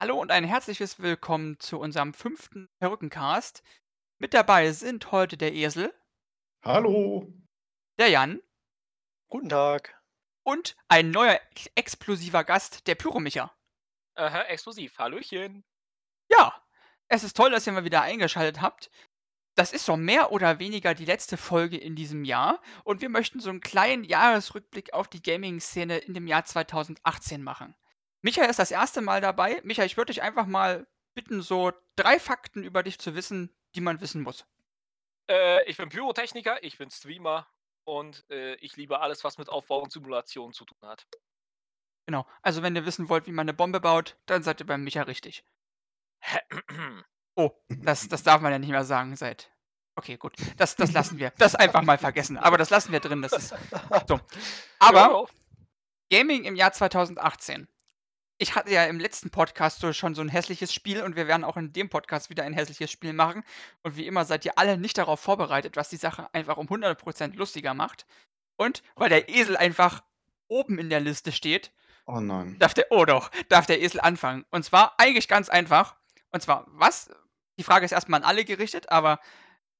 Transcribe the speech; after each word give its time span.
Hallo 0.00 0.18
und 0.18 0.30
ein 0.30 0.44
herzliches 0.44 1.00
Willkommen 1.00 1.60
zu 1.60 1.78
unserem 1.78 2.14
fünften 2.14 2.70
Perückencast. 2.78 3.62
Mit 4.18 4.32
dabei 4.32 4.72
sind 4.72 5.12
heute 5.12 5.36
der 5.36 5.52
Esel, 5.52 5.94
Hallo. 6.64 7.30
der 7.98 8.08
Jan 8.08 8.40
Guten 9.28 9.50
Tag. 9.50 10.00
und 10.42 10.74
ein 10.88 11.10
neuer 11.10 11.38
ex 11.50 11.66
explosiver 11.74 12.44
Gast, 12.44 12.86
der 12.86 12.94
Pyromicher. 12.94 13.54
Aha, 14.14 14.42
explosiv. 14.44 14.98
Hallöchen. 14.98 15.64
Ja, 16.30 16.66
es 17.08 17.22
ist 17.22 17.36
toll, 17.36 17.50
dass 17.50 17.66
ihr 17.66 17.74
mal 17.74 17.84
wieder 17.84 18.00
eingeschaltet 18.00 18.62
habt. 18.62 18.90
Das 19.54 19.72
ist 19.72 19.84
so 19.84 19.98
mehr 19.98 20.32
oder 20.32 20.58
weniger 20.58 20.94
die 20.94 21.04
letzte 21.04 21.36
Folge 21.36 21.76
in 21.76 21.94
diesem 21.94 22.24
Jahr 22.24 22.62
und 22.84 23.02
wir 23.02 23.10
möchten 23.10 23.40
so 23.40 23.50
einen 23.50 23.60
kleinen 23.60 24.04
Jahresrückblick 24.04 24.94
auf 24.94 25.08
die 25.08 25.20
Gaming-Szene 25.22 25.98
in 25.98 26.14
dem 26.14 26.26
Jahr 26.26 26.46
2018 26.46 27.42
machen. 27.42 27.74
Micha 28.22 28.44
ist 28.44 28.58
das 28.58 28.70
erste 28.70 29.00
Mal 29.00 29.20
dabei. 29.20 29.60
Micha, 29.64 29.84
ich 29.84 29.96
würde 29.96 30.12
dich 30.12 30.22
einfach 30.22 30.46
mal 30.46 30.86
bitten, 31.14 31.42
so 31.42 31.72
drei 31.96 32.18
Fakten 32.18 32.62
über 32.62 32.82
dich 32.82 32.98
zu 32.98 33.14
wissen, 33.14 33.54
die 33.74 33.80
man 33.80 34.00
wissen 34.00 34.22
muss. 34.22 34.46
Äh, 35.28 35.64
ich 35.68 35.76
bin 35.76 35.88
Pyrotechniker, 35.88 36.62
ich 36.62 36.78
bin 36.78 36.90
Streamer 36.90 37.46
und 37.84 38.24
äh, 38.30 38.54
ich 38.56 38.76
liebe 38.76 39.00
alles, 39.00 39.24
was 39.24 39.38
mit 39.38 39.48
Aufbau 39.48 39.80
und 39.80 39.92
Simulation 39.92 40.52
zu 40.52 40.64
tun 40.64 40.88
hat. 40.88 41.06
Genau. 42.06 42.26
Also, 42.42 42.62
wenn 42.62 42.74
ihr 42.74 42.86
wissen 42.86 43.08
wollt, 43.08 43.26
wie 43.26 43.32
man 43.32 43.44
eine 43.44 43.54
Bombe 43.54 43.80
baut, 43.80 44.16
dann 44.26 44.42
seid 44.42 44.60
ihr 44.60 44.66
beim 44.66 44.84
Micha 44.84 45.02
richtig. 45.02 45.44
Oh, 47.36 47.52
das, 47.68 48.08
das 48.08 48.24
darf 48.24 48.42
man 48.42 48.52
ja 48.52 48.58
nicht 48.58 48.70
mehr 48.70 48.84
sagen 48.84 49.16
seit. 49.16 49.50
Okay, 49.94 50.16
gut. 50.16 50.34
Das, 50.58 50.76
das 50.76 50.92
lassen 50.92 51.18
wir. 51.18 51.30
Das 51.38 51.54
einfach 51.54 51.80
mal 51.80 51.96
vergessen. 51.96 52.36
Aber 52.36 52.58
das 52.58 52.68
lassen 52.70 52.92
wir 52.92 53.00
drin. 53.00 53.22
Das 53.22 53.32
ist 53.32 53.54
so. 54.08 54.20
Aber 54.78 55.26
Gaming 56.10 56.44
im 56.44 56.56
Jahr 56.56 56.72
2018. 56.72 57.68
Ich 58.42 58.54
hatte 58.54 58.72
ja 58.72 58.84
im 58.86 58.98
letzten 58.98 59.28
Podcast 59.28 59.84
schon 59.94 60.14
so 60.14 60.22
ein 60.22 60.30
hässliches 60.30 60.72
Spiel 60.72 61.02
und 61.02 61.14
wir 61.14 61.26
werden 61.26 61.44
auch 61.44 61.58
in 61.58 61.74
dem 61.74 61.90
Podcast 61.90 62.30
wieder 62.30 62.42
ein 62.42 62.54
hässliches 62.54 62.90
Spiel 62.90 63.12
machen. 63.12 63.44
Und 63.82 63.98
wie 63.98 64.06
immer 64.06 64.24
seid 64.24 64.46
ihr 64.46 64.56
alle 64.56 64.78
nicht 64.78 64.96
darauf 64.96 65.20
vorbereitet, 65.20 65.76
was 65.76 65.90
die 65.90 65.98
Sache 65.98 66.32
einfach 66.32 66.56
um 66.56 66.66
100% 66.66 67.36
lustiger 67.36 67.74
macht. 67.74 68.06
Und 68.56 68.82
weil 68.94 69.10
der 69.10 69.28
Esel 69.28 69.58
einfach 69.58 70.02
oben 70.48 70.78
in 70.78 70.88
der 70.88 71.00
Liste 71.00 71.32
steht, 71.32 71.70
Oh 72.06 72.18
nein. 72.18 72.58
darf 72.58 72.72
der, 72.72 72.86
oh 72.88 73.04
doch, 73.04 73.30
darf 73.50 73.66
der 73.66 73.82
Esel 73.82 74.00
anfangen. 74.00 74.46
Und 74.50 74.64
zwar 74.64 74.94
eigentlich 74.98 75.28
ganz 75.28 75.50
einfach. 75.50 75.96
Und 76.30 76.40
zwar, 76.40 76.64
was? 76.68 77.10
Die 77.58 77.62
Frage 77.62 77.84
ist 77.84 77.92
erstmal 77.92 78.20
an 78.20 78.26
alle 78.26 78.46
gerichtet, 78.46 78.90
aber 78.90 79.20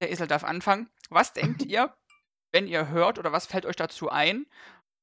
der 0.02 0.12
Esel 0.12 0.26
darf 0.26 0.44
anfangen. 0.44 0.90
Was 1.08 1.32
denkt 1.32 1.62
ihr, 1.64 1.96
wenn 2.52 2.68
ihr 2.68 2.88
hört 2.88 3.18
oder 3.18 3.32
was 3.32 3.46
fällt 3.46 3.64
euch 3.64 3.76
dazu 3.76 4.10
ein? 4.10 4.44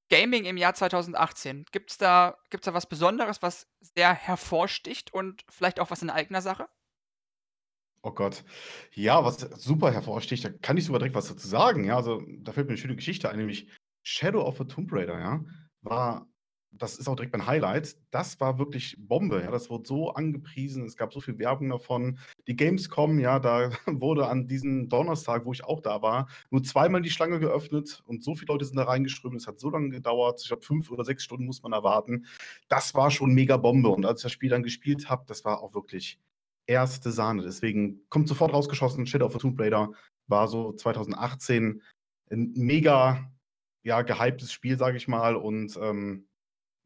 Gaming 0.09 0.45
im 0.45 0.57
Jahr 0.57 0.73
2018. 0.73 1.65
Gibt 1.71 1.91
es 1.91 1.97
da, 1.97 2.37
gibt's 2.49 2.65
da 2.65 2.73
was 2.73 2.87
Besonderes, 2.87 3.41
was 3.41 3.67
sehr 3.81 4.13
hervorsticht 4.13 5.13
und 5.13 5.43
vielleicht 5.49 5.79
auch 5.79 5.91
was 5.91 6.01
in 6.01 6.09
eigener 6.09 6.41
Sache? 6.41 6.67
Oh 8.03 8.11
Gott. 8.11 8.43
Ja, 8.93 9.23
was 9.25 9.39
super 9.39 9.91
hervorsticht, 9.91 10.45
da 10.45 10.49
kann 10.49 10.77
ich 10.77 10.85
sogar 10.85 10.99
direkt 10.99 11.15
was 11.15 11.27
dazu 11.27 11.47
sagen. 11.47 11.83
Ja, 11.83 11.97
also 11.97 12.21
da 12.39 12.53
fällt 12.53 12.67
mir 12.67 12.71
eine 12.71 12.77
schöne 12.77 12.95
Geschichte 12.95 13.29
ein, 13.29 13.37
nämlich 13.37 13.69
Shadow 14.03 14.41
of 14.43 14.57
the 14.57 14.65
Tomb 14.65 14.91
Raider, 14.93 15.19
ja, 15.19 15.43
war, 15.81 16.27
das 16.77 16.97
ist 16.97 17.07
auch 17.07 17.15
direkt 17.15 17.33
mein 17.33 17.47
Highlight. 17.47 17.97
Das 18.11 18.39
war 18.39 18.59
wirklich 18.59 18.95
Bombe, 18.99 19.41
ja. 19.41 19.51
Das 19.51 19.69
wurde 19.69 19.87
so 19.87 20.11
angepriesen, 20.11 20.85
es 20.85 20.97
gab 20.97 21.13
so 21.13 21.21
viel 21.21 21.37
Werbung 21.39 21.69
davon. 21.69 22.19
Die 22.47 22.55
Gamescom, 22.55 23.19
ja, 23.19 23.39
da 23.39 23.71
wurde 23.85 24.27
an 24.27 24.47
diesem 24.47 24.89
Donnerstag, 24.89 25.45
wo 25.45 25.53
ich 25.53 25.63
auch 25.63 25.81
da 25.81 26.01
war, 26.01 26.27
nur 26.49 26.63
zweimal 26.63 27.01
die 27.01 27.09
Schlange 27.09 27.39
geöffnet 27.39 28.03
und 28.05 28.23
so 28.23 28.35
viele 28.35 28.53
Leute 28.53 28.65
sind 28.65 28.77
da 28.77 28.83
reingeströmt. 28.83 29.35
Es 29.35 29.47
hat 29.47 29.59
so 29.59 29.69
lange 29.69 29.89
gedauert. 29.89 30.39
Ich 30.41 30.47
glaube, 30.47 30.63
fünf 30.63 30.91
oder 30.91 31.03
sechs 31.03 31.23
Stunden 31.23 31.45
muss 31.45 31.63
man 31.63 31.73
erwarten. 31.73 32.25
Das 32.67 32.93
war 32.93 33.11
schon 33.11 33.33
mega 33.33 33.57
Bombe. 33.57 33.89
Und 33.89 34.05
als 34.05 34.21
ich 34.21 34.23
das 34.23 34.31
Spiel 34.31 34.49
dann 34.49 34.63
gespielt 34.63 35.09
habe, 35.09 35.25
das 35.27 35.45
war 35.45 35.61
auch 35.61 35.73
wirklich 35.73 36.19
erste 36.67 37.11
Sahne. 37.11 37.43
Deswegen 37.43 38.01
kommt 38.09 38.27
sofort 38.27 38.53
rausgeschossen. 38.53 39.05
Shadow 39.05 39.25
of 39.25 39.33
the 39.33 39.39
Tomb 39.39 39.59
Raider 39.59 39.91
war 40.27 40.47
so 40.47 40.73
2018 40.73 41.81
ein 42.29 42.53
mega 42.55 43.31
ja, 43.83 44.01
gehyptes 44.01 44.51
Spiel, 44.51 44.77
sage 44.77 44.97
ich 44.97 45.07
mal. 45.07 45.35
Und 45.35 45.77
ähm, 45.81 46.27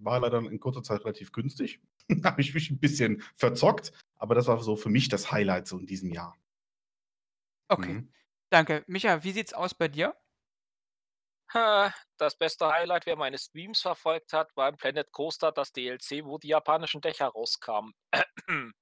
war 0.04 0.20
leider 0.20 0.40
in 0.40 0.60
kurzer 0.60 0.84
Zeit 0.84 1.02
relativ 1.02 1.32
günstig. 1.32 1.80
da 2.10 2.32
habe 2.32 2.42
ich 2.42 2.54
mich 2.54 2.70
ein 2.72 2.80
bisschen 2.80 3.22
verzockt. 3.36 3.92
Aber 4.16 4.36
das 4.36 4.48
war 4.48 4.62
so 4.62 4.76
für 4.76 4.90
mich 4.90 5.10
das 5.10 5.32
Highlight 5.32 5.68
so 5.68 5.78
in 5.80 5.86
diesem 5.88 6.12
Jahr. 6.12 6.36
Okay, 7.70 7.94
Mhm. 7.94 8.14
danke. 8.50 8.84
Micha, 8.88 9.24
wie 9.24 9.32
sieht's 9.32 9.54
aus 9.54 9.74
bei 9.74 9.88
dir? 9.88 10.16
Das 11.54 12.38
beste 12.38 12.68
Highlight, 12.72 13.06
wer 13.06 13.18
meine 13.18 13.38
Streams 13.38 13.82
verfolgt 13.82 14.32
hat, 14.32 14.56
war 14.56 14.70
im 14.70 14.78
Planet 14.78 15.12
Coaster 15.12 15.52
das 15.52 15.74
DLC, 15.74 16.24
wo 16.24 16.38
die 16.38 16.48
japanischen 16.48 17.02
Dächer 17.02 17.28
rauskamen. 17.28 17.94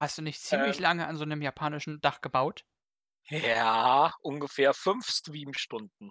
Hast 0.00 0.18
du 0.18 0.22
nicht 0.22 0.40
ziemlich 0.40 0.78
Ähm. 0.78 0.82
lange 0.82 1.06
an 1.06 1.16
so 1.16 1.22
einem 1.22 1.40
japanischen 1.40 2.00
Dach 2.00 2.20
gebaut? 2.20 2.64
ja, 3.28 4.12
ungefähr 4.22 4.74
fünf 4.74 5.08
Streamstunden. 5.08 6.10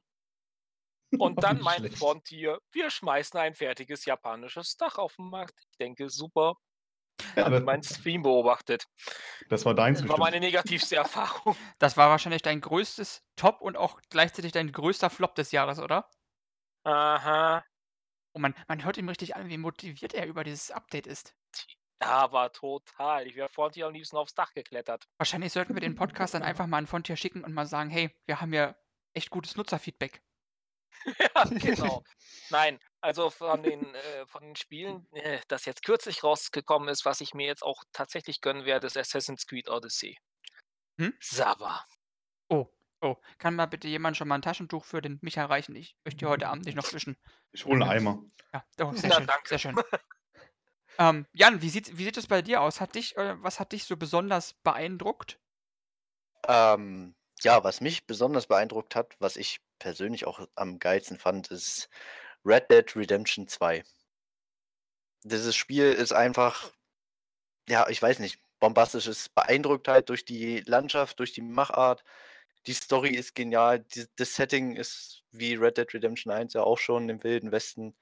Und 1.19 1.43
dann 1.43 1.61
mein 1.61 1.79
schlecht. 1.79 1.97
Frontier, 1.97 2.59
wir 2.71 2.89
schmeißen 2.89 3.39
ein 3.39 3.53
fertiges 3.53 4.05
japanisches 4.05 4.77
Dach 4.77 4.97
auf 4.97 5.15
den 5.15 5.29
Markt. 5.29 5.55
Ich 5.71 5.77
denke, 5.77 6.09
super. 6.09 6.55
Ja, 7.35 7.45
Habe 7.45 7.61
meinen 7.61 7.83
Stream 7.83 8.23
beobachtet. 8.23 8.85
das 9.49 9.65
war 9.65 9.75
deins 9.75 9.99
Das 10.01 10.09
war 10.09 10.17
meine 10.17 10.39
negativste 10.39 10.95
Erfahrung. 10.95 11.55
Das 11.79 11.95
war 11.95 12.09
wahrscheinlich 12.09 12.41
dein 12.41 12.59
größtes 12.61 13.23
Top 13.35 13.61
und 13.61 13.77
auch 13.77 13.99
gleichzeitig 14.09 14.51
dein 14.51 14.71
größter 14.71 15.09
Flop 15.09 15.35
des 15.35 15.51
Jahres, 15.51 15.79
oder? 15.79 16.09
Aha. 16.83 17.63
Oh 18.33 18.39
man, 18.39 18.55
man 18.67 18.83
hört 18.83 18.97
ihm 18.97 19.07
richtig 19.07 19.35
an, 19.35 19.47
wie 19.47 19.57
motiviert 19.57 20.13
er 20.13 20.25
über 20.25 20.43
dieses 20.43 20.71
Update 20.71 21.05
ist. 21.07 21.35
Aber 21.99 22.51
total. 22.51 23.27
Ich 23.27 23.35
wäre 23.35 23.47
Frontier 23.47 23.87
am 23.87 23.93
liebsten 23.93 24.17
aufs 24.17 24.33
Dach 24.33 24.53
geklettert. 24.53 25.07
Wahrscheinlich 25.17 25.53
sollten 25.53 25.75
wir 25.75 25.81
den 25.81 25.95
Podcast 25.95 26.33
dann 26.33 26.43
einfach 26.43 26.67
mal 26.67 26.79
an 26.79 26.87
Frontier 26.87 27.15
schicken 27.15 27.43
und 27.43 27.53
mal 27.53 27.65
sagen, 27.65 27.89
hey, 27.89 28.13
wir 28.25 28.41
haben 28.41 28.53
ja 28.53 28.75
echt 29.13 29.29
gutes 29.29 29.55
Nutzerfeedback. 29.55 30.21
ja, 31.19 31.43
genau. 31.45 32.03
Nein, 32.49 32.79
also 33.01 33.29
von 33.29 33.63
den, 33.63 33.93
äh, 33.95 34.25
von 34.27 34.43
den 34.43 34.55
Spielen, 34.55 35.07
äh, 35.13 35.41
das 35.47 35.65
jetzt 35.65 35.83
kürzlich 35.83 36.23
rausgekommen 36.23 36.89
ist, 36.89 37.05
was 37.05 37.21
ich 37.21 37.33
mir 37.33 37.47
jetzt 37.47 37.63
auch 37.63 37.83
tatsächlich 37.91 38.41
gönnen 38.41 38.65
werde, 38.65 38.87
ist 38.87 38.97
Assassin's 38.97 39.45
Creed 39.47 39.69
Odyssey. 39.69 40.17
Hm? 40.99 41.13
Saba. 41.19 41.85
Oh, 42.49 42.67
oh, 43.01 43.15
kann 43.39 43.55
mal 43.55 43.65
bitte 43.65 43.87
jemand 43.87 44.17
schon 44.17 44.27
mal 44.27 44.35
ein 44.35 44.41
Taschentuch 44.41 44.85
für 44.85 45.01
den 45.01 45.19
Micha 45.21 45.45
reichen? 45.45 45.75
Ich 45.75 45.95
möchte 46.05 46.19
hier 46.19 46.29
heute 46.29 46.47
Abend 46.47 46.65
nicht 46.65 46.75
noch 46.75 46.93
wischen. 46.93 47.17
Ich 47.51 47.65
hole 47.65 47.83
einen 47.83 47.91
Eimer. 47.91 48.23
Ja, 48.53 48.63
oh, 48.81 48.93
sehr 48.93 49.09
Na, 49.09 49.15
schön, 49.17 49.27
danke. 49.27 49.49
sehr 49.49 49.59
schön. 49.59 49.75
Ähm, 50.99 51.25
Jan, 51.33 51.61
wie 51.61 51.69
sieht, 51.69 51.97
wie 51.97 52.03
sieht 52.03 52.17
es 52.17 52.27
bei 52.27 52.41
dir 52.41 52.61
aus? 52.61 52.79
Hat 52.79 52.95
dich, 52.95 53.17
äh, 53.17 53.41
was 53.41 53.59
hat 53.59 53.71
dich 53.71 53.85
so 53.85 53.97
besonders 53.97 54.53
beeindruckt? 54.53 55.39
Ähm, 56.47 57.15
ja, 57.41 57.63
was 57.63 57.81
mich 57.81 58.05
besonders 58.05 58.47
beeindruckt 58.47 58.95
hat, 58.95 59.15
was 59.19 59.37
ich 59.37 59.59
persönlich 59.79 60.25
auch 60.25 60.47
am 60.55 60.79
geilsten 60.79 61.17
fand, 61.17 61.49
ist 61.51 61.89
Red 62.45 62.69
Dead 62.71 62.95
Redemption 62.95 63.47
2. 63.47 63.83
Dieses 65.23 65.55
Spiel 65.55 65.91
ist 65.93 66.11
einfach, 66.13 66.71
ja, 67.69 67.87
ich 67.89 68.01
weiß 68.01 68.19
nicht, 68.19 68.39
bombastisch. 68.59 69.07
Es 69.07 69.29
beeindruckt 69.29 69.87
halt 69.87 70.09
durch 70.09 70.25
die 70.25 70.61
Landschaft, 70.61 71.19
durch 71.19 71.33
die 71.33 71.41
Machart. 71.41 72.03
Die 72.67 72.73
Story 72.73 73.09
ist 73.09 73.35
genial. 73.35 73.79
Die, 73.79 74.05
das 74.15 74.35
Setting 74.35 74.75
ist 74.75 75.23
wie 75.31 75.55
Red 75.55 75.77
Dead 75.77 75.93
Redemption 75.93 76.31
1 76.33 76.53
ja 76.53 76.63
auch 76.63 76.77
schon 76.77 77.09
im 77.09 77.23
Wilden 77.23 77.51
Westen. 77.51 77.95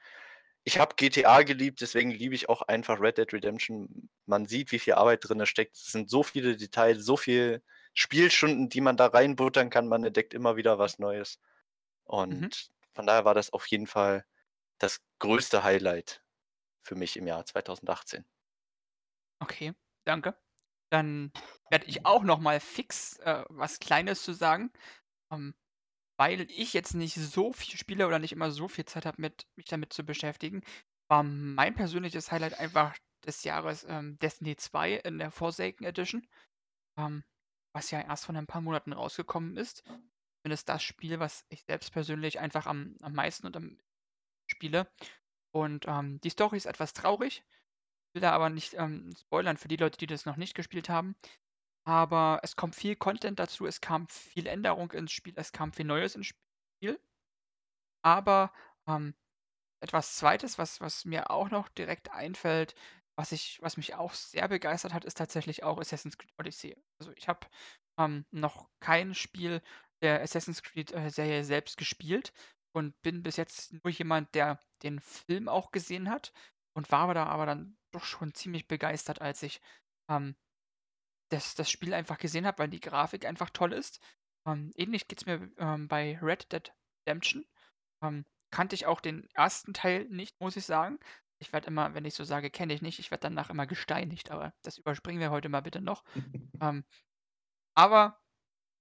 Ich 0.63 0.77
habe 0.79 0.95
GTA 0.95 1.41
geliebt, 1.43 1.81
deswegen 1.81 2.11
liebe 2.11 2.35
ich 2.35 2.49
auch 2.49 2.61
einfach 2.63 2.99
Red 3.01 3.17
Dead 3.17 3.33
Redemption. 3.33 4.09
Man 4.27 4.45
sieht, 4.45 4.71
wie 4.71 4.79
viel 4.79 4.93
Arbeit 4.93 5.27
drin 5.27 5.43
steckt. 5.47 5.75
Es 5.75 5.91
sind 5.91 6.09
so 6.09 6.23
viele 6.23 6.55
Details, 6.55 7.03
so 7.03 7.17
viele 7.17 7.63
Spielstunden, 7.93 8.69
die 8.69 8.81
man 8.81 8.97
da 8.97 9.07
reinbuttern 9.07 9.69
kann. 9.71 9.87
Man 9.87 10.03
entdeckt 10.03 10.33
immer 10.33 10.57
wieder 10.57 10.77
was 10.79 10.99
Neues. 10.99 11.39
Und 12.06 12.72
von 12.94 13.06
daher 13.06 13.25
war 13.25 13.34
das 13.34 13.53
auf 13.53 13.66
jeden 13.67 13.88
Fall 13.88 14.25
das 14.79 15.01
größte 15.19 15.63
Highlight 15.63 16.23
für 16.84 16.95
mich 16.95 17.17
im 17.17 17.28
Jahr 17.28 17.45
2018. 17.45 18.25
Okay, 19.39 19.73
danke. 20.05 20.35
Dann 20.91 21.31
werde 21.70 21.85
ich 21.87 22.05
auch 22.05 22.23
noch 22.23 22.40
mal 22.40 22.59
fix 22.59 23.17
äh, 23.20 23.43
was 23.49 23.79
Kleines 23.79 24.23
zu 24.23 24.34
sagen, 24.34 24.72
ähm, 25.31 25.55
weil 26.17 26.41
ich 26.52 26.73
jetzt 26.73 26.93
nicht 26.93 27.16
so 27.16 27.53
viel 27.53 27.78
spiele 27.78 28.08
oder 28.08 28.20
nicht 28.20 28.34
immer 28.34 28.52
so 28.52 28.67
viel 28.67 28.85
Zeit 28.85 29.05
habe, 29.05 29.22
mit, 29.22 29.47
mich 29.55 29.67
damit 29.67 29.93
zu 29.93 30.03
beschäftigen, 30.03 30.61
war 31.09 31.23
mein 31.23 31.75
persönliches 31.75 32.31
Highlight 32.31 32.59
einfach 32.59 32.96
des 33.25 33.43
Jahres 33.43 33.85
ähm, 33.87 34.20
Destiny 34.20 34.55
2 34.55 34.96
in 34.96 35.20
der 35.20 35.31
Forsaken 35.31 35.85
Edition, 35.85 36.28
ähm, 36.97 37.23
was 37.73 37.91
ja 37.91 38.02
erst 38.02 38.25
vor 38.25 38.35
ein 38.35 38.47
paar 38.47 38.61
Monaten 38.61 38.93
rausgekommen 38.93 39.58
ist. 39.58 39.84
Zumindest 40.41 40.70
das 40.70 40.84
Spiel, 40.84 41.20
was 41.20 41.46
ich 41.49 41.64
selbst 41.64 41.91
persönlich 41.91 42.40
einfach 42.40 42.66
am, 42.66 42.96
am 43.02 43.14
meisten 43.14 43.46
und 43.46 43.55
am 43.58 43.78
spiele. 44.49 44.91
Und 45.53 45.85
ähm, 45.88 46.20
die 46.22 46.29
Story 46.29 46.58
ist 46.58 46.66
etwas 46.66 46.93
traurig. 46.93 47.43
Ich 48.09 48.16
will 48.16 48.22
da 48.22 48.32
aber 48.32 48.49
nicht 48.49 48.73
ähm, 48.76 49.14
spoilern 49.20 49.58
für 49.58 49.67
die 49.67 49.78
Leute, 49.78 49.97
die 49.97 50.08
das 50.08 50.26
noch 50.26 50.38
nicht 50.38 50.55
gespielt 50.55 50.90
haben. 50.90 51.16
Aber 51.85 52.40
es 52.43 52.55
kommt 52.55 52.76
viel 52.76 52.96
Content 52.96 53.40
dazu, 53.40 53.66
es 53.66 53.82
kam 53.82 54.08
viel 54.08 54.47
Änderung 54.47 54.91
ins 54.91 55.11
Spiel, 55.11 55.34
es 55.38 55.52
kam 55.52 55.73
viel 55.73 55.85
Neues 55.85 56.16
ins 56.16 56.28
Spiel. 56.28 56.99
Aber 58.03 58.52
ähm, 58.87 59.14
etwas 59.82 60.17
Zweites, 60.17 60.58
was, 60.58 60.82
was 60.82 61.05
mir 61.05 61.32
auch 61.32 61.49
noch 61.52 61.70
direkt 61.70 62.11
einfällt, 62.11 62.76
was 63.17 63.32
ich 63.32 63.61
was 63.61 63.78
mich 63.78 63.96
auch 63.96 64.14
sehr 64.14 64.47
begeistert 64.47 64.94
hat, 64.94 65.05
ist 65.05 65.17
tatsächlich 65.17 65.64
auch 65.64 65.79
Assassin's 65.79 66.17
Creed 66.17 66.34
Odyssey. 66.40 66.78
Also, 66.99 67.11
ich 67.14 67.28
habe, 67.28 67.47
ähm, 67.99 68.26
noch 68.32 68.70
kein 68.79 69.14
Spiel 69.16 69.61
der 70.01 70.21
Assassin's 70.21 70.63
Creed, 70.63 70.91
äh, 70.93 71.09
Serie 71.09 71.43
selbst 71.43 71.77
gespielt 71.77 72.33
und 72.73 72.99
bin 73.01 73.23
bis 73.23 73.37
jetzt 73.37 73.73
nur 73.73 73.89
jemand, 73.91 74.33
der 74.35 74.59
den 74.83 74.99
Film 74.99 75.47
auch 75.49 75.71
gesehen 75.71 76.09
hat 76.09 76.33
und 76.75 76.91
war 76.91 77.01
aber 77.01 77.13
da 77.13 77.25
aber 77.25 77.45
dann 77.45 77.77
doch 77.91 78.03
schon 78.05 78.33
ziemlich 78.33 78.67
begeistert, 78.67 79.21
als 79.21 79.43
ich, 79.43 79.61
ähm, 80.09 80.35
das 81.29 81.55
das 81.55 81.69
Spiel 81.69 81.93
einfach 81.93 82.17
gesehen 82.17 82.45
habe, 82.45 82.59
weil 82.59 82.69
die 82.69 82.79
Grafik 82.79 83.25
einfach 83.25 83.49
toll 83.49 83.73
ist. 83.73 83.99
Ähm, 84.47 84.71
ähnlich 84.75 85.07
geht's 85.07 85.25
mir, 85.25 85.51
ähm, 85.57 85.87
bei 85.87 86.17
Red 86.21 86.51
Dead 86.51 86.73
Redemption. 87.07 87.45
Ähm, 88.03 88.25
kannte 88.51 88.75
ich 88.75 88.85
auch 88.87 89.01
den 89.01 89.29
ersten 89.33 89.73
Teil 89.73 90.05
nicht, 90.09 90.39
muss 90.41 90.57
ich 90.57 90.65
sagen. 90.65 90.99
Ich 91.39 91.53
werde 91.53 91.67
immer, 91.67 91.93
wenn 91.95 92.05
ich 92.05 92.15
so 92.15 92.23
sage: 92.23 92.49
„Kenne 92.51 92.73
ich 92.73 92.81
nicht“, 92.81 92.99
ich 92.99 93.11
werde 93.11 93.23
danach 93.29 93.49
immer 93.49 93.67
gesteinigt, 93.67 94.31
aber 94.31 94.53
das 94.63 94.77
überspringen 94.77 95.21
wir 95.21 95.31
heute 95.31 95.49
mal 95.49 95.61
bitte 95.61 95.81
noch. 95.81 96.03
Ähm, 96.61 96.85
aber 97.75 98.19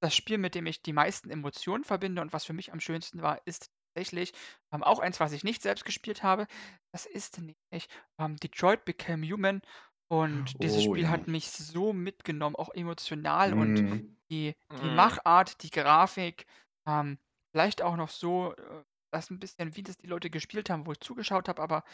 das 0.00 0.14
Spiel, 0.14 0.38
mit 0.38 0.54
dem 0.54 0.66
ich 0.66 0.82
die 0.82 0.92
meisten 0.92 1.30
Emotionen 1.30 1.84
verbinde 1.84 2.22
und 2.22 2.32
was 2.32 2.44
für 2.44 2.52
mich 2.54 2.72
am 2.72 2.80
schönsten 2.80 3.22
war, 3.22 3.40
ist 3.46 3.70
tatsächlich, 3.94 4.32
ähm, 4.72 4.82
auch 4.84 4.98
eins, 5.00 5.20
was 5.20 5.32
ich 5.32 5.44
nicht 5.44 5.62
selbst 5.62 5.84
gespielt 5.84 6.22
habe. 6.22 6.46
Das 6.92 7.06
ist 7.06 7.38
nämlich, 7.38 7.88
ähm, 8.18 8.36
Detroit 8.36 8.84
Become 8.84 9.26
Human 9.28 9.62
und 10.08 10.62
dieses 10.62 10.82
Oh 10.82 10.84
Spiel 10.84 11.08
ja. 11.08 11.10
hat 11.10 11.28
mich 11.28 11.50
so 11.50 11.92
mitgenommen, 11.92 12.56
auch 12.56 12.70
emotional 12.74 13.54
und 13.54 13.82
Mhm. 13.82 14.16
die 14.30 14.54
die 14.80 14.88
Mhm. 14.88 14.90
Machart, 14.90 15.62
die 15.62 15.70
Grafik, 15.70 16.46
ähm, 16.86 17.18
vielleicht 17.52 17.82
auch 17.82 17.96
noch 17.96 18.08
so, 18.10 18.54
äh, 18.56 18.84
das 19.12 19.30
'n 19.30 19.38
bisschen, 19.40 19.76
wie 19.76 19.82
das 19.82 19.96
die 19.98 20.06
Leute 20.06 20.30
gespielt 20.30 20.70
haben, 20.70 20.86
wo 20.86 20.92
ich 20.92 21.00
zugeschaut 21.00 21.48
habe, 21.48 21.60
aber 21.62 21.84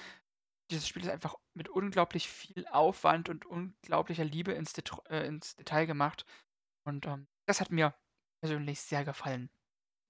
dieses 0.70 0.88
Spiel 0.88 1.02
ist 1.02 1.08
einfach 1.10 1.36
mit 1.54 1.68
unglaublich 1.68 2.28
viel 2.28 2.66
Aufwand 2.68 3.28
und 3.28 3.46
unglaublicher 3.46 4.24
Liebe 4.24 4.52
ins 4.52 4.72
Det 4.72 4.90
äh, 5.10 5.26
ins 5.26 5.56
Detail 5.56 5.86
gemacht 5.86 6.24
und, 6.86 7.06
ähm, 7.06 7.28
das 7.46 7.60
hat 7.60 7.70
mir 7.70 7.94
persönlich 8.40 8.80
sehr 8.80 9.04
gefallen. 9.04 9.48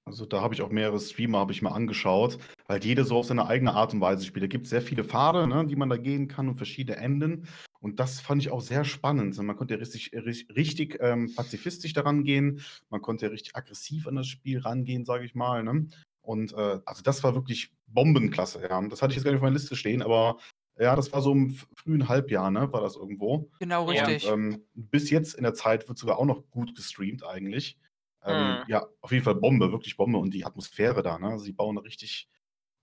Also, 0.08 0.24
da 0.24 0.40
habe 0.40 0.54
ich 0.54 0.62
auch 0.62 0.70
mehrere 0.70 1.00
Streamer 1.00 1.40
habe 1.40 1.52
ich 1.52 1.62
mir 1.62 1.72
angeschaut, 1.72 2.38
weil 2.68 2.82
jeder 2.84 3.04
so 3.04 3.16
auf 3.16 3.26
seine 3.26 3.48
eigene 3.48 3.74
Art 3.74 3.92
und 3.92 4.00
Weise 4.00 4.24
spielt. 4.24 4.44
Da 4.44 4.46
gibt's 4.46 4.70
sehr 4.70 4.82
viele 4.82 5.02
Pfade, 5.02 5.48
ne, 5.48 5.66
die 5.66 5.74
man 5.74 5.90
da 5.90 5.96
gehen 5.96 6.28
kann 6.28 6.48
und 6.48 6.56
verschiedene 6.56 6.96
Enden. 6.98 7.48
Und 7.80 7.98
das 7.98 8.20
fand 8.20 8.40
ich 8.40 8.50
auch 8.50 8.60
sehr 8.60 8.84
spannend. 8.84 9.36
Man 9.38 9.56
konnte 9.56 9.74
ja 9.74 9.80
richtig 9.80 10.12
rich 10.14 10.46
richtig, 10.54 10.98
ähm, 11.00 11.34
pazifistisch 11.34 11.92
daran 11.92 12.22
gehen. 12.22 12.60
Man 12.88 13.02
konnte 13.02 13.26
ja 13.26 13.32
richtig 13.32 13.56
aggressiv 13.56 14.06
an 14.06 14.14
das 14.14 14.28
Spiel 14.28 14.60
rangehen, 14.60 15.04
sage 15.04 15.24
ich 15.24 15.34
mal, 15.34 15.64
ne? 15.64 15.88
Und, 16.22 16.52
äh, 16.52 16.78
also, 16.84 17.02
das 17.02 17.24
war 17.24 17.34
wirklich 17.34 17.72
Bombenklasse, 17.88 18.62
ja. 18.62 18.80
Das 18.88 19.02
hatte 19.02 19.10
ich 19.10 19.16
jetzt 19.16 19.24
gar 19.24 19.32
nicht 19.32 19.38
auf 19.38 19.42
meiner 19.42 19.54
Liste 19.54 19.74
stehen, 19.74 20.02
aber 20.02 20.38
ja, 20.78 20.96
das 20.96 21.12
war 21.12 21.22
so 21.22 21.32
im 21.32 21.50
frühen 21.76 22.08
Halbjahr, 22.08 22.50
ne, 22.50 22.72
war 22.72 22.80
das 22.82 22.96
irgendwo. 22.96 23.50
Genau, 23.60 23.84
Ja. 23.86 24.08
Und, 24.08 24.10
richtig. 24.10 24.34
ähm, 24.34 24.64
bis 24.74 25.10
jetzt 25.10 25.34
in 25.34 25.44
der 25.44 25.54
Zeit 25.54 25.88
wird 25.88 25.98
sogar 25.98 26.18
auch 26.18 26.24
noch 26.26 26.50
gut 26.50 26.74
gestreamt 26.74 27.24
eigentlich. 27.24 27.78
Ähm, 28.24 28.58
Mhm. 28.58 28.66
ja, 28.66 28.86
auf 29.00 29.12
jeden 29.12 29.24
Fall 29.24 29.36
Bombe, 29.36 29.72
wirklich 29.72 29.96
Bombe 29.96 30.18
und 30.18 30.34
die 30.34 30.44
Atmosphäre 30.44 31.02
da, 31.02 31.18
ne? 31.18 31.38
Sie 31.38 31.52
bauen 31.52 31.76
da 31.76 31.82
richtig 31.82 32.28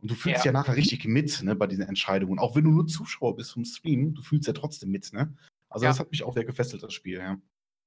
und 0.01 0.11
du 0.11 0.15
fühlst 0.15 0.43
Ja. 0.43 0.45
ja 0.45 0.51
nachher 0.53 0.75
richtig 0.77 1.05
mit, 1.05 1.43
ne, 1.43 1.55
bei 1.55 1.67
diesen 1.67 1.85
Entscheidungen. 1.87 2.39
Auch 2.39 2.55
wenn 2.55 2.63
du 2.65 2.71
nur 2.71 2.87
Zuschauer 2.87 3.35
bist 3.35 3.53
vom 3.53 3.65
Stream, 3.65 4.13
du 4.15 4.21
fühlst 4.23 4.47
ja 4.47 4.53
trotzdem 4.53 4.91
mit, 4.91 5.13
ne? 5.13 5.35
Also, 5.69 5.85
Ja. 5.85 5.93
das 5.93 5.99
hat 5.99 6.11
mich 6.11 6.23
auch 6.23 6.33
sehr 6.33 6.45
gefesselt, 6.45 6.83
das 6.83 6.93
Spiel, 6.93 7.17
ja. 7.19 7.37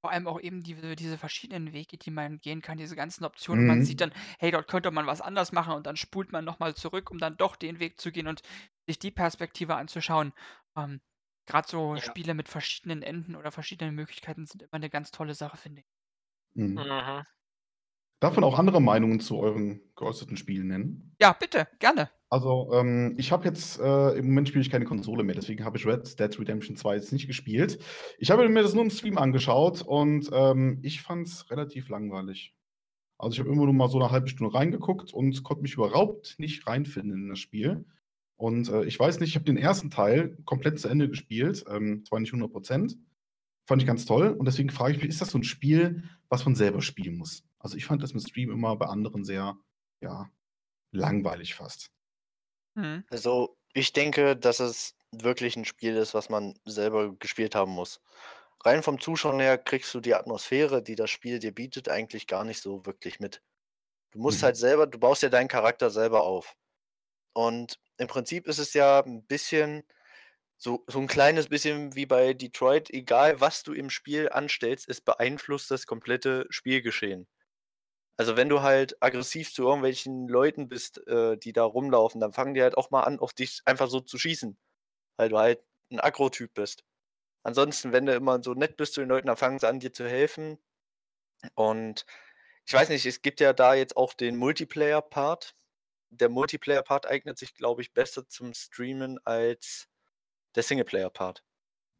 Vor 0.04 0.10
allem 0.12 0.26
auch 0.28 0.40
eben 0.40 0.62
diese 0.62 0.94
diese 0.94 1.18
verschiedenen 1.18 1.72
Wege, 1.72 1.96
die 1.98 2.10
man 2.10 2.38
gehen 2.38 2.60
kann, 2.62 2.76
diese 2.78 2.94
ganzen 2.96 3.24
Optionen. 3.24 3.60
Und 3.62 3.66
man 3.66 3.82
sieht 3.82 4.00
Mhm. 4.00 4.02
dann: 4.02 4.12
„Hey, 4.38 4.50
dort 4.50 4.68
könnte 4.68 4.90
man 4.90 5.06
was 5.06 5.20
anders 5.20 5.52
machen“, 5.52 5.72
und 5.74 5.86
dann 5.86 5.96
spult 5.96 6.32
man 6.32 6.44
noch 6.44 6.58
mal 6.58 6.74
zurück, 6.74 7.10
um 7.10 7.18
dann 7.18 7.36
doch 7.36 7.56
den 7.56 7.80
Weg 7.80 8.00
zu 8.00 8.12
gehen 8.12 8.26
und 8.28 8.42
sich 8.86 8.98
die 8.98 9.10
Perspektive 9.10 9.76
anzuschauen. 9.76 10.32
Ähm, 10.76 11.00
grad 11.46 11.68
so 11.68 11.96
Ja. 11.96 12.16
Spiele 12.16 12.34
mit 12.34 12.48
verschiedenen 12.48 13.02
Enden 13.02 13.36
oder 13.36 13.52
verschiedenen 13.52 13.94
Möglichkeiten 13.94 14.46
sind 14.46 14.62
immer 14.62 14.78
'ne 14.80 14.90
ganz 14.90 15.10
tolle 15.12 15.34
Sache, 15.34 15.56
finde 15.56 15.80
ich. 15.82 15.84
Mhm. 16.56 16.86
Mhm. 16.86 17.26
Darf 18.22 18.34
man 18.36 18.44
auch 18.44 18.58
andere 18.58 18.80
Meinungen 18.80 19.20
zu 19.20 19.36
euren 19.38 19.80
geäußerten 19.94 20.36
Spielen 20.38 20.68
nennen? 20.68 21.16
Ja, 21.20 21.32
bitte, 21.32 21.66
gerne. 21.78 22.10
Also, 22.32 22.70
ähm, 22.74 23.14
ich 23.18 23.30
habe 23.30 23.44
jetzt 23.44 23.78
äh, 23.78 24.18
im 24.18 24.26
Moment 24.26 24.48
spiele 24.48 24.62
ich 24.62 24.70
keine 24.70 24.84
Konsole 24.84 25.22
mehr, 25.22 25.36
deswegen 25.36 25.64
habe 25.64 25.78
ich 25.78 25.86
Red 25.86 26.18
Dead 26.18 26.38
Redemption 26.40 26.74
2 26.76 26.96
jetzt 26.96 27.12
nicht 27.12 27.28
gespielt. 27.28 27.78
Ich 28.18 28.30
habe 28.32 28.48
mir 28.48 28.62
das 28.62 28.74
nur 28.74 28.82
im 28.82 28.90
Stream 28.90 29.16
angeschaut 29.16 29.82
und, 29.82 30.28
ähm, 30.32 30.80
ich 30.82 31.02
fand's 31.02 31.48
relativ 31.50 31.88
langweilig. 31.88 32.56
Also, 33.18 33.34
ich 33.34 33.40
habe 33.40 33.50
immer 33.50 33.64
nur 33.66 33.74
mal 33.74 33.88
so 33.88 33.98
'ne 33.98 34.10
1/2 34.12 34.28
Stunde 34.28 34.54
reingeguckt 34.54 35.14
und 35.14 35.42
konnte 35.44 35.62
mich 35.62 35.74
überhaupt 35.74 36.36
nicht 36.38 36.66
reinfinden 36.66 37.24
in 37.24 37.28
das 37.30 37.40
Spiel. 37.40 37.86
Und, 38.36 38.68
äh, 38.68 38.84
ich 38.84 38.98
weiß 38.98 39.20
nicht, 39.20 39.30
ich 39.30 39.36
habe 39.36 39.44
den 39.46 39.56
ersten 39.56 39.90
Teil 39.90 40.36
komplett 40.44 40.78
zu 40.80 40.88
Ende 40.88 41.08
gespielt, 41.08 41.64
ähm, 41.70 42.04
zwar 42.06 42.20
nicht 42.20 42.32
100% 42.32 42.96
Fand 43.68 43.82
ich 43.82 43.88
ganz 43.88 44.06
toll 44.06 44.28
und 44.30 44.46
deswegen 44.46 44.70
frage 44.70 44.92
ich 44.94 44.98
mich, 45.02 45.08
ist 45.10 45.20
das 45.20 45.30
so 45.30 45.38
'n 45.38 45.44
Spiel, 45.44 46.04
was 46.28 46.44
man 46.44 46.54
selber 46.54 46.82
spielen 46.82 47.16
muss? 47.18 47.44
Also, 47.58 47.76
ich 47.76 47.84
fand 47.86 48.02
das 48.02 48.12
im 48.12 48.20
Stream 48.20 48.50
immer 48.52 48.76
bei 48.76 48.86
anderen 48.86 49.24
sehr, 49.24 49.56
ja, 50.02 50.30
langweilig 50.92 51.54
fast. 51.54 51.90
Mhm. 52.74 53.04
Also, 53.10 53.56
ich 53.72 53.92
denke, 53.92 54.36
dass 54.36 54.60
es 54.60 54.94
wirklich 55.12 55.56
'n 55.56 55.64
Spiel 55.64 55.96
ist, 55.96 56.14
was 56.14 56.28
man 56.28 56.54
selber 56.64 57.14
gespielt 57.16 57.54
haben 57.54 57.72
muss. 57.72 58.00
Rein 58.64 58.82
vom 58.82 59.00
Zuschauen 59.00 59.40
her 59.40 59.58
kriegst 59.58 59.94
du 59.94 60.00
die 60.00 60.14
Atmosphäre, 60.14 60.82
die 60.82 60.94
das 60.96 61.10
Spiel 61.10 61.38
dir 61.38 61.52
bietet, 61.54 61.88
eigentlich 61.88 62.26
gar 62.26 62.44
nicht 62.44 62.60
so 62.62 62.84
wirklich 62.86 63.20
mit. 63.20 63.42
Du 64.12 64.20
musst 64.20 64.42
halt 64.44 64.56
Mhm. 64.56 64.58
selber 64.58 64.86
du 64.88 64.98
baust 65.00 65.22
ja 65.22 65.30
deinen 65.30 65.48
Charakter 65.48 65.90
selber 65.90 66.24
auf. 66.24 66.56
Und 67.34 67.80
im 67.98 68.08
Prinzip 68.08 68.46
ist 68.48 68.58
es 68.58 68.74
ja 68.74 69.00
'n 69.00 69.24
bisschen 69.26 69.84
so 70.58 70.84
so 70.88 71.00
'n 71.00 71.08
kleines 71.08 71.48
bisschen 71.48 71.94
wie 71.96 72.06
bei 72.06 72.34
Detroit, 72.34 72.90
egal 72.90 73.40
was 73.40 73.62
du 73.64 73.72
im 73.74 73.90
Spiel 73.90 74.30
anstellst, 74.30 74.88
es 74.88 75.00
beeinflusst 75.02 75.70
das 75.70 75.86
komplette 75.86 76.46
Spielgeschehen. 76.50 77.28
Also, 78.18 78.36
wenn 78.36 78.48
du 78.50 78.62
halt 78.62 78.96
aggressiv 79.02 79.52
zu 79.54 79.64
irgendwelchen 79.64 80.28
Leuten 80.28 80.68
bist, 80.68 81.06
äh, 81.08 81.36
die 81.38 81.52
da 81.52 81.64
rumlaufen, 81.64 82.20
dann 82.20 82.32
fangen 82.32 82.54
die 82.54 82.62
halt 82.62 82.76
auch 82.78 82.90
mal 82.90 83.02
an, 83.02 83.18
auf 83.20 83.32
dich 83.34 83.60
einfach 83.66 83.88
so 83.88 84.00
zu 84.00 84.18
schießen, 84.18 84.56
weil 85.18 85.28
du 85.30 85.38
halt 85.38 85.60
'n 85.92 86.00
Aggro-Typ 86.00 86.54
bist. 86.54 86.84
Ansonsten, 87.44 87.92
wenn 87.92 88.06
du 88.06 88.14
immer 88.14 88.42
so 88.42 88.54
nett 88.54 88.76
bist 88.78 88.94
zu 88.94 89.00
den 89.02 89.10
Leuten, 89.10 89.28
dann 89.28 89.36
fangen 89.38 89.58
sie 89.60 89.68
an, 89.68 89.80
dir 89.80 89.92
zu 89.94 90.08
helfen. 90.08 90.58
Und 91.56 92.06
ich 92.66 92.74
weiß 92.74 92.90
nicht, 92.90 93.06
es 93.06 93.22
gibt 93.22 93.40
ja 93.40 93.52
da 93.54 93.74
jetzt 93.74 93.96
auch 93.96 94.14
den 94.14 94.36
Multiplayer-Part. 94.36 95.54
Der 96.10 96.28
Multiplayer-Part 96.28 97.06
eignet 97.06 97.36
sich, 97.38 97.54
glaube 97.54 97.82
ich, 97.82 97.92
besser 97.92 98.28
zum 98.28 98.54
Streamen 98.54 99.18
als 99.24 99.88
der 100.56 100.62
Singleplayer-Part. 100.64 101.42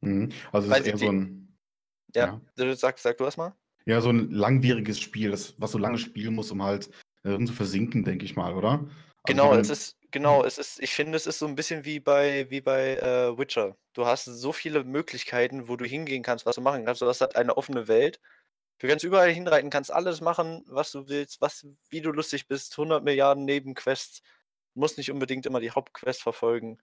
Mhm. 0.02 0.30
Also, 0.52 0.70
es 0.70 0.78
ist 0.80 0.86
eher 0.86 0.98
so 0.98 1.08
wie 1.08 1.08
'n 1.08 1.58
Ja, 2.14 2.28
ja. 2.28 2.40
du 2.56 2.74
sag 2.76 2.98
sag 2.98 3.18
du 3.18 3.24
erst 3.24 3.38
mal. 3.38 3.56
Ja, 3.88 4.00
so 4.00 4.10
'n 4.10 4.32
langwieriges 4.32 4.98
Spiel, 4.98 5.30
das 5.30 5.54
was 5.60 5.70
so 5.70 5.78
lange 5.78 5.98
spielen 5.98 6.34
muss, 6.34 6.50
um 6.50 6.60
halt 6.64 6.90
darin 7.22 7.46
zu 7.46 7.52
versinken, 7.52 8.02
denke 8.02 8.24
ich 8.24 8.34
mal, 8.34 8.52
oder? 8.54 8.88
Also, 9.22 9.38
Genau, 9.38 9.54
es 9.56 9.68
ist 9.70 9.96
genau, 10.12 10.44
es 10.44 10.56
ist 10.56 10.78
ich 10.80 10.94
finde, 10.94 11.16
es 11.16 11.26
ist 11.26 11.40
so 11.40 11.46
'n 11.46 11.56
bisschen 11.56 11.84
wie 11.84 11.98
bei 11.98 12.48
wie 12.48 12.60
bei, 12.60 12.94
äh, 12.96 13.36
Witcher. 13.36 13.76
Du 13.92 14.06
hast 14.06 14.24
so 14.26 14.52
viele 14.52 14.84
Möglichkeiten, 14.84 15.66
wo 15.68 15.74
du 15.76 15.84
hingehen 15.84 16.22
kannst, 16.22 16.46
was 16.46 16.54
du 16.54 16.60
machen 16.60 16.84
kannst. 16.84 17.02
Du 17.02 17.06
hast 17.08 17.20
halt 17.20 17.34
eine 17.34 17.56
offene 17.56 17.88
Welt. 17.88 18.20
Du 18.78 18.88
kannst 18.88 19.04
überall 19.04 19.30
hinreiten, 19.32 19.70
kannst 19.70 19.90
alles 19.92 20.20
machen, 20.20 20.64
was 20.68 20.92
du 20.92 21.08
willst, 21.08 21.40
was 21.40 21.66
wie 21.90 22.00
du 22.02 22.10
lustig 22.12 22.46
bist, 22.48 22.76
100.000.000.000 22.76 23.44
Nebenquests. 23.46 24.22
Musst 24.74 24.98
nicht 24.98 25.10
unbedingt 25.10 25.46
immer 25.46 25.60
die 25.60 25.70
Hauptquest 25.70 26.22
verfolgen. 26.22 26.78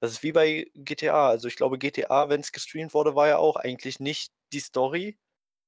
Das 0.00 0.12
ist 0.12 0.22
wie 0.22 0.32
bei 0.32 0.70
GTA. 0.74 1.28
Also, 1.28 1.48
ich 1.48 1.56
glaube, 1.56 1.78
GTA, 1.78 2.28
wenn's 2.30 2.52
gestreamt 2.52 2.94
wurde, 2.94 3.14
war 3.14 3.28
ja 3.28 3.38
auch 3.38 3.56
eigentlich 3.56 4.00
nicht 4.00 4.32
die 4.52 4.60
Story, 4.60 5.18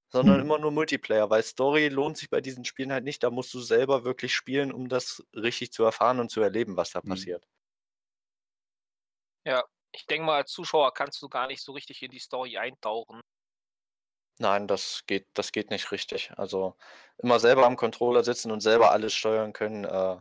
sondern 0.09 0.41
Mhm. 0.41 0.43
immer 0.43 0.59
nur 0.59 0.73
Multiplayer, 0.73 1.31
weil 1.31 1.43
Story 1.45 1.89
lohnt 1.89 2.19
sich 2.19 2.31
bei 2.31 2.41
diesen 2.43 2.65
Spielen 2.67 2.93
halt 2.93 3.05
nicht. 3.05 3.23
Da 3.25 3.31
musst 3.31 3.55
du 3.55 3.61
selber 3.61 4.05
wirklich 4.05 4.35
spielen, 4.35 4.73
um 4.73 4.89
das 4.89 5.25
richtig 5.35 5.73
zu 5.73 5.85
erfahren 5.85 6.21
und 6.21 6.31
zu 6.31 6.41
erleben, 6.43 6.77
was 6.79 6.93
da 6.93 7.01
Mhm. 7.03 7.27
passiert. 7.27 7.47
Ja, 9.47 9.65
ich 9.93 10.07
denke 10.07 10.27
mal, 10.27 10.37
als 10.37 10.53
Zuschauer 10.53 10.93
kannst 10.93 11.23
du 11.23 11.29
gar 11.29 11.47
nicht 11.47 11.63
so 11.63 11.73
richtig 11.73 12.03
in 12.03 12.11
die 12.11 12.19
Story 12.19 12.59
eintauchen. 12.59 13.21
Nein, 14.39 14.67
das 14.69 15.05
geht 15.07 15.27
das 15.35 15.51
geht 15.53 15.71
nicht 15.71 15.93
richtig. 15.93 16.31
Also, 16.37 16.75
immer 17.19 17.41
selber 17.41 17.65
am 17.67 17.77
Controller 17.77 18.23
sitzen 18.23 18.51
und 18.51 18.61
selber 18.61 18.91
alles 18.93 19.15
steuern 19.15 19.53
können, 19.55 19.85
äh, 19.85 20.17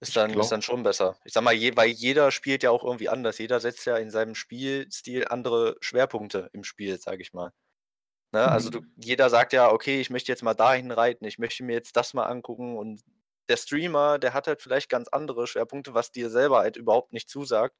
ist 0.00 0.16
Ich 0.20 0.28
dann 0.28 0.36
ist 0.38 0.50
glaube 0.50 0.52
dann 0.52 0.62
schon 0.62 0.82
besser. 0.82 1.18
Ich 1.24 1.32
sage 1.32 1.44
mal, 1.44 1.54
je 1.54 1.76
weil 1.76 1.88
jeder 1.90 2.30
spielt 2.30 2.62
ja 2.62 2.70
auch 2.70 2.84
irgendwie 2.84 3.08
anders. 3.08 3.38
Jeder 3.38 3.60
setzt 3.60 3.86
ja 3.86 3.96
in 3.96 4.10
seinem 4.10 4.34
Spielstil 4.34 5.26
andere 5.28 5.76
Schwerpunkte 5.80 6.50
im 6.52 6.64
Spiel, 6.64 6.98
sage 7.00 7.22
ich 7.22 7.32
mal. 7.32 7.52
Ne, 8.32 8.50
also 8.50 8.70
du 8.70 8.80
Mhm. 8.80 8.94
jeder 8.96 9.30
sagt 9.30 9.52
ja: 9.54 9.70
„Okay, 9.72 10.00
ich 10.00 10.10
möchte 10.10 10.32
jetzt 10.32 10.42
mal 10.42 10.54
dahin 10.54 10.90
reiten, 10.92 11.24
ich 11.26 11.38
möchte 11.38 11.64
mir 11.64 11.74
jetzt 11.74 11.96
das 11.96 12.14
mal 12.14 12.26
angucken.“ 12.26 12.76
Und 12.78 13.02
der 13.48 13.56
Streamer, 13.58 14.18
der 14.18 14.34
hat 14.34 14.46
halt 14.48 14.62
vielleicht 14.62 14.90
ganz 14.90 15.08
andere 15.08 15.46
Schwerpunkte, 15.46 15.94
was 15.94 16.12
dir 16.12 16.30
selber 16.30 16.58
halt 16.60 16.76
überhaupt 16.76 17.12
nicht 17.14 17.28
zusagt. 17.30 17.76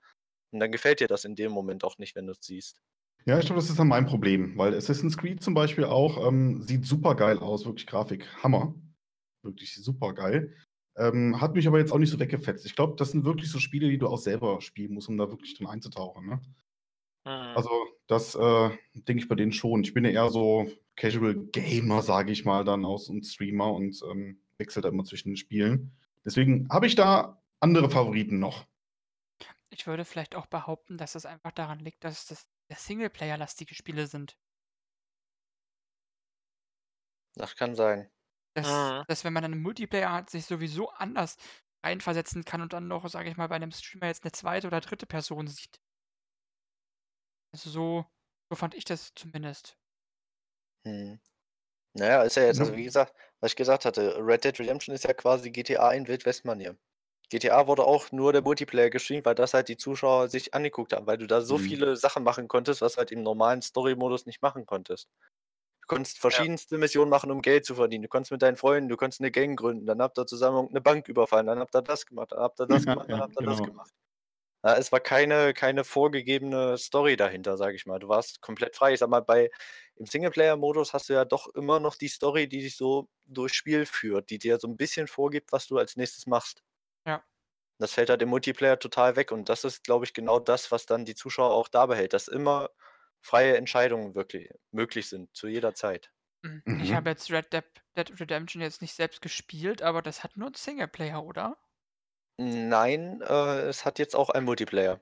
Und 0.52 0.60
dann 0.60 0.72
gefällt 0.72 1.00
dir 1.00 1.08
das 1.08 1.24
in 1.26 1.36
dem 1.36 1.52
Moment 1.52 1.84
auch 1.84 1.98
nicht, 1.98 2.16
wenn 2.16 2.26
du's 2.28 2.38
siehst. 2.42 2.80
Ja, 3.28 3.38
ich 3.38 3.44
glaube, 3.44 3.60
das 3.60 3.68
ist 3.68 3.78
dann 3.78 3.88
mein 3.88 4.06
Problem, 4.06 4.56
weil 4.56 4.74
Assassin's 4.74 5.18
Creed 5.18 5.42
zum 5.42 5.52
Beispiel 5.52 5.84
auch, 5.84 6.26
ähm, 6.26 6.62
sieht 6.62 6.86
supergeil 6.86 7.38
aus, 7.38 7.66
wirklich 7.66 7.86
Grafik 7.86 8.26
Hammer. 8.42 8.74
Wirklich 9.42 9.74
supergeil. 9.74 10.56
Ähm, 10.96 11.38
hat 11.38 11.54
mich 11.54 11.68
aber 11.68 11.78
jetzt 11.78 11.92
auch 11.92 11.98
nicht 11.98 12.08
so 12.08 12.18
weggefetzt. 12.18 12.64
Ich 12.64 12.74
glaube, 12.74 12.96
das 12.96 13.10
sind 13.10 13.26
wirklich 13.26 13.50
so 13.50 13.58
Spiele, 13.58 13.90
die 13.90 13.98
du 13.98 14.08
auch 14.08 14.16
selber 14.16 14.62
spielen 14.62 14.94
musst, 14.94 15.10
um 15.10 15.18
da 15.18 15.28
wirklich 15.28 15.54
drin 15.58 15.66
einzutauchen, 15.66 16.26
ne? 16.26 16.40
Mhm. 17.26 17.54
Also, 17.54 17.68
Das 18.06 18.34
äh, 18.34 18.70
denke 18.94 19.22
ich 19.22 19.28
bei 19.28 19.34
denen 19.34 19.52
schon. 19.52 19.82
Ich 19.82 19.92
bin 19.92 20.06
ja 20.06 20.10
eher 20.10 20.30
so 20.30 20.66
Casual 20.96 21.34
Gamer, 21.34 22.00
sage 22.00 22.32
ich 22.32 22.46
mal, 22.46 22.64
dann 22.64 22.86
aus 22.86 23.10
und 23.10 23.26
Streamer 23.26 23.74
und 23.74 24.00
ähm, 24.10 24.40
wechselt 24.56 24.86
da 24.86 24.88
immer 24.88 25.04
zwischen 25.04 25.28
den 25.28 25.36
Spielen. 25.36 25.92
Deswegen 26.24 26.66
habe 26.70 26.86
ich 26.86 26.94
da 26.94 27.42
andere 27.60 27.90
Favoriten 27.90 28.38
noch. 28.38 28.64
Ich 29.68 29.86
würde 29.86 30.06
vielleicht 30.06 30.34
auch 30.34 30.46
behaupten, 30.46 30.96
dass 30.96 31.14
es 31.14 31.26
einfach 31.26 31.52
daran 31.52 31.78
liegt, 31.78 32.04
dass 32.04 32.24
das 32.24 32.48
sehr 32.68 32.76
Singleplayer-lastige 32.78 33.74
Spiele 33.74 34.06
sind. 34.06 34.38
Das 37.36 37.56
kann 37.56 37.74
sein. 37.74 38.10
Dass, 38.54 38.94
Mhm. 38.96 39.04
dass 39.06 39.24
wenn 39.24 39.32
man 39.32 39.44
einen 39.46 39.62
Multiplayer 39.62 40.12
hat, 40.12 40.28
sich 40.30 40.44
sowieso 40.46 40.90
anders 40.90 41.36
reinversetzen 41.82 42.44
kann 42.44 42.60
und 42.60 42.72
dann 42.74 42.86
noch, 42.88 43.08
sage 43.08 43.30
ich 43.30 43.36
mal, 43.38 43.46
bei 43.48 43.56
einem 43.56 43.70
Streamer 43.72 44.06
jetzt 44.08 44.24
eine 44.24 44.32
zweite 44.32 44.66
oder 44.66 44.80
dritte 44.82 45.06
Person 45.06 45.46
sieht. 45.46 45.80
Also 47.52 47.68
so, 47.68 48.06
so 48.48 48.56
fand 48.56 48.74
ich 48.74 48.84
das 48.86 49.12
zumindest. 49.14 49.76
Mhm. 50.84 51.20
Naja, 51.94 52.22
ist 52.24 52.36
ja 52.36 52.44
jetzt, 52.44 52.60
also 52.60 52.74
wie 52.76 52.84
gesagt, 52.84 53.14
was 53.40 53.52
ich 53.52 53.56
gesagt 53.56 53.84
hatte, 53.86 54.16
Red 54.18 54.44
Dead 54.44 54.58
Redemption 54.60 54.94
ist 54.94 55.04
ja 55.04 55.14
quasi 55.14 55.50
GTA 55.52 55.92
in 55.92 56.08
Wildwest-Manier. 56.08 56.78
GTA 57.30 57.66
wurde 57.66 57.84
auch 57.84 58.10
nur 58.12 58.32
der 58.32 58.42
Multiplayer 58.42 58.90
gestreamt, 58.90 59.26
weil 59.26 59.34
das 59.34 59.54
halt 59.54 59.68
die 59.68 59.76
Zuschauer 59.76 60.28
sich 60.28 60.54
angeguckt 60.54 60.92
haben, 60.92 61.06
weil 61.06 61.18
du 61.18 61.26
da 61.26 61.40
so 61.42 61.56
Mhm. 61.56 61.58
viele 61.58 61.96
Sachen 61.96 62.24
machen 62.24 62.48
konntest, 62.48 62.80
was 62.82 62.96
halt 62.96 63.10
im 63.12 63.22
normalen 63.22 63.62
Story-Modus 63.62 64.26
nicht 64.26 64.42
machen 64.42 64.66
konntest. 64.66 65.08
Du 65.82 65.86
konntest 65.88 66.18
verschiedenste 66.20 66.78
Missionen 66.78 67.10
machen, 67.10 67.30
um 67.30 67.42
Geld 67.42 67.64
zu 67.66 67.74
verdienen. 67.76 68.02
Du 68.04 68.08
konntest 68.08 68.32
mit 68.32 68.42
deinen 68.42 68.56
Freunden, 68.56 68.88
du 68.90 68.96
konntest 68.96 69.20
eine 69.20 69.30
Gang 69.32 69.58
gründen, 69.58 69.86
dann 69.86 70.02
habt 70.02 70.18
ihr 70.18 70.26
zusammen 70.26 70.68
eine 70.70 70.80
Bank 70.82 71.08
überfallen, 71.08 71.46
dann 71.46 71.58
habt 71.60 71.74
ihr 71.76 71.82
das 71.82 72.06
gemacht, 72.06 72.32
dann 72.32 72.40
habt 72.40 72.60
ihr 72.60 72.66
das 72.66 72.86
Ja, 72.86 72.88
gemacht, 72.88 73.10
dann 73.12 73.18
ja, 73.18 73.22
habt 73.22 73.36
ihr 73.38 73.42
das 73.44 73.62
genau. 73.62 73.64
gemacht. 73.64 73.92
Ja, 74.64 74.76
es 74.76 74.90
war 74.90 74.98
keine, 75.00 75.54
keine 75.54 75.84
vorgegebene 75.84 76.76
Story 76.78 77.16
dahinter, 77.16 77.56
sage 77.56 77.76
ich 77.76 77.86
mal. 77.86 78.00
Du 78.00 78.08
warst 78.08 78.40
komplett 78.40 78.74
frei. 78.76 78.92
Ich 78.94 78.98
sag 79.00 79.08
mal, 79.08 79.20
bei, 79.20 79.50
im 79.96 80.06
Singleplayer-Modus 80.06 80.92
hast 80.94 81.08
du 81.08 81.12
ja 81.14 81.24
doch 81.24 81.46
immer 81.54 81.78
noch 81.80 81.94
die 81.94 82.08
Story, 82.08 82.48
die 82.48 82.60
dich 82.60 82.76
so 82.76 83.08
durchs 83.26 83.54
Spiel 83.56 83.86
führt, 83.86 84.30
die 84.30 84.38
dir 84.38 84.58
so 84.58 84.66
ein 84.68 84.76
bisschen 84.76 85.06
vorgibt, 85.06 85.52
was 85.52 85.66
du 85.68 85.78
als 85.78 85.96
nächstes 85.96 86.26
machst. 86.26 86.62
Das 87.78 87.92
fällt 87.94 88.10
halt 88.10 88.22
im 88.22 88.28
Multiplayer 88.30 88.78
total 88.78 89.16
weg 89.16 89.32
und 89.32 89.48
das 89.48 89.64
ist, 89.64 89.84
glaube 89.84 90.04
ich, 90.04 90.12
genau 90.14 90.38
das, 90.40 90.70
was 90.72 90.86
dann 90.86 91.04
die 91.04 91.14
Zuschauer 91.14 91.52
auch 91.54 91.68
da 91.68 91.86
behält, 91.86 92.12
dass 92.12 92.28
immer 92.28 92.70
freie 93.20 93.56
Entscheidungen 93.56 94.14
wirklich 94.14 94.50
möglich 94.72 95.08
sind, 95.08 95.34
zu 95.36 95.48
jeder 95.48 95.74
Zeit. 95.74 96.10
Mhm. 96.42 96.64
Ich 96.78 96.92
Mhm. 96.92 96.94
habe 96.94 97.10
jetzt 97.10 97.30
Red 97.30 97.52
Dead, 97.52 97.64
Dead 97.96 98.18
Redemption 98.20 98.60
jetzt 98.60 98.82
nicht 98.82 98.94
selbst 98.94 99.22
gespielt, 99.22 99.82
aber 99.82 100.02
das 100.02 100.24
hat 100.24 100.36
nur 100.36 100.46
einen 100.48 100.56
Singleplayer, 100.56 101.22
oder? 101.22 101.56
Nein, 102.40 103.20
äh, 103.22 103.60
es 103.68 103.84
hat 103.84 103.98
jetzt 103.98 104.14
auch 104.16 104.30
einen 104.30 104.44
Multiplayer. 104.46 105.00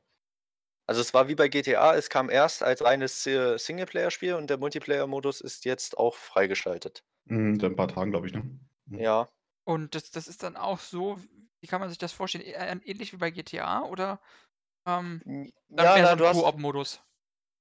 Also 0.87 1.01
es 1.03 1.15
war 1.15 1.29
wie 1.29 1.37
bei 1.37 1.49
GTA, 1.49 1.95
es 1.97 2.11
kam 2.11 2.31
erst 2.31 2.63
als 2.63 2.83
reines 2.85 3.27
äh, 3.27 3.59
Singleplayer-Spiel 3.59 4.35
und 4.35 4.51
der 4.51 4.59
Multiplayer-Modus 4.59 5.41
ist 5.43 5.65
jetzt 5.67 5.99
auch 5.99 6.17
freigeschaltet. 6.17 7.05
Mhm, 7.27 7.59
seit 7.61 7.73
ein 7.73 7.77
paar 7.77 7.87
Tagen, 7.89 8.11
glaube 8.11 8.27
ich, 8.27 8.33
ne? 8.35 8.59
Mhm. 8.87 9.01
Ja. 9.01 9.31
Und 9.67 9.95
das, 9.95 10.11
das 10.11 10.29
ist 10.29 10.43
dann 10.43 10.57
auch 10.57 10.79
so, 10.81 11.19
wie 11.61 11.67
kann 11.67 11.81
man 11.81 11.89
sich 11.91 11.99
das 11.99 12.13
vorstellen? 12.13 12.45
Ä- 12.47 12.83
Ähnlich 12.87 13.13
wie 13.13 13.17
bei 13.19 13.31
GTA 13.31 13.83
oder 13.83 14.21
ähm, 14.87 15.23
dann 15.77 15.91
Ja, 15.91 15.93
so 15.93 16.01
na, 16.01 16.15
ein 16.15 16.17
du 16.17 16.27
hast, 16.27 16.45
Koop-Modus? 16.45 17.03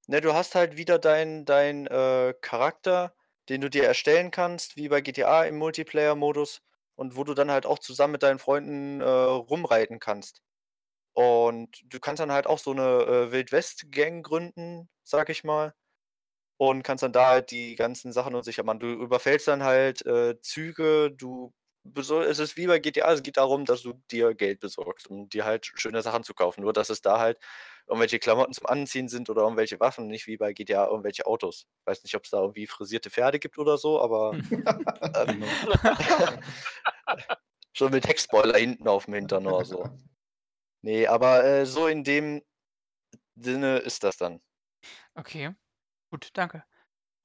ne, 0.07 0.21
du 0.21 0.33
hast 0.33 0.55
halt 0.55 0.77
wieder 0.77 1.00
deinen 1.00 1.45
dein, 1.45 1.88
äh, 1.88 2.33
Charakter, 2.41 3.15
den 3.50 3.62
du 3.62 3.69
dir 3.69 3.85
erstellen 3.85 4.31
kannst, 4.31 4.75
wie 4.77 4.89
bei 4.89 5.01
GTA 5.01 5.43
im 5.45 5.57
Multiplayer-Modus 5.57 6.62
und 6.95 7.15
wo 7.17 7.24
du 7.24 7.33
dann 7.33 7.51
halt 7.51 7.65
auch 7.65 7.79
zusammen 7.79 8.13
mit 8.13 8.24
deinen 8.24 8.39
Freunden 8.39 9.01
äh, 9.01 9.05
rumreiten 9.05 10.00
kannst. 10.00 10.41
Und 11.13 11.81
du 11.85 12.00
kannst 12.01 12.21
dann 12.21 12.31
halt 12.33 12.47
auch 12.47 12.59
so 12.59 12.71
eine 12.71 12.83
äh, 12.83 13.31
Wild-West-Gang 13.33 14.24
gründen, 14.24 14.89
sag 15.03 15.29
ich 15.29 15.43
mal. 15.45 15.74
Und 16.57 16.83
kannst 16.83 17.03
dann 17.03 17.13
da 17.13 17.27
halt 17.29 17.51
die 17.51 17.75
ganzen 17.75 18.13
Sachen 18.13 18.35
und 18.35 18.43
sicher 18.43 18.63
machen. 18.63 18.79
Du 18.79 18.88
überfällst 18.88 19.47
dann 19.47 19.63
halt 19.63 20.05
äh, 20.05 20.39
Züge, 20.41 21.12
du 21.12 21.53
es 21.94 22.39
ist 22.39 22.58
wie 22.58 22.68
bei 22.68 22.80
GTA, 22.80 23.13
es 23.13 23.24
geht 23.24 23.38
darum, 23.38 23.65
dass 23.65 23.84
du 23.84 23.94
dir 24.12 24.34
Geld 24.34 24.60
besorgst, 24.60 25.08
um 25.08 25.30
dir 25.30 25.46
halt 25.46 25.72
schöne 25.75 26.01
Sachen 26.01 26.24
zu 26.24 26.34
kaufen. 26.34 26.62
Nur, 26.62 26.74
dass 26.74 26.89
es 26.89 27.01
da 27.01 27.20
halt 27.20 27.39
irgendwelche 27.88 28.20
Klamotten 28.20 28.54
zum 28.54 28.65
Anziehen 28.65 29.08
sind 29.08 29.30
oder 29.30 29.44
irgendwelche 29.44 29.80
Waffen, 29.80 30.08
nicht 30.08 30.25
wie 30.25 30.38
bei 30.38 30.54
GTA 30.54 30.88
irgendwelche 30.88 31.27
Autos. 31.27 31.68
Weiß 31.86 32.04
nicht, 32.04 32.15
ob 32.15 32.24
es 32.24 32.32
da 32.32 32.42
irgendwie 32.42 32.65
frisierte 32.65 33.10
Pferde 33.12 33.39
gibt 33.39 33.58
oder 33.60 33.77
so, 33.77 34.01
aber 34.01 34.34
ähm, 34.34 35.44
Genau. 35.46 36.42
schon 37.74 37.92
mit 37.92 38.08
Heckspoiler 38.08 38.58
hinten 38.58 38.88
auf 38.88 39.06
dem 39.06 39.15
Hintern 39.15 39.46
oder 39.48 39.65
so. 39.65 39.89
Ne, 40.82 41.08
aber 41.08 41.44
äh, 41.44 41.65
so 41.65 41.88
in 41.88 42.04
dem 42.04 42.42
Sinne 43.36 43.77
ist 43.77 44.04
das 44.04 44.18
dann. 44.18 44.42
Okay, 45.15 45.54
gut, 46.10 46.30
danke. 46.34 46.63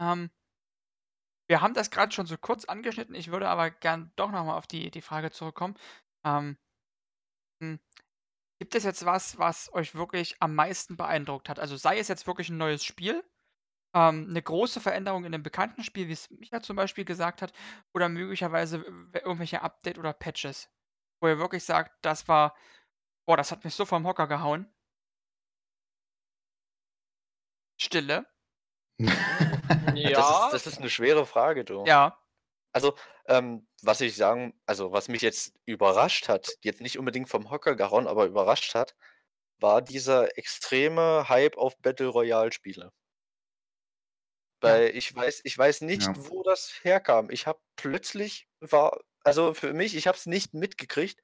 Ähm, 0.00 0.30
wir 1.50 1.62
haben 1.62 1.74
das 1.74 1.90
gerade 1.90 2.12
schon 2.12 2.26
so 2.26 2.38
kurz 2.38 2.64
angeschnitten. 2.64 3.12
Ich 3.16 3.32
würde 3.32 3.48
aber 3.48 3.72
gern 3.72 4.12
doch 4.14 4.30
noch 4.30 4.44
mal 4.44 4.56
auf 4.56 4.68
die, 4.68 4.92
die 4.92 5.00
Frage 5.02 5.32
zurückkommen. 5.32 5.74
Ähm, 6.24 6.56
hm, 7.60 7.80
gibt 8.60 8.76
es 8.76 8.84
jetzt 8.84 9.04
was, 9.04 9.36
was 9.38 9.72
euch 9.74 9.96
wirklich 9.96 10.36
am 10.40 10.54
meisten 10.54 10.96
beeindruckt 10.96 11.48
hat? 11.48 11.58
Also 11.58 11.76
sei 11.76 11.98
es 11.98 12.06
jetzt 12.06 12.28
wirklich 12.28 12.50
ein 12.50 12.56
neues 12.56 12.84
Spiel, 12.84 13.24
ähm, 13.96 14.28
eine 14.30 14.42
große 14.42 14.80
Veränderung 14.80 15.24
in 15.24 15.34
einem 15.34 15.42
bekannten 15.42 15.82
Spiel, 15.82 16.06
wie 16.08 16.12
es 16.12 16.30
Micha 16.30 16.62
zum 16.62 16.76
Beispiel 16.76 17.04
gesagt 17.04 17.42
hat, 17.42 17.52
oder 17.94 18.08
möglicherweise 18.08 18.76
irgendwelche 19.14 19.62
Update 19.62 19.98
oder 19.98 20.12
Patches, 20.12 20.70
wo 21.20 21.28
ihr 21.28 21.38
wirklich 21.38 21.64
sagt, 21.64 21.92
das 22.04 22.28
war, 22.28 22.56
boah, 23.26 23.36
das 23.36 23.50
hat 23.50 23.64
mich 23.64 23.74
so 23.74 23.86
vom 23.86 24.06
Hocker 24.06 24.28
gehauen. 24.28 24.72
Stille. 27.76 28.24
Das 30.14 30.30
Ja, 30.30 30.30
ist 30.30 30.50
das 30.50 30.66
ist 30.66 30.80
'ne 30.80 30.90
schwere 30.90 31.26
Frage, 31.26 31.64
du. 31.64 31.86
Ja. 31.86 32.20
Also, 32.72 32.96
ähm, 33.28 33.68
was 33.82 34.00
ich 34.02 34.16
sagen 34.16 34.60
also, 34.66 34.92
was 34.92 35.08
mich 35.08 35.22
jetzt 35.22 35.54
überrascht 35.66 36.28
hat, 36.28 36.58
jetzt 36.62 36.80
nicht 36.82 36.98
unbedingt 36.98 37.28
vom 37.30 37.50
Hocker 37.50 37.76
gehauen, 37.76 38.06
aber 38.08 38.26
überrascht 38.26 38.74
hat, 38.74 38.96
war 39.60 39.82
dieser 39.82 40.38
extreme 40.38 41.28
Hype 41.28 41.56
auf 41.58 41.78
Battle 41.80 42.08
Royale 42.08 42.52
Spiele. 42.52 42.92
Ja. 44.64 44.80
Weil 44.80 44.94
ich 44.94 45.14
weiß 45.14 45.40
ich 45.44 45.56
weiß 45.56 45.80
nicht, 45.82 46.06
Ja. 46.06 46.14
wo 46.14 46.42
das 46.42 46.72
herkam. 46.82 47.30
Ich 47.30 47.46
habe 47.46 47.60
plötzlich 47.76 48.48
war 48.60 49.00
also, 49.22 49.52
für 49.52 49.74
mich, 49.74 49.94
ich 49.96 50.06
habe 50.06 50.16
es 50.16 50.24
nicht 50.26 50.54
mitgekriegt. 50.54 51.20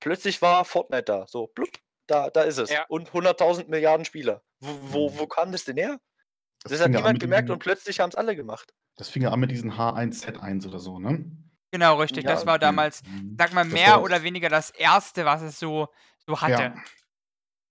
Plötzlich 0.00 0.42
war 0.42 0.64
Fortnite 0.66 1.04
da, 1.04 1.26
so 1.28 1.48
blub, 1.48 1.70
da 2.08 2.30
da 2.30 2.42
ist 2.42 2.58
es 2.58 2.70
Ja. 2.70 2.86
und 2.88 3.12
100.000 3.14 3.68
Milliarden 3.70 4.04
Spieler. 4.06 4.42
Wo 4.60 4.78
wo 4.92 5.18
Mhm. 5.18 5.20
wo 5.20 5.26
kam 5.26 5.52
das 5.52 5.64
denn 5.64 5.76
her? 5.78 6.00
Das 6.64 6.78
Das 6.78 6.80
hat 6.80 6.92
ja 6.94 7.02
an 7.02 7.12
niemand 7.12 7.18
mit 7.18 7.20
gemerkt 7.20 7.50
und 7.50 7.58
plötzlich 7.58 8.00
haben's 8.00 8.14
alle 8.14 8.36
gemacht. 8.36 8.72
das 8.96 9.08
fing 9.10 9.22
ja 9.22 9.30
an 9.32 9.40
mit 9.40 9.50
diesen 9.50 9.76
H1Z1 9.76 10.66
oder 10.66 10.78
so, 10.78 10.98
ne? 10.98 11.24
Genau, 11.72 11.96
richtig. 12.00 12.26
Das 12.26 12.46
Ja. 12.46 12.46
war 12.46 12.58
Mhm. 12.58 12.58
damals, 12.58 13.02
Mhm. 13.04 13.38
sag 13.38 13.52
mal, 13.52 13.64
Das 13.68 13.86
mehr 13.86 13.86
war 13.86 14.02
oder 14.02 14.22
weniger 14.24 14.48
das 14.48 14.70
Erste, 14.70 15.24
was 15.24 15.42
es 15.42 15.58
so 15.60 15.88
so 16.26 16.40
Ja. 16.46 16.66
hatte. 16.66 16.80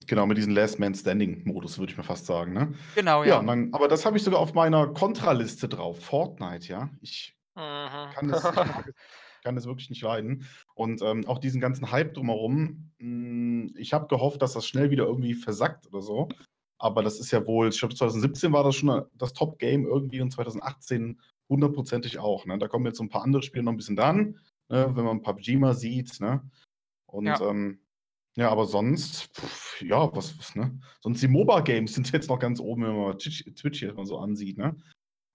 Genau, 0.07 0.25
mit 0.27 0.37
diesem 0.37 0.53
Last 0.55 0.79
Man 0.79 0.95
Standing 0.95 1.43
Modus, 1.47 1.77
würde 1.79 1.91
ich 1.91 1.97
mal 1.97 2.03
fast 2.03 2.25
sagen, 2.25 2.53
ne? 2.53 2.73
Genau, 2.95 3.23
Ja, 3.23 3.39
ja. 3.39 3.43
dann 3.43 3.73
aber 3.73 3.87
das 3.87 4.05
habe 4.05 4.17
ich 4.17 4.23
sogar 4.23 4.39
auf 4.39 4.53
meiner 4.53 4.87
Kontraliste 4.93 5.69
drauf, 5.69 5.99
Fortnite, 6.03 6.67
ja. 6.69 6.89
Ich 7.01 7.37
Mhm. 7.55 8.15
kann 8.15 8.29
es 8.29 8.51
ich 8.55 8.95
es 9.37 9.43
kann 9.43 9.57
es 9.57 9.65
wirklich 9.67 9.89
nicht 9.91 10.01
leiden. 10.03 10.45
Und, 10.75 11.01
ähm, 11.03 11.25
auch 11.27 11.39
diesen 11.39 11.61
ganzen 11.61 11.91
Hype 11.91 12.13
drumherum, 12.15 12.91
hm, 12.99 13.73
ich 13.77 13.93
habe 13.93 14.07
gehofft, 14.07 14.41
dass 14.41 14.53
das 14.53 14.67
schnell 14.67 14.91
wieder 14.91 15.05
irgendwie 15.05 15.33
versackt 15.35 15.87
oder 15.87 16.01
so. 16.01 16.29
Aber 16.79 17.03
das 17.03 17.19
ist 17.19 17.31
ja 17.31 17.45
wohl 17.47 17.69
ich 17.69 17.79
glaube 17.79 17.95
2017 17.95 18.53
war 18.53 18.63
das 18.63 18.75
schon 18.75 19.05
das 19.15 19.33
Top-Game 19.33 19.85
irgendwie 19.85 20.21
und 20.21 20.31
2018 20.31 21.21
hundertprozentig 21.49 22.19
auch, 22.19 22.45
ne? 22.45 22.57
Da 22.57 22.67
kommen 22.69 22.85
jetzt 22.85 22.97
so 22.99 23.03
'n 23.03 23.09
paar 23.09 23.23
andere 23.23 23.43
Spiele 23.43 23.63
noch 23.63 23.73
'n 23.73 23.77
bisschen 23.77 23.95
dran, 23.97 24.39
ne, 24.69 24.91
wenn 24.95 25.05
man 25.05 25.21
PUBG 25.21 25.57
mal 25.57 25.75
sieht, 25.75 26.19
ne? 26.21 26.49
Und, 27.07 27.39
Ja. 27.39 27.41
ähm, 27.41 27.81
ja, 28.37 28.49
aber 28.51 28.65
sonst, 28.65 29.29
pf, 29.35 29.81
ja, 29.83 30.15
was 30.15 30.37
was, 30.39 30.55
ne? 30.55 30.79
Sonst 31.01 31.21
die 31.23 31.27
MOBA-Games 31.29 31.93
sind 31.95 32.11
jetzt 32.13 32.29
noch 32.29 32.39
ganz 32.39 32.59
oben, 32.61 32.83
wenn 32.85 32.95
man 32.97 33.17
Twitch 33.19 33.79
hier 33.79 33.93
mal 33.95 34.05
so 34.07 34.19
ansieht, 34.19 34.57
ne? 34.59 34.77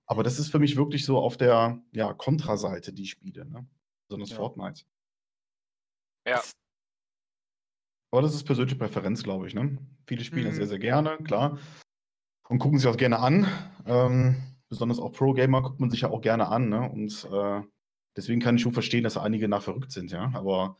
Aber 0.06 0.22
das 0.24 0.38
ist 0.40 0.50
für 0.50 0.58
mich 0.60 0.76
wirklich 0.76 1.04
so 1.06 1.18
auf 1.18 1.36
der, 1.38 1.82
ja, 1.92 2.14
Kontraseite, 2.14 2.92
die 2.94 3.06
Spiele, 3.06 3.46
ne? 3.46 3.66
Besonders 4.08 4.30
Ja. 4.30 4.34
Fortnite. 4.34 4.84
Ja. 6.26 6.44
Aber 8.14 8.22
das 8.22 8.34
ist 8.34 8.44
persönliche 8.44 8.76
Präferenz, 8.78 9.24
glaube 9.24 9.48
ich, 9.48 9.54
ne? 9.54 9.76
Viele 10.06 10.22
spielen 10.24 10.46
das 10.46 10.54
sehr, 10.54 10.66
Mhm. 10.66 10.68
sehr 10.68 10.78
gerne, 10.78 11.18
klar. 11.24 11.58
Und 12.48 12.60
gucken 12.60 12.78
sich 12.78 12.88
auch 12.88 12.96
gerne 12.98 13.20
an. 13.20 13.46
Ähm, 13.86 14.36
besonders 14.68 15.00
auch 15.00 15.12
Pro-Gamer 15.12 15.62
guckt 15.62 15.80
man 15.80 15.90
sich 15.90 16.02
ja 16.02 16.10
auch 16.10 16.22
gerne 16.22 16.48
an, 16.48 16.68
ne? 16.70 16.90
Und, 16.90 17.28
äh, 17.32 17.62
deswegen 18.16 18.40
kann 18.40 18.56
ich 18.56 18.62
schon 18.62 18.72
verstehen, 18.74 19.04
dass 19.04 19.16
einige 19.18 19.44
danach 19.44 19.62
verrückt 19.62 19.92
sind, 19.92 20.12
ja. 20.12 20.32
Aber, 20.34 20.76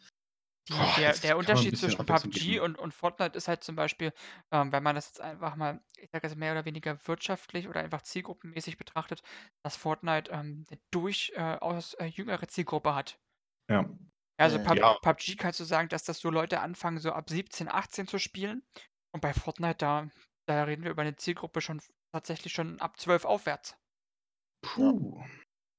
Die 0.68 0.74
boah, 0.78 0.92
der 0.92 1.16
der 1.18 1.36
Unterschied 1.38 1.74
zwischen 1.76 2.04
PUBG 2.04 2.60
und 2.60 2.78
und 2.78 2.92
Fortnite 2.94 3.36
ist 3.36 3.48
halt 3.48 3.64
zum 3.64 3.76
Beispiel, 3.76 4.12
ähm, 4.50 4.72
wenn 4.72 4.82
man 4.82 4.94
das 4.94 5.06
jetzt 5.08 5.20
einfach 5.22 5.56
mal, 5.56 5.82
ich 5.96 6.10
sage 6.10 6.26
jetzt 6.26 6.36
mehr 6.36 6.52
oder 6.52 6.64
weniger 6.66 6.98
wirtschaftlich 7.06 7.66
oder 7.68 7.80
einfach 7.80 8.02
zielgruppenmäßig 8.02 8.76
betrachtet, 8.78 9.22
dass 9.62 9.76
Fortnite, 9.76 10.30
ähm, 10.32 10.64
'ne 10.70 10.78
durchaus, 10.90 11.94
äh, 11.94 12.04
jüngere 12.06 12.46
Zielgruppe 12.48 12.94
hat. 12.94 13.18
Ja. 13.68 13.88
Also, 14.40 14.58
Mhm. 14.58 14.58
Pub 14.58 14.80
Ja. 14.80 14.98
PUBG 15.00 15.36
kannst 15.36 15.60
du 15.60 15.64
sagen, 15.64 15.88
dass 15.88 16.04
das 16.04 16.18
so 16.18 16.30
Leute 16.30 16.60
anfangen, 16.60 16.98
so 16.98 17.12
ab 17.12 17.30
17, 17.30 17.68
18 17.68 18.08
zu 18.08 18.18
spielen. 18.18 18.62
Und 19.12 19.20
bei 19.20 19.32
Fortnite, 19.32 19.76
da 19.78 20.08
da 20.46 20.64
reden 20.64 20.82
wir 20.84 20.90
über 20.90 21.04
'ne 21.04 21.16
Zielgruppe 21.16 21.60
schon 21.60 21.80
tatsächlich 22.12 22.52
schon 22.52 22.80
ab 22.80 22.98
12 23.00 23.24
aufwärts. 23.24 23.76
Puh. 24.64 25.22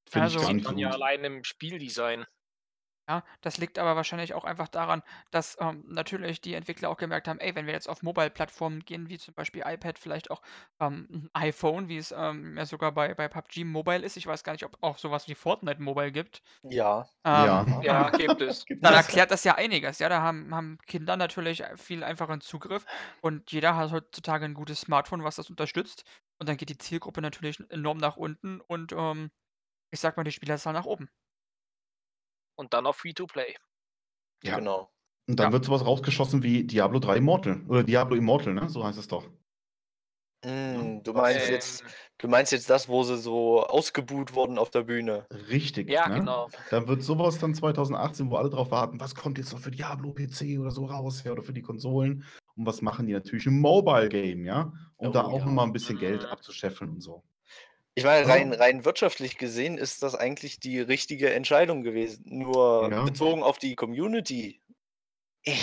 Finde 0.08 0.28
ich 0.28 0.38
Also 0.38 0.38
gar 0.38 0.52
Sieht 0.52 0.54
nicht 0.54 0.68
so 0.68 0.74
man 0.74 0.78
ja 0.78 0.90
gut. 0.90 0.92
allein 0.92 1.24
im 1.24 1.44
Spieldesign. 1.44 2.26
Ja, 3.08 3.22
das 3.40 3.56
liegt 3.58 3.78
aber 3.78 3.94
wahrscheinlich 3.94 4.34
auch 4.34 4.42
einfach 4.44 4.66
daran, 4.66 5.00
dass, 5.30 5.56
ähm, 5.60 5.84
natürlich 5.86 6.40
die 6.40 6.54
Entwickler 6.54 6.88
auch 6.90 6.96
gemerkt 6.96 7.28
haben: 7.28 7.38
„Ey, 7.38 7.54
wenn 7.54 7.66
wir 7.66 7.72
jetzt 7.72 7.88
auf 7.88 8.02
Mobile-Plattformen 8.02 8.80
gehen, 8.84 9.08
wie 9.08 9.16
zum 9.18 9.32
Beispiel 9.34 9.62
iPad, 9.64 9.96
vielleicht 10.00 10.28
auch, 10.32 10.42
ähm, 10.80 11.06
'n 11.10 11.30
iPhone“, 11.32 11.88
wie 11.88 11.98
es, 11.98 12.10
ähm, 12.10 12.56
ja 12.56 12.66
sogar 12.66 12.90
bei 12.92 13.14
bei 13.14 13.28
PUBG 13.28 13.62
Mobile 13.64 14.04
ist. 14.04 14.16
Ich 14.16 14.26
weiß 14.26 14.42
gar 14.42 14.52
nicht, 14.54 14.64
ob 14.64 14.76
auch 14.82 14.98
so 14.98 15.12
was 15.12 15.28
wie 15.28 15.36
Fortnite 15.36 15.80
Mobile 15.80 16.10
gibt. 16.10 16.42
Ja. 16.64 17.08
Ja. 17.30 17.64
Ähm, 17.64 17.78
Ja, 17.80 18.10
ähm, 18.10 18.10
gibt 18.10 18.40
es. 18.40 18.64
Gibt 18.66 18.88
dann 18.88 18.94
es. 18.94 19.06
erklärt 19.06 19.30
das 19.32 19.44
ja 19.44 19.56
einiges. 19.56 19.98
Ja, 20.00 20.08
da 20.10 20.22
haben 20.22 20.54
haben 20.54 20.78
Kinder 20.86 21.16
natürlich, 21.16 21.62
viel 21.76 22.04
einfacheren 22.04 22.40
Zugriff 22.42 22.86
und 23.22 23.52
jeder 23.52 23.76
hat 23.76 23.92
heutzutage 23.92 24.44
'n 24.46 24.54
gutes 24.54 24.80
Smartphone, 24.82 25.24
was 25.24 25.36
das 25.36 25.50
unterstützt. 25.50 26.04
Und 26.38 26.48
dann 26.48 26.56
geht 26.58 26.70
die 26.70 26.78
Zielgruppe 26.78 27.22
natürlich 27.22 27.60
enorm 27.70 27.98
nach 27.98 28.16
unten 28.16 28.60
und, 28.62 28.92
ähm, 28.92 29.30
ich 29.92 30.00
sage 30.00 30.16
mal, 30.18 30.24
die 30.24 30.32
Spielerzahl 30.32 30.74
nach 30.74 30.86
oben. 30.86 31.10
Und 32.58 32.72
dann 32.72 32.84
noch 32.84 32.94
Free-to-Play. 32.96 33.56
Ja. 34.44 34.60
Genau. 34.60 34.90
Und 35.28 35.40
dann 35.40 35.50
Ja. 35.50 35.52
wird 35.52 35.64
so 35.64 35.72
was 35.72 35.84
rausgeschossen 35.86 36.42
wie 36.42 36.64
Diablo 36.66 37.00
3 37.00 37.16
Immortal 37.18 37.62
oder 37.68 37.84
Diablo 37.84 38.16
Immortal, 38.16 38.54
ne? 38.54 38.68
So 38.70 38.84
heißt 38.86 38.98
es 38.98 39.08
doch. 39.08 39.28
Hm, 40.44 41.02
du 41.02 41.12
meinst 41.14 41.48
äh 41.48 41.48
jetzt 41.48 41.82
Ähm. 41.84 41.94
du 42.18 42.28
meinst 42.28 42.52
jetzt 42.52 42.68
das, 42.68 42.88
wo 42.88 43.02
sie 43.04 43.16
so 43.16 43.62
ausgebuht 43.64 44.34
wurden 44.34 44.58
auf 44.58 44.70
der 44.70 44.82
Bühne? 44.82 45.26
Richtig, 45.32 45.88
Ja, 45.88 46.06
ne? 46.06 46.20
genau. 46.20 46.50
Dann 46.68 46.86
wird 46.88 47.02
so 47.02 47.18
was 47.18 47.38
dann 47.38 47.54
2018, 47.54 48.30
wo 48.30 48.36
alle 48.36 48.48
drauf 48.50 48.70
warten: 48.70 49.00
„Was 49.00 49.14
kommt 49.16 49.38
jetzt 49.38 49.52
noch 49.52 49.58
für 49.60 49.70
Diablo 49.72 50.12
PC 50.12 50.58
oder 50.58 50.70
so 50.70 50.84
raus, 50.86 51.24
ja, 51.24 51.32
oder 51.32 51.42
für 51.42 51.52
die 51.52 51.62
Konsolen?“ 51.62 52.24
Und 52.54 52.66
was 52.66 52.80
machen 52.80 53.06
die? 53.06 53.12
Natürlich 53.12 53.46
'n 53.46 53.60
Mobile 53.60 54.08
Game, 54.08 54.44
ja, 54.44 54.72
um 54.98 55.10
da 55.12 55.24
Oh 55.24 55.26
auch 55.26 55.44
ja. 55.44 55.46
noch 55.46 55.52
mal 55.52 55.64
'n 55.64 55.72
bisschen 55.72 55.98
Geld 55.98 56.24
Mhm. 56.24 56.30
abzuscheffeln 56.30 56.90
und 56.92 57.00
so. 57.00 57.22
Ich 57.98 58.04
meine, 58.04 58.28
rein 58.28 58.52
Ja. 58.52 58.52
rein 58.52 58.84
wirtschaftlich 58.84 59.38
gesehen 59.38 59.78
ist 59.78 60.02
das 60.02 60.14
eigentlich 60.14 60.60
die 60.60 60.80
richtige 60.80 61.32
Entscheidung 61.32 61.82
gewesen. 61.82 62.24
Nur 62.26 62.90
Ja. 62.90 63.06
bezogen 63.06 63.42
auf 63.42 63.58
die 63.58 63.74
Community, 63.74 64.60
äh, 65.44 65.56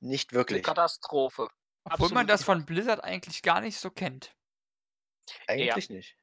nicht 0.00 0.32
'Ne 0.48 0.58
wirklich. 0.58 0.60
Katastrophe. 0.60 1.48
Obwohl 1.84 2.10
man 2.10 2.26
Absolute 2.26 2.26
das 2.26 2.42
von. 2.44 2.64
Blizzard 2.66 3.02
eigentlich 3.04 3.42
gar 3.42 3.60
nicht 3.60 3.78
so 3.78 3.90
kennt. 3.90 4.34
Ja. 5.58 5.78
Eigentlich 5.78 5.88
nicht. 5.90 6.16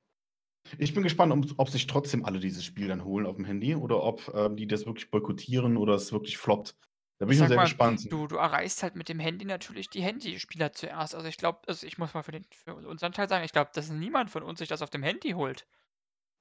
Ich 0.79 0.93
bin 0.93 1.03
gespannt, 1.03 1.31
ob 1.33 1.59
ob 1.59 1.69
sich 1.69 1.87
trotzdem 1.87 2.25
alle 2.25 2.39
dieses 2.39 2.63
Spiel 2.65 2.87
dann 2.87 3.03
holen 3.05 3.25
aufm 3.25 3.45
Handy 3.45 3.75
oder 3.75 4.03
ob, 4.03 4.31
ähm, 4.35 4.55
die 4.57 4.67
das 4.67 4.85
wirklich 4.85 5.09
boykottieren 5.11 5.77
oder 5.77 5.93
es 5.95 6.11
wirklich 6.11 6.37
floppt. 6.37 6.75
Da 7.21 7.25
bin 7.25 7.35
Ich 7.35 7.39
ich 7.39 7.39
mal 7.39 7.47
sehr 7.47 7.57
mal, 7.57 7.59
gespannt. 7.59 8.07
du 8.09 8.27
du 8.27 8.37
erreichst 8.37 8.83
halt 8.83 8.95
mit 8.95 9.09
dem 9.09 9.19
Handy 9.19 9.43
natürlich 9.45 9.89
die 9.89 10.01
Handyspieler 10.01 10.71
zuerst. 10.71 11.13
Also, 11.13 11.27
ich 11.27 11.37
glaube 11.37 11.59
also, 11.67 11.85
ich 11.85 11.97
muss 11.97 12.13
mal 12.13 12.23
für 12.23 12.31
den 12.31 12.45
für 12.53 12.73
unseren 12.75 13.11
Teil 13.11 13.27
sagen, 13.27 13.43
ich 13.43 13.51
glaube, 13.51 13.71
dass 13.73 13.89
niemand 13.89 14.29
von 14.31 14.43
uns 14.43 14.59
sich 14.59 14.69
das 14.69 14.81
auf 14.81 14.89
dem 14.91 15.03
Handy 15.03 15.31
holt. 15.31 15.65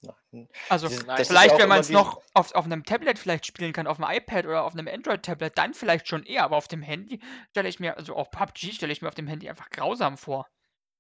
Nein. 0.03 0.49
Also, 0.71 0.91
das 1.15 1.31
ja 1.35 1.35
vielleicht, 1.35 1.59
wenn 1.59 1.69
man's 1.69 1.93
diese 1.93 1.93
noch 1.93 2.21
auf 2.35 2.53
auf 2.57 2.67
'nem 2.67 2.83
Tablet 2.83 3.21
vielleicht 3.21 3.47
spielen 3.47 3.73
kann, 3.73 3.87
aufm 3.87 4.05
iPad 4.05 4.47
oder 4.47 4.65
auf 4.65 4.75
'nem 4.75 4.89
Android-Tablet, 4.89 5.57
dann 5.57 5.75
vielleicht 5.75 6.09
schon 6.09 6.25
eher, 6.25 6.43
aber 6.43 6.57
auf 6.57 6.67
dem 6.67 6.83
Handy 6.83 7.21
stelle 7.51 7.69
ich 7.69 7.79
mir 7.79 7.97
also, 7.97 8.17
auch 8.17 8.31
PUBG 8.33 8.73
stelle 8.73 8.93
ich 8.93 9.01
mir 9.01 9.09
auf 9.09 9.15
dem 9.15 9.29
Handy 9.29 9.49
einfach 9.49 9.71
grausam 9.71 10.19
vor. 10.19 10.47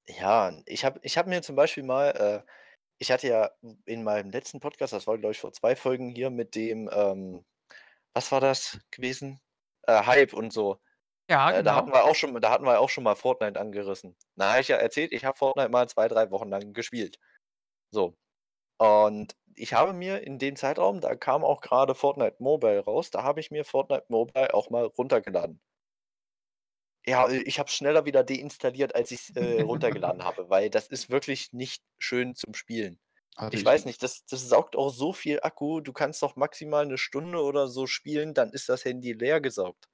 Ja, 0.08 0.52
ich 0.66 0.84
habe 0.84 1.00
ich 1.02 1.18
habe 1.18 1.28
mir 1.28 1.42
zum 1.42 1.56
Beispiel 1.56 1.82
mal 1.82 2.44
äh, 2.46 2.50
ich 2.98 3.10
hatte 3.12 3.28
ja 3.28 3.50
in 3.86 4.04
meinem 4.04 4.30
letzten 4.30 4.60
Podcast, 4.60 4.92
das 4.92 5.06
war, 5.06 5.18
glaube 5.18 5.32
ich, 5.32 5.40
vor 5.40 5.52
2 5.52 5.76
Folgen 5.76 6.10
hier 6.10 6.30
mit 6.30 6.54
dem, 6.56 6.90
ähm 6.92 7.44
was 8.14 8.32
war 8.32 8.40
das 8.40 8.80
gewesen? 8.90 9.40
Äh, 9.86 10.02
Hype 10.04 10.32
und 10.34 10.52
so. 10.52 10.80
Ja, 11.30 11.50
Äh, 11.52 11.62
da 11.64 11.74
hatten 11.76 11.86
genau. 11.88 11.98
wir 11.98 12.04
auch 12.04 12.14
schon 12.14 12.40
da 12.40 12.50
hatten 12.50 12.64
wir 12.64 12.80
auch 12.80 12.88
schon 12.90 13.04
mal 13.04 13.16
Fortnite 13.16 13.58
angerissen. 13.60 14.16
Da 14.36 14.52
habe 14.52 14.60
ich 14.60 14.68
ja 14.68 14.76
erzählt, 14.76 15.12
ich 15.12 15.24
habe 15.24 15.36
Fortnite 15.38 15.70
mal 15.70 15.88
2, 15.88 16.08
3 16.08 16.30
Wochen 16.30 16.48
lang 16.48 16.72
gespielt. 16.72 17.18
So. 17.90 18.16
Und 18.78 19.36
ich 19.56 19.74
habe 19.74 19.92
mir 19.94 20.22
in 20.24 20.38
dem 20.38 20.56
Zeitraum 20.56 21.00
da 21.00 21.16
kam 21.16 21.44
auch 21.44 21.60
grade 21.62 21.94
Fortnite 21.94 22.36
Mobile 22.40 22.80
raus, 22.84 23.10
da 23.10 23.22
habe 23.24 23.40
ich 23.40 23.50
mir 23.50 23.64
Fortnite 23.64 24.06
Mobile 24.08 24.54
auch 24.54 24.70
mal 24.70 24.84
runtergeladen. 24.86 25.60
Ja, 27.06 27.28
äh, 27.28 27.38
ich 27.42 27.58
habe 27.58 27.68
es 27.68 27.74
schneller 27.74 28.04
wieder 28.04 28.22
deinstalliert, 28.24 28.94
als 28.94 29.10
ich's, 29.10 29.30
äh, 29.36 29.62
runtergeladen 29.62 30.24
habe, 30.24 30.50
weil 30.50 30.70
das 30.70 30.88
ist 30.88 31.10
wirklich 31.10 31.52
nicht 31.52 31.82
schön 31.98 32.34
zum 32.34 32.54
Spielen. 32.54 32.98
Hatte 33.38 33.58
Ich 33.58 33.64
ich 33.64 33.64
weiß 33.64 33.84
nicht, 33.86 34.02
das 34.02 34.24
das 34.26 34.48
saugt 34.48 34.76
auch 34.76 34.90
so 34.90 35.12
viel 35.12 35.40
Akku. 35.42 35.80
Du 35.80 35.92
kannst 35.92 36.22
doch 36.22 36.36
maximal 36.36 36.86
'ne 36.86 36.98
Stunde 36.98 37.42
oder 37.42 37.68
so 37.68 37.86
spielen, 37.86 38.34
dann 38.34 38.50
ist 38.52 38.68
das 38.68 38.84
Handy 38.84 39.12
leergesaugt. 39.12 39.88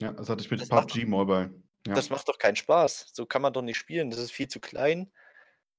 Ja, 0.00 0.12
das 0.12 0.28
hatte 0.28 0.42
ich 0.42 0.50
mit 0.50 0.60
Das 0.60 0.70
macht 0.70 0.90
doch 0.90 0.98
PUBG 0.98 1.06
Mobile, 1.06 1.62
ja. 1.86 2.02
das 2.02 2.10
macht 2.10 2.28
doch 2.28 2.38
keinen 2.38 2.56
Spaß. 2.56 3.10
So 3.14 3.26
kann 3.26 3.42
man 3.42 3.52
doch 3.54 3.62
nicht 3.62 3.78
spielen. 3.78 4.10
Das 4.10 4.20
ist 4.20 4.32
viel 4.32 4.48
zu 4.48 4.60
klein. 4.60 5.12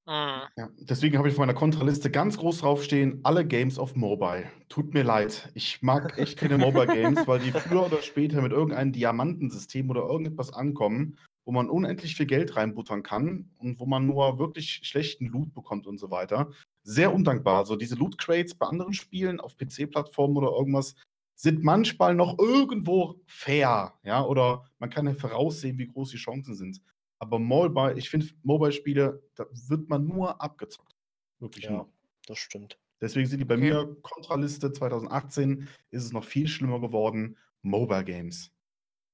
Mhm. 0.06 0.48
Ja, 0.56 0.70
deswegen 0.80 1.16
habe 1.18 1.28
ich 1.28 1.34
auf 1.34 1.38
meiner 1.38 1.54
Kontraliste 1.54 2.10
ganz 2.10 2.36
groß 2.36 2.58
draufstehen: 2.58 3.20
„Alle 3.22 3.46
Games 3.46 3.78
auf 3.78 3.94
Mobile.“ 3.94 4.50
Tut 4.68 4.92
mir 4.92 5.04
leid. 5.04 5.50
Ich 5.54 5.82
mag 5.82 6.18
echt 6.18 6.36
keine 6.36 6.58
Mobile 6.58 6.88
Games, 6.88 7.26
weil 7.28 7.38
die 7.38 7.52
früher 7.52 7.84
oder 7.86 8.02
später 8.02 8.42
mit 8.42 8.50
irgendeinem 8.52 8.92
Diamantensystem 8.92 9.88
oder 9.88 10.02
irgendetwas 10.02 10.52
ankommen, 10.52 11.16
wo 11.48 11.52
man 11.52 11.70
unendlich 11.70 12.14
viel 12.14 12.26
Geld 12.26 12.56
reinbuttern 12.56 13.02
kann 13.02 13.48
und 13.56 13.80
wo 13.80 13.86
man 13.86 14.04
nur 14.04 14.38
wirklich 14.38 14.82
schlechten 14.84 15.24
Loot 15.24 15.54
bekommt 15.54 15.86
und 15.86 15.96
so 15.96 16.10
weiter. 16.10 16.50
Sehr 16.82 17.10
undankbar. 17.10 17.64
So 17.64 17.74
diese 17.74 17.94
Loot 17.94 18.18
Crates 18.18 18.54
bei 18.54 18.66
anderen 18.66 18.92
Spielen 18.92 19.40
auf 19.40 19.56
PC-Plattformen 19.56 20.36
oder 20.36 20.50
irgendwas 20.50 20.94
sind 21.36 21.64
manchmal 21.64 22.14
noch 22.14 22.38
irgendwo 22.38 23.22
fair, 23.24 23.94
ja, 24.02 24.22
oder 24.26 24.66
man 24.78 24.90
kann 24.90 25.06
ja 25.06 25.14
voraussehen, 25.14 25.78
wie 25.78 25.86
groß 25.86 26.10
die 26.10 26.18
Chancen 26.18 26.54
sind. 26.54 26.82
Aber 27.18 27.38
Mobile 27.38 27.94
ich 27.96 28.10
finde 28.10 28.26
Mobile-Spiele, 28.42 29.22
da 29.34 29.46
wird 29.68 29.88
man 29.88 30.04
nur 30.04 30.42
abgezockt. 30.42 30.94
Wirklich 31.38 31.64
Ja, 31.64 31.70
nur. 31.70 31.88
das 32.26 32.36
stimmt. 32.36 32.78
Deswegen 33.00 33.26
sind 33.26 33.38
die 33.38 33.46
bei 33.46 33.54
Okay. 33.54 33.70
mir 33.70 33.96
Kontraliste. 34.02 34.70
2018 34.70 35.66
ist 35.92 36.04
es 36.04 36.12
noch 36.12 36.24
viel 36.24 36.46
schlimmer 36.46 36.78
geworden. 36.78 37.38
Mobile 37.62 38.04
Games. 38.04 38.50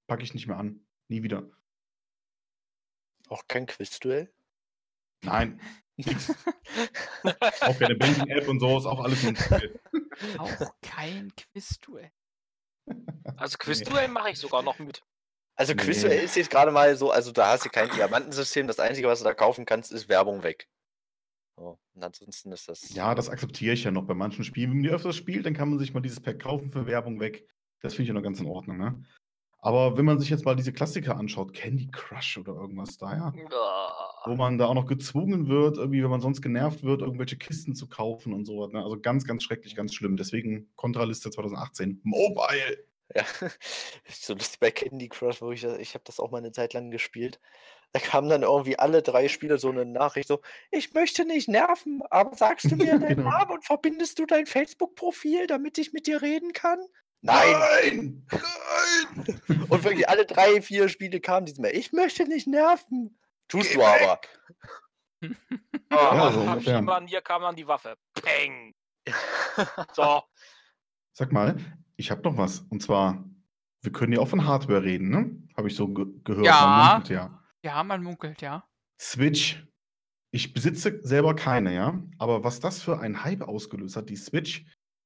Packe 0.09 0.25
ich 0.25 0.35
nicht 0.35 0.49
mehr 0.49 0.59
an. 0.59 0.81
Nie 1.07 1.23
wieder. 1.23 1.49
Auch 3.35 3.49
kein 3.49 3.67
Quizduell? 3.67 4.33
Nein. 5.23 5.61
Auch 7.63 7.77
keine 7.81 7.97
Banking-App 7.97 8.47
und 8.47 8.61
so, 8.61 8.79
ist 8.79 8.87
auch 8.87 9.01
alles 9.01 9.25
nur 9.25 9.33
'n 9.33 9.37
Spiel. 9.37 9.81
Auch 10.39 10.73
kein 10.81 11.33
Quizduell. 11.35 12.13
Also. 13.37 13.59
Quizduell 13.59 14.07
mache 14.07 14.31
ich 14.31 14.39
sogar 14.39 14.63
noch 14.63 14.79
mit. 14.79 15.03
Also. 15.57 15.75
Quizduell 15.75 16.23
ist 16.23 16.37
jetzt 16.37 16.51
grade 16.51 16.71
mal 16.71 16.97
so 16.97 17.11
also, 17.11 17.33
da 17.33 17.49
hast 17.49 17.65
du 17.65 17.71
kein 17.71 17.91
Diamantensystem. 17.91 18.69
Das 18.69 18.79
Einzige, 18.79 19.09
was 19.09 19.19
du 19.19 19.25
da 19.25 19.35
kaufen 19.35 19.65
kannst, 19.67 19.91
ist 19.91 20.09
Werbung 20.09 20.45
weg. 20.45 20.69
So, 21.57 21.81
und 21.95 22.05
ansonsten 22.05 22.53
ist 22.53 22.69
das 22.69 22.95
Ja, 22.95 23.17
das 23.17 23.29
akzeptiere 23.29 23.75
ich 23.75 23.83
ja 23.83 23.91
noch 23.91 24.07
bei 24.07 24.15
manchen 24.15 24.45
Spielen. 24.45 24.71
Wenn 24.71 24.77
man 24.79 24.85
die 24.85 24.91
öfters 24.91 25.17
spielt, 25.17 25.45
dann 25.45 25.55
kann 25.55 25.71
man 25.71 25.81
sich 25.81 25.93
mal 25.93 26.01
dieses 26.01 26.21
Pack 26.21 26.39
kaufen 26.39 26.71
für 26.71 26.87
Werbung 26.87 27.19
weg. 27.19 27.49
Das 27.81 27.95
finde 27.95 28.05
ich 28.05 28.09
ja 28.11 28.15
noch 28.15 28.23
ganz 28.23 28.39
in 28.39 28.47
Ordnung, 28.47 28.77
ne? 28.77 29.05
Aber 29.65 29.97
wenn 29.97 30.05
man 30.05 30.19
sich 30.21 30.29
jetzt 30.29 30.45
mal 30.45 30.55
diese 30.57 30.75
Klassiker 30.75 31.17
anschaut, 31.17 31.55
Candy 31.55 31.89
Crush 31.91 32.37
oder 32.37 32.53
irgendwas 32.55 32.99
da, 32.99 33.17
ja, 33.17 33.41
wo 34.25 34.37
Ah. 34.37 34.37
man 34.37 34.59
da 34.59 34.67
auch 34.67 34.75
noch 34.75 34.87
gezwungen 34.87 35.49
wird, 35.49 35.79
irgendwie, 35.79 36.03
wenn 36.03 36.11
man 36.11 36.21
sonst 36.21 36.43
genervt 36.43 36.83
wird, 36.85 37.03
irgendwelche 37.03 37.39
Kisten 37.39 37.75
zu 37.75 37.89
kaufen 37.89 38.35
und 38.35 38.47
so 38.47 38.59
was, 38.61 38.73
ne? 38.73 38.83
Also, 38.85 39.01
ganz, 39.01 39.25
ganz 39.27 39.45
schrecklich, 39.45 39.77
ganz 39.77 39.95
schlimm. 39.95 40.17
Deswegen 40.19 40.71
Kontraliste 40.77 41.31
2018. 41.31 42.01
Mobile. 42.05 42.85
Ja, 43.15 43.25
so 44.09 44.33
lustig 44.35 44.61
bei 44.61 44.71
Candy 44.71 45.09
Crush, 45.09 45.43
wo 45.43 45.53
ich 45.53 45.63
ich 45.65 45.95
habe 45.95 46.05
das 46.05 46.19
auch 46.21 46.31
mal 46.31 46.41
'ne 46.41 46.53
Zeit 46.53 46.73
lang 46.73 46.91
gespielt. 46.91 47.39
Da 47.93 48.01
kamen 48.01 48.29
dann 48.31 48.43
irgendwie 48.45 48.79
alle 48.79 49.03
3 49.03 49.29
Spiele 49.29 49.59
so 49.59 49.73
'ne 49.73 49.87
Nachricht 49.87 50.29
so: 50.29 50.41
„Ich 50.71 50.95
möchte 50.95 51.25
nicht 51.27 51.49
nerven, 51.49 52.03
aber 52.11 52.37
sagst 52.37 52.71
du 52.71 52.77
mir 52.77 52.99
deinen 53.01 53.17
Genau. 53.17 53.35
Namen 53.41 53.53
und 53.53 53.65
verbindest 53.67 54.19
du 54.21 54.27
dein 54.27 54.47
Facebook-Profil, 54.47 55.49
damit 55.49 55.79
ich 55.79 55.93
mit 55.95 56.07
dir 56.09 56.23
reden 56.23 56.53
kann?“ 56.53 56.81
Nein! 57.25 57.53
Nein! 57.53 58.27
Nein! 58.31 59.63
Und 59.69 59.83
wirklich 59.85 60.09
alle 60.09 60.27
3, 60.27 60.61
4 60.61 60.89
Spiele 60.91 61.21
kamen 61.21 61.47
diese 61.47 61.61
Mail: 61.61 61.75
„Ich 61.77 61.93
möchte 61.93 62.25
nicht 62.29 62.47
nerven.“ 62.47 63.19
Tust 63.49 63.71
Geh 63.71 63.77
du 63.77 63.83
aber. 63.85 64.21
Ah, 65.91 66.17
Ja, 66.17 66.61
so. 66.61 66.81
Mann, 66.83 67.07
hier 67.07 67.23
kam 67.23 67.43
dann 67.43 67.57
die 67.57 67.67
Waffe. 67.67 67.97
Peng. 68.15 68.75
So. 69.95 70.23
Sag 71.13 71.33
mal, 71.33 71.57
ich 71.97 72.11
habe 72.11 72.23
noch 72.23 72.37
was. 72.37 72.61
Und 72.71 72.83
zwar, 72.83 73.25
wir 73.83 73.93
können 73.93 74.13
ja 74.13 74.19
auch 74.21 74.29
von 74.29 74.47
Hardware 74.47 74.83
reden, 74.83 75.11
ne? 75.11 75.31
Habe 75.57 75.69
ich 75.69 75.77
so 75.77 75.87
ge 75.89 76.07
gehört. 76.25 76.45
Man 76.45 76.47
Ja. 76.47 76.93
munkelt 76.95 77.09
ja. 77.11 77.43
Ja, 77.63 77.85
man 77.85 78.03
munkelt, 78.03 78.43
ja. 78.43 78.69
Switch. 79.01 79.65
Ich 80.33 80.53
besitze 80.53 80.99
selber 81.03 81.35
keine, 81.37 81.73
ja. 81.75 82.03
Aber 82.19 82.43
was 82.43 82.59
das 82.61 82.83
für 82.83 82.99
ein 82.99 83.23
Hype 83.23 83.43
ausgelöst 83.43 83.97
hat, 83.97 84.11
die 84.11 84.17
Switch, 84.17 84.65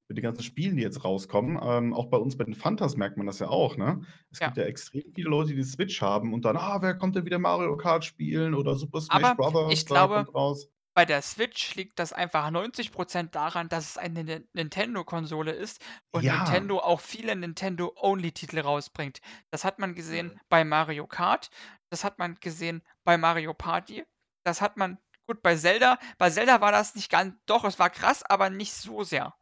mit 0.09 0.17
den 0.19 0.23
ganzen 0.25 0.43
Spielen, 0.43 0.77
die 0.77 0.83
jetzt 0.83 1.05
rauskommen, 1.05 1.59
ähm, 1.63 1.95
auch 1.95 2.07
bei 2.11 2.17
uns 2.19 2.37
bei 2.37 2.45
den 2.45 2.55
Fantas 2.55 2.97
merkt 2.97 3.17
man 3.19 3.27
das 3.27 3.39
ja 3.41 3.49
auch, 3.49 3.77
ne? 3.77 4.03
Es 4.33 4.41
Ja. 4.41 4.55
gibt 4.55 4.57
ja 4.57 4.65
extrem 4.65 5.03
viele 5.15 5.29
Leute, 5.31 5.51
die 5.51 5.57
die 5.57 5.63
Switch 5.65 6.01
haben 6.03 6.33
und 6.35 6.45
dann: 6.45 6.57
„Ah, 6.57 6.79
wer 6.83 6.95
kommt 6.97 7.17
denn 7.17 7.27
wieder 7.27 7.39
Mario 7.39 7.77
Kart 7.77 8.05
spielen 8.05 8.55
oder 8.55 8.77
Super 8.77 9.01
Smash 9.01 9.35
Aber 9.35 9.37
Brothers, 9.37 9.85
ich 9.87 9.87
glaube, 9.87 10.27
kommt 10.27 10.35
raus.“ 10.35 10.71
bei 10.95 11.05
der 11.07 11.23
Switch 11.23 11.75
liegt 11.77 11.99
das 12.01 12.13
einfach 12.13 12.51
90% 12.51 13.35
daran, 13.37 13.69
dass 13.71 13.87
es 13.91 13.99
eine 13.99 14.25
Nin 14.25 14.49
Nintendo-Konsole 14.55 15.53
ist 15.53 15.85
und 16.13 16.27
Ja. 16.27 16.31
Nintendo 16.31 16.81
auch 16.81 17.01
viele 17.01 17.37
Nintendo-Only-Titel 17.37 18.61
rausbringt. 18.61 19.21
Das 19.51 19.65
hat 19.65 19.79
man 19.81 19.95
gesehen 19.95 20.33
Mhm. 20.33 20.41
bei 20.51 20.65
Mario 20.65 21.07
Kart, 21.09 21.51
das 21.91 22.05
hat 22.05 22.19
man 22.19 22.37
gesehen 22.37 22.83
bei 23.05 23.19
Mario 23.19 23.55
Party, 23.55 24.05
das 24.45 24.61
hat 24.63 24.77
man 24.79 24.99
Gut, 25.29 25.43
bei 25.43 25.57
Zelda 25.57 25.99
bei 26.19 26.31
Zelda 26.31 26.61
war 26.63 26.73
das 26.73 26.95
nicht 26.97 27.11
ganz 27.11 27.37
doch, 27.47 27.65
es 27.65 27.79
war 27.79 27.91
krass, 27.91 28.23
aber 28.25 28.51
nicht 28.51 28.75
so 28.75 29.05
sehr. 29.05 29.35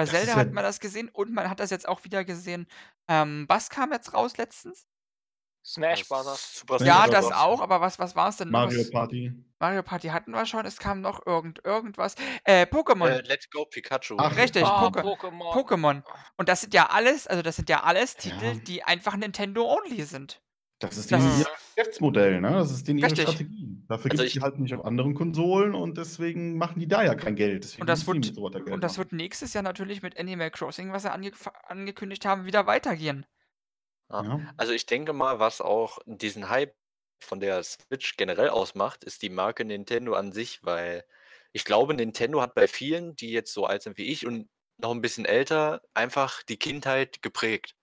Bei 0.00 0.04
Das 0.06 0.12
ist 0.14 0.16
Zelda 0.26 0.32
ja 0.32 0.38
hat 0.38 0.52
man 0.52 0.64
das 0.64 0.80
gesehen 0.80 1.08
und 1.12 1.32
man 1.32 1.48
hat 1.50 1.60
das 1.60 1.70
jetzt 1.70 1.88
auch 1.88 2.04
wieder 2.04 2.24
gesehen. 2.24 2.66
Ähm, 3.08 3.44
was 3.48 3.68
kam 3.70 3.92
jetzt 3.92 4.12
raus 4.14 4.36
letztens? 4.36 4.86
Smash 5.62 6.00
Das 6.00 6.08
Brothers. 6.08 6.58
Super 6.60 6.78
Smash 6.78 6.88
Ja, 6.88 6.94
Smash 7.04 7.10
das 7.10 7.24
Bros. 7.28 7.36
auch, 7.38 7.60
aber 7.60 7.80
was 7.82 7.98
was 7.98 8.16
war's 8.16 8.38
denn 8.38 8.48
noch? 8.48 8.60
Mario 8.60 8.80
Was 8.80 8.90
Party. 8.90 9.32
Mario 9.58 9.82
Party 9.82 10.08
hatten 10.08 10.30
wir 10.30 10.46
schon, 10.46 10.64
es 10.64 10.78
kam 10.78 11.02
noch 11.02 11.26
irgend 11.26 11.62
irgendwas. 11.64 12.14
Äh, 12.44 12.62
Äh, 12.62 12.64
Pokémon. 12.64 13.22
Let's 13.26 13.50
Go 13.50 13.66
Pikachu. 13.66 14.16
Ach, 14.18 14.34
Richtig, 14.36 14.64
Ah, 14.64 14.88
Poké 14.88 15.02
Pokémon. 15.02 15.52
Pokémon. 15.52 16.02
Und 16.38 16.48
das 16.48 16.62
sind 16.62 16.72
ja 16.72 16.86
alles 16.88 17.26
also, 17.26 17.42
das 17.42 17.56
sind 17.56 17.68
ja 17.68 17.82
alles 17.82 18.16
Titel, 18.16 18.42
Ja. 18.42 18.54
die 18.54 18.82
einfach 18.84 19.16
Nintendo 19.16 19.66
only 19.70 20.02
sind. 20.04 20.40
Das 20.78 20.96
ist 20.96 21.12
Das 21.12 21.20
denen 21.20 21.30
ist 21.32 21.40
ihr 21.40 21.46
Geschäftsmodell, 21.80 22.40
ne? 22.40 22.50
Das 22.52 22.70
ist 22.72 22.86
denen 22.88 22.98
ihre 22.98 23.12
Richtig. 23.12 23.22
Strategie. 23.22 23.82
Dafür 23.88 24.10
Also 24.10 24.24
gibt's 24.24 24.32
die 24.32 24.38
ich 24.38 24.40
halt 24.40 24.58
nicht 24.58 24.74
auf 24.74 24.84
anderen 24.84 25.14
Konsolen 25.14 25.74
und 25.74 25.96
deswegen 25.98 26.56
machen 26.58 26.80
die 26.80 26.88
da 26.88 27.02
ja 27.04 27.14
kein 27.14 27.36
Geld. 27.36 27.64
Deswegen 27.64 27.82
Und 27.82 27.86
das 27.88 28.00
die 28.00 28.06
wird 28.06 28.24
so 28.24 28.48
Geld 28.64 28.68
und 28.68 28.82
das 28.84 28.92
machen. 28.92 28.98
wird 28.98 29.12
nächstes 29.12 29.52
Jahr 29.54 29.62
natürlich 29.62 30.02
mit 30.02 30.18
Animal 30.18 30.50
Crossing, 30.50 30.92
was 30.92 31.02
sie 31.02 31.12
ange 31.12 31.32
angekündigt 31.64 32.24
haben, 32.26 32.44
wieder 32.44 32.66
weitergehen. 32.66 33.26
Ja. 34.10 34.22
Ja. 34.22 34.54
Also 34.56 34.72
ich 34.72 34.86
denke 34.86 35.12
mal, 35.12 35.38
was 35.38 35.60
auch 35.60 35.98
diesen 36.06 36.48
Hype 36.48 36.74
von 37.20 37.40
der 37.40 37.62
Switch 37.62 38.16
generell 38.16 38.48
ausmacht, 38.50 39.04
ist 39.04 39.22
die 39.22 39.30
Marke 39.30 39.64
Nintendo 39.64 40.14
an 40.14 40.32
sich, 40.32 40.62
weil 40.64 41.04
ich 41.52 41.64
glaube, 41.64 41.94
Nintendo 41.94 42.40
hat 42.42 42.54
bei 42.54 42.68
vielen, 42.68 43.16
die 43.16 43.30
jetzt 43.30 43.52
so 43.52 43.66
alt 43.66 43.82
sind 43.82 43.98
wie 43.98 44.08
ich 44.10 44.26
und 44.26 44.48
noch 44.78 44.92
ein 44.92 45.00
bisschen 45.02 45.24
älter, 45.26 45.82
einfach 45.94 46.42
die 46.42 46.58
Kindheit 46.58 47.22
geprägt. 47.22 47.74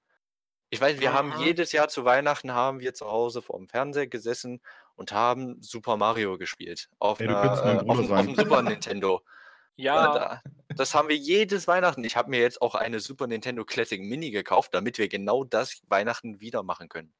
Ich 0.74 0.82
weiß, 0.82 1.00
wir 1.00 1.14
haben 1.14 1.32
jedes 1.32 1.72
Jahr 1.72 1.88
zu 1.88 2.04
Weihnachten 2.04 2.52
haben 2.52 2.82
wir 2.82 2.94
zu 2.94 3.06
Hause 3.10 3.42
vorm 3.42 3.70
Fernseher 3.70 4.08
gesessen 4.08 4.60
und 4.96 5.14
haben 5.14 5.62
Super 5.62 5.96
Mario 5.96 6.38
gespielt 6.38 6.90
auf 7.00 7.22
Ey, 7.22 7.28
du 7.28 7.36
'ner, 7.36 7.36
könntest 7.36 7.64
mein 7.64 7.80
äh, 7.82 7.84
Bruder 7.84 8.04
auf'm 8.04 8.12
auf'm 8.14 8.36
sein. 8.36 8.36
Super 8.36 8.62
Nintendo. 8.64 9.22
Äh, 9.94 10.10
Ja. 10.10 10.12
da 10.12 10.42
das 10.76 10.96
haben 10.96 11.10
wir 11.10 11.18
jedes 11.18 11.68
Weihnachten. 11.68 12.04
Ich 12.06 12.18
habe 12.18 12.30
mir 12.32 12.40
jetzt 12.42 12.62
auch 12.62 12.76
eine 12.76 13.00
Super 13.02 13.28
Nintendo 13.28 13.66
Classic 13.66 14.02
Mini 14.02 14.32
gekauft, 14.32 14.74
damit 14.74 14.98
wir 15.00 15.10
genau 15.10 15.44
das 15.46 15.82
Weihnachten 15.90 16.42
wieder 16.42 16.64
machen 16.64 16.90
können. 16.90 17.14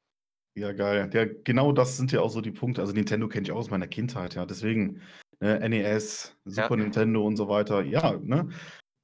Ja, 0.56 0.72
geil. 0.72 1.10
Ja, 1.12 1.24
genau 1.44 1.72
das 1.72 1.96
sind 1.96 2.10
ja 2.12 2.20
auch 2.20 2.30
so 2.30 2.40
die 2.40 2.50
Punkte. 2.50 2.80
Also 2.80 2.92
Nintendo 2.92 3.28
kenne 3.28 3.44
ich 3.44 3.52
auch 3.52 3.56
aus 3.58 3.70
meiner 3.70 3.86
Kindheit, 3.86 4.34
ja. 4.34 4.44
Deswegen, 4.46 5.00
ne, 5.40 5.60
NES, 5.60 6.36
Ja. 6.56 6.70
Super 6.70 6.76
Nintendo 6.76 7.24
und 7.26 7.36
so 7.36 7.48
weiter. 7.48 7.82
Ja, 7.82 8.18
ne? 8.18 8.48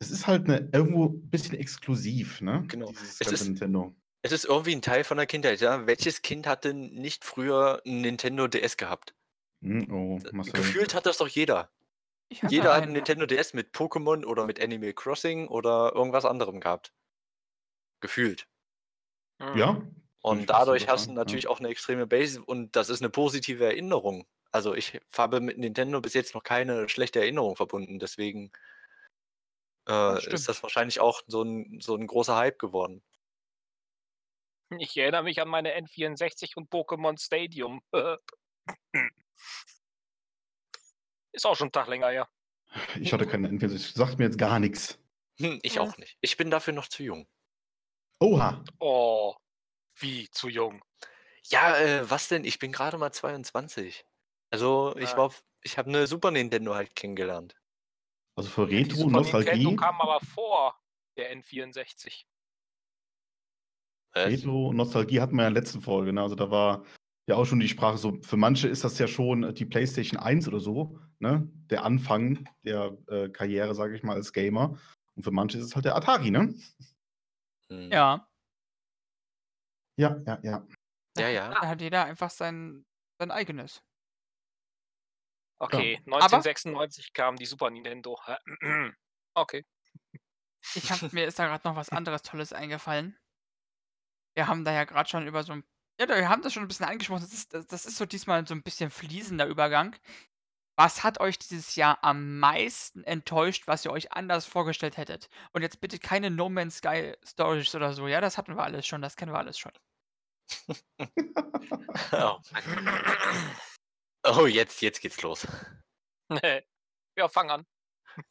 Es 0.01 0.11
ist 0.11 0.27
halt 0.27 0.49
'ne 0.49 0.69
irgendwo 0.73 1.07
'n 1.07 1.31
bisschen 1.31 1.57
exklusiv, 1.59 2.41
ne? 2.41 2.71
Genau. 2.71 2.93
Dieses 2.93 3.21
Es 3.21 3.33
ist 3.33 3.49
Nintendo. 3.49 3.95
Es 4.25 4.33
ist 4.33 4.45
irgendwie 4.47 4.73
'n 4.75 4.83
Teil 4.83 5.05
von 5.05 5.19
der 5.19 5.27
Kindheit, 5.27 5.61
ja. 5.61 5.87
Welches 5.87 6.23
Kind 6.23 6.47
hat 6.47 6.65
denn 6.65 6.95
nicht 6.95 7.25
früher 7.25 7.83
'n 7.87 8.01
Nintendo 8.01 8.49
DS 8.49 8.77
gehabt? 8.79 9.15
Hm, 9.63 9.87
oh, 9.91 10.21
Äh, 10.25 10.33
gefühlt 10.55 10.95
hat 10.95 11.07
das 11.07 11.19
doch 11.19 11.29
jeder. 11.29 11.71
Jeder 12.47 12.75
hat 12.75 12.87
'n 12.87 12.93
einen. 12.93 12.95
Nintendo 12.95 13.27
DS 13.27 13.55
mit 13.55 13.75
Pokémon 13.75 14.25
oder 14.27 14.47
mit 14.47 14.61
Animal 14.63 14.95
Crossing 14.95 15.49
oder 15.49 15.93
irgendwas 15.95 16.25
anderem 16.27 16.61
gehabt. 16.61 16.93
Gefühlt. 18.03 18.47
Mhm. 19.41 19.55
Ja, 19.55 19.83
Und 20.23 20.51
ich 20.51 20.51
dadurch 20.51 20.89
hast 20.89 21.09
du 21.09 21.13
sagen, 21.13 21.25
ja. 21.25 21.35
natürlich 21.35 21.49
auch 21.49 21.61
'ne 21.61 21.69
extreme 21.69 22.07
Base 22.07 22.43
und 22.45 22.77
das 22.77 22.89
ist 22.89 23.01
'ne 23.03 23.11
positive 23.11 23.65
Erinnerung. 23.65 24.27
Also, 24.53 24.75
ich 24.75 25.01
habe 25.17 25.41
mit 25.41 25.59
Nintendo 25.59 26.01
bis 26.01 26.15
jetzt 26.15 26.35
noch 26.35 26.45
keine 26.45 26.89
schlechte 26.89 27.21
Erinnerung 27.21 27.57
verbunden, 27.57 27.99
deswegen 27.99 28.51
Das 30.07 30.19
äh, 30.19 30.33
ist 30.33 30.49
stimmt. 30.49 30.49
das 30.49 30.63
wahrscheinlich 30.63 31.01
auch 31.01 31.23
so 31.27 31.43
'n 31.43 31.79
so 31.81 31.95
'n 31.97 32.07
großer 32.07 32.37
Hype 32.37 32.59
geworden. 32.59 33.03
Ich 34.81 34.97
erinnere 34.97 35.23
mich 35.25 35.41
an 35.41 35.49
meine 35.49 35.75
N64 35.75 36.57
und 36.57 36.71
Pokémon 36.71 37.21
Stadium. 37.21 37.81
Ist 41.35 41.47
auch 41.47 41.57
schon 41.57 41.69
'n 41.69 41.73
Tag 41.73 41.89
länger 41.89 42.11
her. 42.11 42.29
Ich 43.01 43.13
hatte 43.13 43.27
keine 43.27 43.49
N64. 43.49 43.95
Sagt 43.95 44.19
mir 44.19 44.27
jetzt 44.27 44.39
gar 44.39 44.59
nix. 44.61 44.99
Hm, 45.41 45.59
ich 45.63 45.81
auch 45.81 45.97
nicht. 45.99 46.17
Ich 46.21 46.37
bin 46.37 46.51
dafür 46.51 46.73
noch 46.75 46.87
zu 46.89 47.03
jung. 47.03 47.27
Oha. 48.21 48.65
Oh, 48.81 49.35
wie 49.99 50.31
zu 50.31 50.49
jung? 50.49 50.83
Ja, 51.51 51.77
äh, 51.79 52.11
was 52.11 52.29
denn? 52.29 52.45
Ich 52.45 52.59
bin 52.59 52.73
grade 52.73 52.99
mal 52.99 53.13
22. 53.13 54.07
Also, 54.51 54.97
ich 54.99 55.17
Ah. 55.17 55.19
war 55.19 55.29
f 55.29 55.45
ich 55.63 55.79
habe 55.79 55.91
'ne 55.91 56.07
Super 56.09 56.31
Nintendo 56.33 56.75
halt 56.77 56.97
kennengelernt. 56.97 57.57
Also 58.39 58.49
für 58.51 58.69
Ja, 58.73 58.81
die 58.81 58.91
Retro, 58.91 58.97
Super 58.97 59.21
Nintendo 59.21 59.73
Nostalgie 59.73 59.75
kam 59.75 60.01
aber 60.01 60.21
vor 60.21 60.81
der 61.17 61.31
N64. 61.31 62.25
Was? 64.15 64.27
Retro 64.27 64.69
und 64.69 64.77
Nostalgie 64.77 65.21
hatten 65.21 65.37
wir 65.37 65.43
ja 65.43 65.49
in 65.49 65.55
der 65.55 65.63
letzten 65.63 65.81
Folge, 65.81 66.13
ne? 66.13 66.23
Also, 66.23 66.35
da 66.37 66.51
war 66.51 66.85
ja 67.27 67.37
auch 67.37 67.45
schon 67.47 67.61
die 67.61 67.69
Sprache 67.69 67.97
so 67.99 68.19
für 68.23 68.37
manche 68.37 68.69
ist 68.69 68.85
das 68.85 68.99
ja 68.99 69.07
schon 69.09 69.55
die 69.55 69.65
PlayStation 69.65 70.21
1 70.21 70.47
oder 70.49 70.61
so, 70.61 70.99
ne? 71.19 71.49
Der 71.71 71.85
Anfang 71.85 72.47
der, 72.65 72.97
äh, 73.09 73.29
Karriere, 73.31 73.75
sage 73.75 73.97
ich 73.97 74.03
mal, 74.03 74.15
als 74.15 74.33
Gamer. 74.33 74.79
Und 75.17 75.23
für 75.23 75.31
manche 75.31 75.59
ist 75.59 75.65
es 75.65 75.75
halt 75.75 75.85
der 75.87 75.97
Atari, 75.97 76.31
ne? 76.31 76.55
Mhm. 77.71 77.91
Ja. 77.93 78.29
Ja, 79.99 80.21
ja, 80.27 80.39
ja. 80.43 80.67
Da 81.17 81.23
Ja, 81.23 81.27
hat 81.29 81.35
ja. 81.35 81.61
da 81.61 81.69
hat 81.69 81.81
jeder 81.81 82.05
einfach 82.05 82.31
sein 82.31 82.85
sein 83.19 83.31
eigenes. 83.31 83.81
Okay, 85.61 86.01
Aber 86.07 86.43
1996 86.43 87.13
kam 87.13 87.37
die 87.37 87.47
Super 87.47 87.71
Nintendo. 87.71 88.19
Okay. 89.37 89.65
ich 90.77 90.93
habe 90.93 91.09
mir 91.13 91.27
ist 91.27 91.39
da 91.41 91.47
grad 91.49 91.65
noch 91.65 91.75
was 91.77 91.89
anderes 91.91 92.23
Tolles 92.23 92.53
eingefallen. 92.53 93.17
Wir 94.37 94.49
haben 94.49 94.65
da 94.65 94.73
ja 94.73 94.85
grad 94.85 95.09
schon 95.09 95.27
über 95.27 95.43
so 95.45 95.53
'n 95.53 95.65
ja, 96.01 96.09
wir 96.09 96.29
haben 96.29 96.43
das 96.43 96.53
schon 96.53 96.65
'n 96.65 96.69
bisschen 96.69 96.87
angesprochen. 96.87 97.21
Das 97.23 97.33
ist 97.33 97.55
das 97.55 97.67
das 97.69 97.87
ist 97.87 97.97
so 97.97 98.05
diesmal 98.07 98.47
so 98.47 98.55
'n 98.55 98.63
bisschen 98.63 98.91
fließender 98.91 99.47
Übergang. 99.47 99.95
Was 100.77 101.05
hat 101.05 101.21
euch 101.21 101.39
dieses 101.39 101.77
Jahr 101.77 101.99
am 102.05 102.39
meisten 102.41 103.05
enttäuscht, 103.05 103.69
was 103.69 103.85
ihr 103.85 103.93
euch 103.93 104.13
anders 104.13 104.47
vorgestellt 104.47 104.97
hättet? 104.99 105.29
Und 105.53 105.63
jetzt 105.63 105.81
bitte 105.81 105.99
keine 106.01 106.31
No 106.31 106.49
Man's 106.51 106.79
Sky 106.79 107.15
Stories 107.25 107.75
oder 107.77 107.93
so, 107.95 108.09
ja? 108.09 108.21
Das 108.23 108.39
hatten 108.39 108.57
wir 108.57 108.63
alles 108.65 108.87
schon, 108.87 109.03
das 109.03 109.17
kennen 109.17 109.33
wir 109.33 109.39
alles 109.39 109.59
schon. 109.59 109.73
Oh 112.13 112.39
Mann. 112.53 112.65
Oh, 114.25 114.47
jetzt 114.47 114.81
jetzt 114.83 115.01
geht's 115.03 115.23
los. 115.23 115.47
Ja, 117.17 117.29
fang 117.29 117.51
an. 117.51 117.67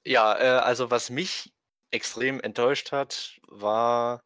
Ja, 0.05 0.35
äh, 0.37 0.59
also 0.61 0.91
was 0.91 1.09
mich 1.09 1.53
extrem 1.91 2.39
enttäuscht 2.41 2.91
hat, 2.91 3.39
war, 3.47 4.21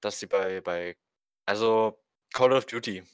dass 0.00 0.18
sie 0.20 0.26
bei 0.26 0.60
bei 0.60 0.96
also 1.46 2.02
Call 2.32 2.52
of 2.52 2.66
Duty. 2.66 3.04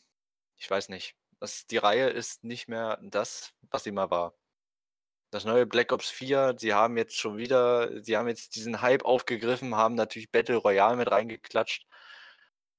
Ich 0.57 0.71
weiß 0.71 0.89
nicht. 0.89 1.17
Das 1.41 1.67
die 1.67 1.79
Reihe 1.79 2.09
ist 2.11 2.45
nicht 2.45 2.69
mehr 2.69 2.99
das, 3.03 3.53
was 3.71 3.85
sie 3.85 3.93
mal 3.93 4.11
war. 4.11 4.35
Das 5.31 5.45
neue 5.45 5.67
Black 5.67 5.93
Ops 5.93 6.11
4, 6.11 6.57
sie 6.59 6.75
haben 6.75 6.97
jetzt 6.99 7.17
schon 7.17 7.39
wieder 7.39 8.03
sie 8.03 8.17
haben 8.17 8.29
jetzt 8.29 8.55
diesen 8.57 8.83
Hype 8.83 9.05
aufgegriffen, 9.05 9.75
haben 9.77 9.95
natürlich 9.95 10.31
Battle 10.31 10.57
Royale 10.57 10.97
mit 10.97 11.11
reingeklatscht. 11.11 11.87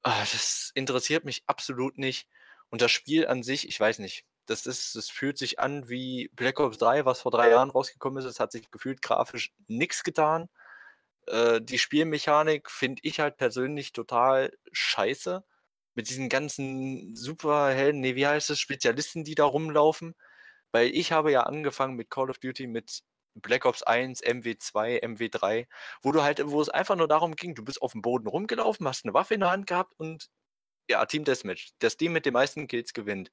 Ah, 0.04 0.20
das 0.22 0.72
interessiert 0.76 1.26
mich 1.26 1.44
absolut 1.48 1.98
nicht. 1.98 2.28
Und 2.70 2.82
das 2.82 2.92
Spiel 2.92 3.28
an 3.28 3.44
sich, 3.44 3.68
ich 3.68 3.80
weiß 3.80 4.00
nicht, 4.00 4.26
das 4.46 4.66
ist 4.66 4.96
es 4.96 5.10
fühlt 5.10 5.38
sich 5.38 5.60
an 5.60 5.90
wie 5.90 6.30
Black 6.34 6.60
Ops 6.60 6.78
3, 6.78 7.06
was 7.06 7.22
vor 7.22 7.32
3 7.32 7.50
Jahren 7.52 7.70
rausgekommen 7.72 8.20
ist. 8.24 8.30
Es 8.30 8.40
hat 8.40 8.52
sich 8.52 8.70
gefühlt 8.72 9.02
grafisch 9.02 9.54
nix 9.68 10.04
getan. 10.04 10.50
Äh, 11.28 11.62
die 11.62 11.80
Spielmechanik 11.80 12.70
finde 12.70 13.02
ich 13.04 13.20
halt 13.20 13.38
persönlich 13.38 13.94
total 13.94 14.52
scheiße. 14.72 15.44
Mit 15.96 16.10
diesen 16.10 16.28
ganzen 16.30 17.16
Superhelden 17.16 18.02
ne, 18.02 18.16
wie 18.16 18.26
heißt 18.28 18.50
es, 18.50 18.60
Spezialisten, 18.60 19.24
die 19.24 19.36
da 19.36 19.46
rumlaufen. 19.46 20.16
Weil 20.72 20.88
ich 20.96 21.12
habe 21.12 21.32
ja 21.32 21.42
angefangen 21.44 21.96
mit 21.96 22.10
Call 22.10 22.30
of 22.32 22.40
Duty 22.40 22.68
mit 22.68 23.02
Black 23.36 23.66
Ops 23.66 23.84
1, 23.84 24.22
MW2, 24.22 24.98
MW3, 25.00 25.68
wo 26.04 26.12
du 26.12 26.24
halt 26.24 26.42
wo 26.50 26.62
es 26.62 26.70
einfach 26.70 26.96
nur 26.96 27.08
darum 27.08 27.36
ging, 27.36 27.56
du 27.56 27.64
bist 27.64 27.82
auf'm 27.82 28.02
Boden 28.02 28.28
rumgelaufen, 28.28 28.88
hast 28.88 29.06
'ne 29.06 29.14
Waffe 29.14 29.36
in 29.36 29.42
der 29.42 29.52
Hand 29.52 29.68
gehabt 29.68 29.94
und 29.98 30.30
ja, 30.90 31.06
Team 31.08 31.26
Deathmatch. 31.26 31.72
Das 31.80 31.98
Team 31.98 32.14
mit 32.14 32.26
den 32.28 32.34
meisten 32.34 32.68
Kills 32.68 32.94
gewinnt. 32.94 33.32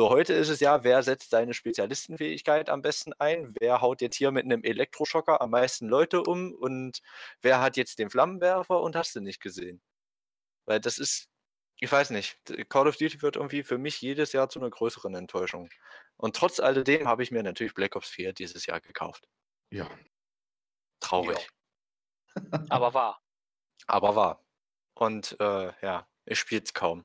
So, 0.00 0.08
heute 0.08 0.32
ist 0.32 0.48
es 0.48 0.60
ja, 0.60 0.82
wer 0.82 1.02
setzt 1.02 1.28
seine 1.28 1.52
Spezialistenfähigkeit 1.52 2.70
am 2.70 2.80
besten 2.80 3.12
ein? 3.18 3.52
Wer 3.60 3.82
haut 3.82 4.00
jetzt 4.00 4.16
hier 4.16 4.30
mit 4.30 4.46
'nem 4.46 4.62
Elektroschocker 4.64 5.42
am 5.42 5.50
meisten 5.50 5.88
Leute 5.88 6.22
um 6.22 6.54
und 6.54 7.00
wer 7.42 7.60
hat 7.60 7.76
jetzt 7.76 7.98
den 7.98 8.08
Flammenwerfer 8.08 8.80
und 8.80 8.96
hast 8.96 9.14
du 9.14 9.20
nicht 9.20 9.40
gesehen. 9.42 9.82
Weil 10.66 10.80
das 10.80 10.98
ist 10.98 11.28
ich 11.80 11.92
weiß 11.92 12.10
nicht, 12.10 12.38
Call 12.70 12.88
of 12.88 12.96
Duty 12.98 13.22
wird 13.22 13.36
irgendwie 13.36 13.62
für 13.64 13.78
mich 13.78 14.00
jedes 14.02 14.32
Jahr 14.32 14.48
zu 14.50 14.60
'ner 14.60 14.70
größeren 14.70 15.14
Enttäuschung. 15.14 15.68
Und 16.16 16.36
trotz 16.36 16.60
alledem 16.60 17.08
habe 17.08 17.22
ich 17.22 17.30
mir 17.32 17.42
natürlich 17.42 17.74
Black 17.74 17.96
Ops 17.96 18.10
4 18.10 18.32
dieses 18.34 18.66
Jahr 18.66 18.80
gekauft. 18.80 19.26
Ja. 19.72 19.88
Traurig. 21.00 21.48
Aber 22.70 22.94
wahr. 22.94 23.20
Aber 23.86 24.16
wahr. 24.16 24.44
Und, 24.94 25.36
äh, 25.40 25.72
ja, 25.82 26.08
ich 26.26 26.38
spiele 26.40 26.62
es 26.62 26.74
kaum. 26.74 27.04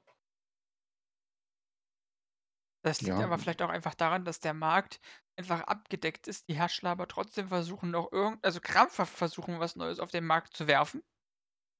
Das 2.86 3.02
liegt 3.02 3.20
Ja. 3.20 3.22
aber 3.22 3.38
vielleicht 3.40 3.62
auch 3.62 3.70
einfach 3.70 3.96
daran, 3.96 4.26
dass 4.26 4.40
der 4.40 4.54
Markt 4.54 5.00
einfach 5.38 5.62
abgedeckt 5.64 6.28
ist, 6.28 6.48
die 6.48 6.56
Hersteller 6.56 6.92
aber 6.92 7.08
trotzdem 7.10 7.50
versuchen 7.50 7.92
noch 7.92 8.12
irgend 8.14 8.46
also 8.46 8.62
krampfhaft 8.62 9.14
versuchen, 9.18 9.60
was 9.60 9.76
Neues 9.76 10.00
auf 10.00 10.12
den 10.12 10.26
Markt 10.26 10.56
zu 10.56 10.68
werfen. 10.68 11.04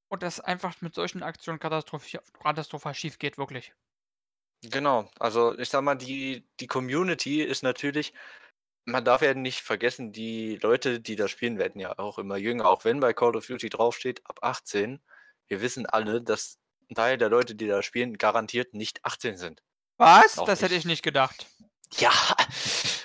Und 0.10 0.24
das 0.24 0.40
einfach 0.42 0.82
mit 0.82 0.96
solchen 0.96 1.24
Aktionen 1.24 1.60
katastrophi 1.60 2.20
katastrophal 2.42 2.96
schiefgeht, 2.96 3.38
wirklich. 3.38 3.76
Genau. 4.64 5.10
Also, 5.20 5.58
ich 5.58 5.70
sage 5.70 5.84
mal, 5.84 5.96
die 5.96 6.48
die 6.60 6.68
Community 6.68 7.42
ist 7.42 7.64
natürlich 7.64 8.14
man 8.86 9.06
darf 9.06 9.22
ja 9.24 9.34
nicht 9.36 9.62
vergessen, 9.62 10.14
die 10.14 10.58
Leute, 10.58 11.02
die 11.02 11.16
da 11.18 11.28
spielen, 11.30 11.60
werden 11.60 11.82
ja 11.82 12.00
auch 12.00 12.20
immer 12.20 12.38
jünger, 12.38 12.70
auch 12.70 12.86
wenn 12.86 13.02
bei 13.02 13.14
Call 13.14 13.36
of 13.38 13.48
Duty 13.48 13.70
draufsteht, 13.70 14.22
ab 14.26 14.40
18. 14.44 15.02
Wir 15.50 15.62
wissen 15.62 15.88
alle, 15.88 16.22
dass 16.24 16.60
ein 16.92 16.96
Teil 16.96 17.18
der 17.20 17.30
Leute, 17.30 17.56
die 17.56 17.68
da 17.68 17.84
spielen, 17.84 18.18
garantiert 18.20 18.76
nicht 18.76 19.06
18 19.06 19.38
sind. 19.38 19.64
Was? 19.98 20.38
Auch 20.38 20.46
Das 20.46 20.62
hätte 20.62 20.74
nicht. 20.74 20.76
ich 20.76 20.86
nicht 20.86 21.04
gedacht. 21.04 21.48
Ja, 21.98 22.12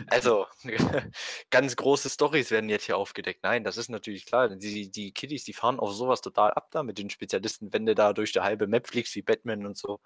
also 0.08 0.46
ganz 1.50 1.76
große 1.76 2.10
Stories 2.10 2.50
werden 2.50 2.68
jetzt 2.70 2.86
hier 2.86 2.96
aufgedeckt. 2.96 3.42
Nein, 3.42 3.62
das 3.62 3.76
ist 3.76 3.88
natürlich 3.90 4.26
klar. 4.26 4.48
Die, 4.48 4.90
die 4.90 5.12
Kiddies, 5.12 5.44
die 5.44 5.52
fahren 5.52 5.78
auf 5.78 5.92
sowas 5.92 6.22
total 6.22 6.52
ab 6.52 6.68
da 6.72 6.82
mit 6.82 6.98
den 6.98 7.10
Spezialisten, 7.10 7.72
wenn 7.72 7.86
du 7.86 7.94
da 7.94 8.12
durch 8.12 8.32
die 8.32 8.40
halbe 8.40 8.66
Map 8.66 8.88
fliegst, 8.88 9.14
wie 9.14 9.22
Batman 9.22 9.66
und 9.66 9.76
so. 9.76 10.00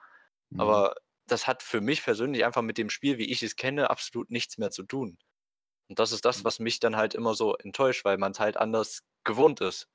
Mhm. 0.50 0.60
Aber 0.60 0.96
das 1.26 1.46
hat 1.46 1.62
für 1.62 1.80
mich 1.80 2.02
persönlich 2.04 2.44
einfach 2.44 2.62
mit 2.62 2.78
dem 2.78 2.90
Spiel, 2.90 3.18
wie 3.18 3.30
ich 3.30 3.42
es 3.42 3.56
kenne, 3.56 3.90
absolut 3.90 4.30
nichts 4.30 4.58
mehr 4.58 4.70
zu 4.70 4.82
tun. 4.84 5.18
Und 5.88 5.98
das 5.98 6.12
ist 6.12 6.24
das, 6.24 6.40
Mhm. 6.40 6.44
was 6.44 6.58
mich 6.60 6.80
dann 6.80 6.96
halt 6.96 7.14
immer 7.14 7.34
so 7.34 7.56
enttäuscht, 7.56 8.04
weil 8.04 8.18
man 8.18 8.32
es 8.32 8.40
halt 8.40 8.56
anders 8.58 9.02
gewohnt 9.24 9.60
ist. 9.60 9.88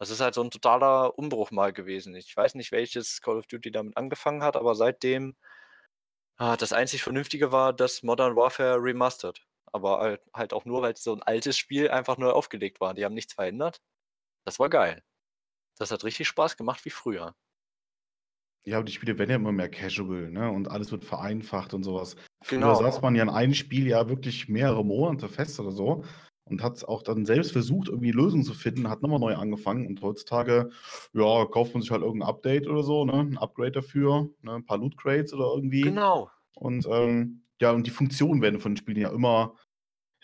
Das 0.00 0.10
ist 0.10 0.20
halt 0.20 0.34
so 0.34 0.42
ein 0.42 0.50
totaler 0.50 1.18
Umbruch 1.18 1.50
mal 1.52 1.72
gewesen. 1.72 2.14
Ich 2.16 2.36
weiß 2.36 2.54
nicht, 2.56 2.72
welches 2.72 3.20
Call 3.22 3.38
of 3.38 3.46
Duty 3.46 3.70
damit 3.72 3.96
angefangen 3.96 4.42
hat, 4.42 4.56
aber 4.56 4.74
seitdem 4.74 5.36
ah, 6.36 6.56
das 6.56 6.72
einzig 6.72 7.02
Vernünftige 7.02 7.52
war 7.52 7.72
das 7.72 8.02
Modern 8.02 8.36
Warfare 8.36 8.78
Remastered. 8.82 9.46
Aber 9.72 10.00
halt, 10.00 10.22
halt 10.34 10.52
auch 10.52 10.64
nur, 10.64 10.82
weil 10.82 10.92
es 10.92 11.02
so 11.02 11.12
ein 11.14 11.22
altes 11.22 11.58
Spiel 11.58 11.90
einfach 11.90 12.16
neu 12.18 12.30
aufgelegt 12.30 12.80
war. 12.80 12.94
Die 12.94 13.04
haben 13.04 13.14
nichts 13.14 13.34
verändert. 13.34 13.82
Das 14.44 14.58
war 14.60 14.70
geil. 14.70 15.04
Das 15.78 15.90
hat 15.92 16.04
richtig 16.04 16.28
Spaß 16.28 16.56
gemacht 16.56 16.84
wie 16.84 16.90
früher. 16.90 17.34
Ja, 18.66 18.76
aber 18.78 18.84
die 18.84 18.92
Spiele 18.92 19.18
werden 19.18 19.30
ja 19.30 19.36
immer 19.36 19.52
mehr 19.52 19.68
casual, 19.70 20.30
ne? 20.30 20.50
Und 20.50 20.68
alles 20.68 20.90
wird 20.90 21.04
vereinfacht 21.04 21.74
und 21.74 21.82
sowas. 21.82 22.16
Früher 22.42 22.74
Genau. 22.74 22.74
saß 22.74 23.02
man 23.02 23.14
ja 23.14 23.22
in 23.22 23.28
einem 23.28 23.52
Spiel 23.54 23.86
ja 23.86 24.08
wirklich 24.08 24.48
mehrere 24.48 24.84
Monate 24.84 25.28
fest 25.28 25.60
oder 25.60 25.70
so 25.70 26.04
und 26.44 26.62
hat 26.62 26.84
auch 26.84 27.02
dann 27.02 27.24
selbst 27.26 27.52
versucht, 27.52 27.88
irgendwie 27.88 28.10
Lösungen 28.12 28.44
zu 28.44 28.54
finden, 28.54 28.88
hat 28.90 29.02
nochmal 29.02 29.20
neu 29.20 29.34
angefangen 29.36 29.86
und 29.86 30.02
heutzutage, 30.02 30.70
ja, 31.12 31.44
kauft 31.46 31.74
man 31.74 31.82
sich 31.82 31.90
halt 31.90 32.02
irgendein 32.02 32.28
Update 32.28 32.66
oder 32.68 32.82
so, 32.82 33.04
ne? 33.04 33.14
Ein 33.14 33.38
Upgrade 33.38 33.72
dafür, 33.72 34.30
ne? 34.42 34.52
Ein 34.54 34.66
paar 34.66 34.78
Loot 34.78 34.96
Crates 34.98 35.32
oder 35.34 35.46
irgendwie. 35.54 36.00
Genau. 36.00 36.30
Und 36.54 36.86
ähm, 36.90 37.44
ja, 37.60 37.72
und 37.72 37.86
die 37.86 37.90
Funktionen 37.90 38.42
werden 38.42 38.60
von 38.60 38.72
den 38.72 38.76
Spielen 38.78 38.98
ja 39.00 39.10
immer, 39.10 39.56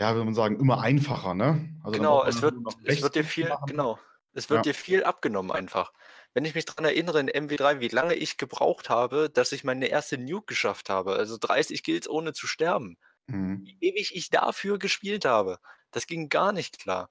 ja, 0.00 0.12
würde 0.14 0.26
man 0.26 0.34
sagen, 0.34 0.60
immer 0.60 0.80
einfacher, 0.82 1.34
ne? 1.34 1.76
Also 1.84 2.06
Genau, 2.06 2.24
es 2.24 2.42
wird, 2.42 2.56
es 2.84 3.02
wird 3.02 3.14
dir 3.16 3.24
viel, 3.24 3.58
machen. 3.60 3.66
genau, 3.66 3.98
es 4.32 4.48
wird 4.50 4.64
Ja. 4.64 4.64
dir 4.64 4.74
viel 4.74 5.02
abgenommen 5.04 5.50
einfach. 5.50 5.92
Wenn 6.34 6.44
ich 6.44 6.54
mich 6.54 6.64
daran 6.64 6.84
erinnere 6.84 7.18
in 7.20 7.28
MW3, 7.28 7.80
wie 7.80 7.88
lange 7.88 8.14
ich 8.14 8.36
gebraucht 8.36 8.88
habe, 8.90 9.28
dass 9.28 9.50
ich 9.52 9.64
meine 9.64 9.88
erste 9.88 10.16
Nuke 10.16 10.46
geschafft 10.46 10.88
habe, 10.88 11.14
also 11.14 11.36
30 11.38 11.82
Kills 11.82 12.08
ohne 12.08 12.32
zu 12.32 12.46
sterben, 12.46 12.96
Mhm. 13.28 13.64
wie 13.64 13.78
ewig 13.80 14.14
ich 14.16 14.30
dafür 14.30 14.78
gespielt 14.78 15.24
habe, 15.26 15.58
das 15.92 16.06
ging 16.06 16.28
gar 16.28 16.52
nicht 16.52 16.78
klar. 16.80 17.10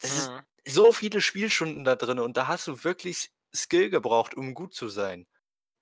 Das 0.00 0.16
ist 0.18 0.32
Mhm. 0.32 0.44
so 0.66 0.92
viele 0.92 1.20
Spielstunden 1.20 1.84
da 1.84 1.96
drin 1.96 2.18
und 2.20 2.36
da 2.36 2.46
hast 2.48 2.66
du 2.68 2.84
wirklich 2.84 3.30
Skill 3.54 3.90
gebraucht, 3.90 4.34
um 4.36 4.54
gut 4.54 4.74
zu 4.74 4.88
sein. 4.88 5.26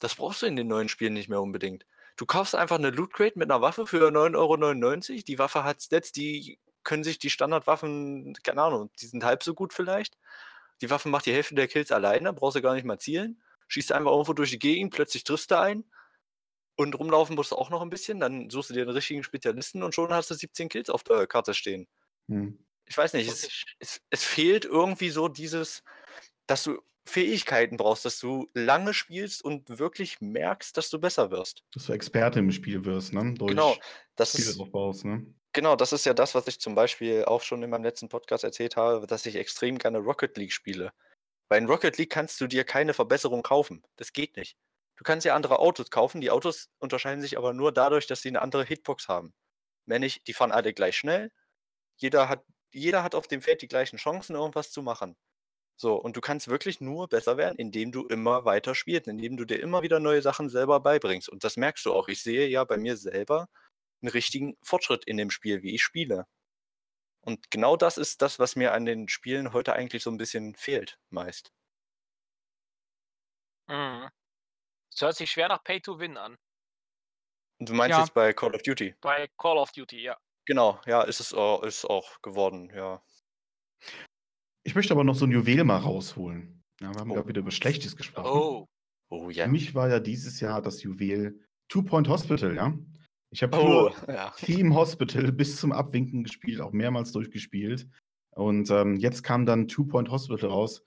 Das 0.00 0.16
brauchst 0.16 0.42
du 0.42 0.46
in 0.46 0.56
den 0.56 0.68
neuen 0.68 0.88
Spielen 0.88 1.14
nicht 1.14 1.28
mehr 1.28 1.42
unbedingt. 1.42 1.86
Du 2.16 2.26
kaufst 2.26 2.54
einfach 2.54 2.78
eine 2.78 2.90
Loot 2.90 3.14
Crate 3.14 3.38
mit 3.38 3.50
einer 3.50 3.62
Waffe 3.62 3.86
für 3.86 4.10
9,99 4.10 5.16
Euro. 5.20 5.24
Die 5.28 5.38
Waffe 5.40 5.64
hat 5.64 5.82
Stats, 5.82 6.12
die 6.12 6.60
können 6.84 7.04
sich 7.04 7.18
die 7.18 7.30
Standardwaffen, 7.30 8.34
keine 8.44 8.62
Ahnung, 8.62 8.90
die 9.00 9.06
sind 9.06 9.24
halb 9.24 9.42
so 9.44 9.54
gut 9.54 9.72
vielleicht. 9.74 10.18
Die 10.82 10.90
Waffe 10.90 11.08
macht 11.08 11.26
die 11.26 11.32
Hälfte 11.32 11.54
der 11.54 11.68
Kills 11.68 11.92
alleine, 11.92 12.32
brauchst 12.32 12.56
du 12.56 12.62
gar 12.62 12.74
nicht 12.74 12.84
mal 12.84 12.98
zielen. 12.98 13.42
Schießt 13.68 13.92
einfach 13.92 14.10
irgendwo 14.12 14.34
durch 14.34 14.50
die 14.50 14.58
Gegend, 14.58 14.94
plötzlich 14.94 15.24
triffst 15.24 15.50
du 15.50 15.58
einen. 15.60 15.90
Und 16.76 16.98
rumlaufen 16.98 17.36
musst 17.36 17.52
du 17.52 17.56
auch 17.56 17.70
noch 17.70 17.82
ein 17.82 17.90
bisschen, 17.90 18.20
dann 18.20 18.50
suchst 18.50 18.70
du 18.70 18.74
dir 18.74 18.82
einen 18.82 18.90
richtigen 18.90 19.22
Spezialisten 19.22 19.82
und 19.82 19.94
schon 19.94 20.12
hast 20.12 20.30
du 20.30 20.34
17 20.34 20.68
Kills 20.68 20.90
auf 20.90 21.02
der 21.04 21.26
Karte 21.26 21.54
stehen. 21.54 21.88
Mhm. 22.32 22.58
Ich 22.86 22.96
weiß 22.96 23.14
nicht, 23.14 23.28
es, 23.28 23.48
es, 23.78 24.00
es 24.10 24.24
fehlt 24.24 24.64
irgendwie 24.64 25.10
so 25.10 25.28
dieses, 25.28 25.82
dass 26.46 26.64
du 26.64 26.78
Fähigkeiten 27.04 27.76
brauchst, 27.76 28.04
dass 28.04 28.18
du 28.18 28.48
lange 28.54 28.94
spielst 28.94 29.44
und 29.44 29.78
wirklich 29.78 30.20
merkst, 30.20 30.76
dass 30.76 30.90
du 30.90 31.00
besser 31.00 31.30
wirst. 31.30 31.64
Dass 31.74 31.86
du 31.86 31.92
Experte 31.92 32.38
im 32.38 32.52
Spiel 32.52 32.84
wirst, 32.84 33.12
ne? 33.12 33.34
Durch 33.34 33.50
Genau, 33.50 33.76
das 34.16 34.32
Spiele 34.32 34.50
ist, 34.50 34.60
aufbaust, 34.60 35.04
ne? 35.04 35.26
genau, 35.52 35.76
das 35.76 35.92
ist 35.92 36.06
ja 36.06 36.14
das, 36.14 36.34
was 36.34 36.46
ich 36.46 36.60
zum 36.60 36.74
Beispiel 36.74 37.24
auch 37.24 37.42
schon 37.42 37.62
in 37.62 37.70
meinem 37.70 37.84
letzten 37.84 38.08
Podcast 38.08 38.44
erzählt 38.44 38.76
habe, 38.76 39.06
dass 39.06 39.26
ich 39.26 39.36
extrem 39.36 39.78
gerne 39.78 39.98
Rocket 39.98 40.36
League 40.36 40.52
spiele. 40.52 40.92
Weil 41.48 41.60
in 41.62 41.66
Rocket 41.68 41.98
League 41.98 42.10
kannst 42.10 42.40
du 42.40 42.46
dir 42.46 42.64
keine 42.64 42.94
Verbesserung 42.94 43.42
kaufen. 43.42 43.82
Das 43.96 44.12
geht 44.12 44.36
nicht. 44.36 44.56
Du 44.96 45.04
kannst 45.04 45.26
ja 45.26 45.34
andere 45.34 45.58
Autos 45.58 45.90
kaufen, 45.90 46.20
die 46.20 46.30
Autos 46.30 46.70
unterscheiden 46.78 47.20
sich 47.20 47.36
aber 47.36 47.52
nur 47.52 47.72
dadurch, 47.72 48.06
dass 48.06 48.22
sie 48.22 48.28
eine 48.28 48.42
andere 48.42 48.64
Hitbox 48.64 49.08
haben. 49.08 49.34
Mehr 49.86 49.98
nicht, 49.98 50.26
die 50.28 50.34
fahren 50.34 50.52
alle 50.52 50.72
gleich 50.72 50.96
schnell. 50.96 51.32
Jeder 51.96 52.28
hat, 52.28 52.44
jeder 52.72 53.02
hat 53.02 53.14
auf 53.14 53.28
dem 53.28 53.42
Feld 53.42 53.62
die 53.62 53.68
gleichen 53.68 53.96
Chancen, 53.98 54.36
irgendwas 54.36 54.70
zu 54.72 54.82
machen. 54.82 55.16
So, 55.76 55.96
und 55.96 56.16
du 56.16 56.20
kannst 56.20 56.48
wirklich 56.48 56.80
nur 56.80 57.08
besser 57.08 57.36
werden, 57.36 57.56
indem 57.58 57.92
du 57.92 58.06
immer 58.06 58.44
weiter 58.44 58.74
spielst, 58.74 59.08
indem 59.08 59.36
du 59.36 59.44
dir 59.44 59.60
immer 59.60 59.82
wieder 59.82 60.00
neue 60.00 60.22
Sachen 60.22 60.48
selber 60.48 60.80
beibringst. 60.80 61.28
Und 61.28 61.44
das 61.44 61.56
merkst 61.56 61.84
du 61.86 61.92
auch. 61.92 62.08
Ich 62.08 62.22
sehe 62.22 62.46
ja 62.48 62.64
bei 62.64 62.76
mir 62.76 62.96
selber 62.96 63.48
einen 64.02 64.10
richtigen 64.10 64.56
Fortschritt 64.62 65.04
in 65.06 65.16
dem 65.16 65.30
Spiel, 65.30 65.62
wie 65.62 65.74
ich 65.74 65.82
spiele. 65.82 66.26
Und 67.20 67.50
genau 67.50 67.76
das 67.76 67.98
ist 67.98 68.22
das, 68.22 68.38
was 68.38 68.56
mir 68.56 68.72
an 68.74 68.84
den 68.84 69.08
Spielen 69.08 69.52
heute 69.52 69.74
eigentlich 69.74 70.02
so 70.02 70.10
ein 70.10 70.18
bisschen 70.18 70.54
fehlt, 70.56 70.98
meist. 71.10 71.52
Mhm. 73.68 74.08
Es 74.92 75.00
hört 75.00 75.16
sich 75.16 75.30
schwer 75.30 75.48
nach 75.48 75.64
Pay 75.64 75.80
to 75.80 75.98
Win 75.98 76.16
an. 76.16 76.36
Und 77.58 77.68
du 77.68 77.74
meinst 77.74 77.96
Ja. 77.96 78.00
jetzt 78.00 78.14
bei 78.14 78.32
Call 78.32 78.54
of 78.54 78.62
Duty? 78.62 78.94
Bei 79.00 79.28
Call 79.38 79.56
of 79.58 79.72
Duty, 79.72 80.02
ja. 80.02 80.18
Genau, 80.46 80.80
ja, 80.86 81.02
ist 81.02 81.20
es 81.20 81.32
auch, 81.34 81.62
ist 81.62 81.84
auch 81.84 82.20
geworden, 82.22 82.70
ja. 82.74 83.02
Ich 84.64 84.74
möchte 84.74 84.92
aber 84.94 85.04
noch 85.04 85.14
so 85.14 85.24
ein 85.26 85.30
Juwel 85.32 85.64
mal 85.64 85.78
rausholen. 85.78 86.62
Ja, 86.80 86.92
wir 86.92 87.00
haben 87.00 87.10
Oh. 87.10 87.14
gerade 87.14 87.28
wieder 87.28 87.40
über 87.40 87.50
Schlechtes 87.50 87.96
gesprochen. 87.96 88.28
Oh. 88.30 88.66
Oh 89.10 89.26
Für 89.28 89.32
ja. 89.32 89.46
mich 89.46 89.74
war 89.74 89.88
ja 89.88 90.00
dieses 90.00 90.40
Jahr 90.40 90.62
das 90.62 90.82
Juwel 90.82 91.38
Two 91.68 91.82
Point 91.82 92.08
Hospital, 92.08 92.54
ja. 92.54 92.76
Ich 93.30 93.42
habe 93.42 93.56
Oh, 93.58 93.90
ja. 94.08 94.30
Theme 94.36 94.74
Hospital 94.74 95.32
bis 95.32 95.56
zum 95.58 95.72
Abwinken 95.72 96.24
gespielt, 96.24 96.60
auch 96.60 96.72
mehrmals 96.72 97.12
durchgespielt. 97.12 97.88
Und 98.34 98.70
ähm, 98.70 98.96
jetzt 98.96 99.22
kam 99.22 99.44
dann 99.46 99.68
Two 99.68 99.84
Point 99.84 100.10
Hospital 100.10 100.48
raus 100.50 100.82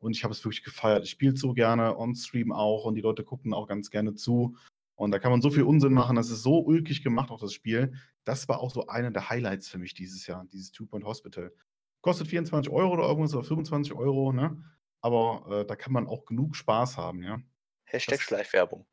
und 0.00 0.12
ich 0.16 0.24
habe 0.24 0.32
es 0.32 0.44
wirklich 0.44 0.64
gefeiert. 0.64 1.04
Ich 1.04 1.10
spiele 1.10 1.36
so 1.36 1.52
gerne 1.54 1.96
on-stream 1.96 2.52
auch 2.52 2.84
und 2.84 2.94
die 2.94 3.00
Leute 3.00 3.24
gucken 3.24 3.54
auch 3.54 3.68
ganz 3.68 3.90
gerne 3.90 4.14
zu. 4.14 4.56
Und 4.98 5.12
da 5.12 5.20
kann 5.20 5.30
man 5.30 5.40
so 5.40 5.50
viel 5.50 5.62
Unsinn 5.62 5.92
machen, 5.92 6.16
das 6.16 6.28
ist 6.28 6.42
so 6.42 6.58
ulkig 6.58 7.04
gemacht, 7.04 7.30
auch 7.30 7.38
das 7.40 7.52
Spiel. 7.52 7.92
Das 8.24 8.48
war 8.48 8.58
auch 8.58 8.72
so 8.72 8.88
einer 8.88 9.12
der 9.12 9.30
Highlights 9.30 9.68
für 9.68 9.78
mich 9.78 9.94
dieses 9.94 10.26
Jahr, 10.26 10.44
dieses 10.52 10.72
Two 10.72 10.86
Point 10.86 11.04
Hospital. 11.04 11.52
Kostet 12.00 12.26
24 12.26 12.72
Euro 12.72 12.94
oder 12.94 13.04
irgendwas 13.04 13.32
oder 13.32 13.44
25 13.44 13.92
Euro, 13.94 14.32
ne? 14.32 14.60
Aber 15.00 15.60
äh, 15.60 15.64
da 15.66 15.76
kann 15.76 15.92
man 15.92 16.08
auch 16.08 16.24
genug 16.24 16.56
Spaß 16.56 16.96
haben, 16.96 17.22
ja. 17.22 17.40
Hashtag 17.84 18.16
Das- 18.18 18.24
Schleichwerbung. 18.26 18.86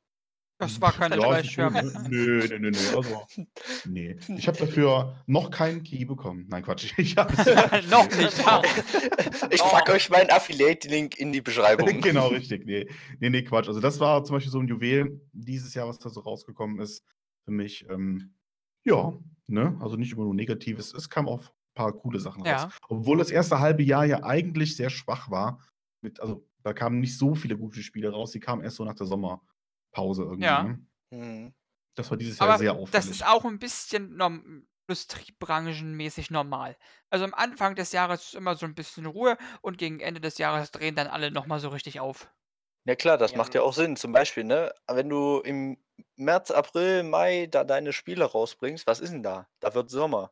Das 0.58 0.80
war 0.80 0.94
keine 0.94 1.16
Ja, 1.18 1.22
Schleichwerbung. 1.24 1.86
ne? 1.92 2.08
Nö, 2.10 2.48
nö, 2.50 2.60
nö, 2.60 2.72
nö. 2.72 2.96
Also, 2.98 3.22
nee. 3.86 4.16
Ich 4.38 4.48
habe 4.48 4.58
dafür 4.58 5.16
noch 5.26 5.52
keinen 5.52 5.84
Key 5.84 6.06
bekommen. 6.06 6.46
Nein, 6.50 6.64
Quatsch. 6.64 6.94
Ich 6.98 7.18
hab's, 7.18 7.36
Noch 7.90 8.08
nicht. 8.10 8.42
Ich 9.52 9.62
Oh. 9.62 9.70
packe 9.70 9.92
euch 9.94 10.10
meinen 10.10 10.30
Affiliate-Link 10.30 11.18
in 11.20 11.34
die 11.34 11.42
Beschreibung. 11.42 12.00
genau, 12.02 12.28
richtig. 12.28 12.66
Nee. 12.66 12.88
nee, 13.20 13.30
nee, 13.30 13.44
Quatsch. 13.44 13.68
Also, 13.68 13.82
das 13.82 14.00
war 14.00 14.24
zum 14.24 14.38
Beispiel 14.38 14.52
so 14.52 14.60
ein 14.60 14.68
Juwel 14.68 15.20
dieses 15.34 15.74
Jahr, 15.74 15.88
was 15.88 16.00
da 16.00 16.10
so 16.10 16.22
rausgekommen 16.22 16.80
ist. 16.80 17.04
Für 17.44 17.52
mich. 17.52 17.86
Ähm, 17.90 18.34
ja, 18.86 19.14
ne? 19.48 19.78
Also 19.82 19.98
nicht 19.98 20.14
immer 20.14 20.24
nur 20.24 20.34
Negatives. 20.36 20.94
Es 20.94 21.10
kam 21.10 21.28
auch 21.28 21.42
ein 21.42 21.50
paar 21.76 21.92
coole 21.94 22.20
Sachen 22.20 22.42
raus. 22.48 22.64
Ja. 22.64 22.70
Obwohl 22.88 23.18
das 23.18 23.30
erste 23.30 23.60
halbe 23.60 23.84
Jahr 23.84 24.06
ja 24.06 24.24
eigentlich 24.24 24.76
sehr 24.78 24.90
schwach 24.90 25.30
war. 25.30 25.60
Mit, 26.02 26.20
also, 26.22 26.48
da 26.64 26.72
kamen 26.74 27.00
nicht 27.00 27.18
so 27.18 27.36
viele 27.36 27.58
gute 27.58 27.84
Spiele 27.84 28.10
raus. 28.12 28.32
Die 28.32 28.40
kamen 28.40 28.64
erst 28.64 28.78
so 28.78 28.86
nach 28.86 28.96
der 28.96 29.06
Sommerpause 29.96 30.24
irgendwie. 30.24 30.60
Ja. 30.60 30.60
Ne? 30.60 30.86
Hm. 31.12 31.54
Das 31.96 32.10
war 32.10 32.18
dieses 32.18 32.40
Jahr 32.40 32.54
Aber 32.54 32.56
sehr 32.56 32.74
das 32.92 33.10
auffällig. 33.10 33.12
ist 33.12 33.26
auch 33.26 33.46
ein 33.46 33.60
bisschen 33.60 34.16
norm 34.18 34.68
industriebranchenmäßig 34.88 36.30
normal. 36.32 36.78
Also 37.10 37.26
am 37.26 37.34
Anfang 37.34 37.76
des 37.76 37.92
Jahres 37.92 38.26
ist 38.28 38.36
immer 38.36 38.56
so 38.56 38.66
ein 38.68 38.76
bisschen 38.76 39.08
Ruhe 39.08 39.38
und 39.62 39.78
gegen 39.80 40.00
Ende 40.00 40.22
des 40.22 40.38
Jahres 40.38 40.72
drehen 40.72 40.96
dann 40.96 41.08
alle 41.08 41.32
noch 41.32 41.48
mal 41.48 41.60
so 41.60 41.70
richtig 41.70 42.00
auf. 42.00 42.30
Ja 42.88 42.96
klar, 42.96 43.18
das 43.18 43.34
Ja, 43.34 43.36
macht 43.36 43.54
ja 43.56 43.62
auch 43.62 43.74
Sinn. 43.74 43.96
Zum 43.96 44.12
Beispiel, 44.12 44.44
ne, 44.44 44.74
wenn 44.88 45.10
du 45.10 45.40
im 45.40 45.78
März, 46.16 46.52
April, 46.52 47.04
Mai 47.04 47.48
da 47.50 47.64
deine 47.64 47.94
Spiele 47.94 48.26
rausbringst, 48.26 48.86
was 48.86 49.00
ist 49.00 49.12
denn 49.12 49.24
da? 49.24 49.48
Da 49.60 49.74
wird 49.74 49.90
Sommer. 49.90 50.32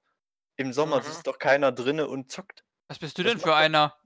Im 0.58 0.74
Sommer 0.74 1.02
Mhm. 1.02 1.04
sitzt 1.04 1.28
doch 1.28 1.40
keiner 1.40 1.72
drinne 1.74 2.08
und 2.08 2.32
zockt. 2.32 2.66
Was 2.88 3.00
bist 3.00 3.18
du 3.18 3.24
Das 3.24 3.34
denn 3.34 3.40
für 3.42 3.56
einer? 3.56 3.98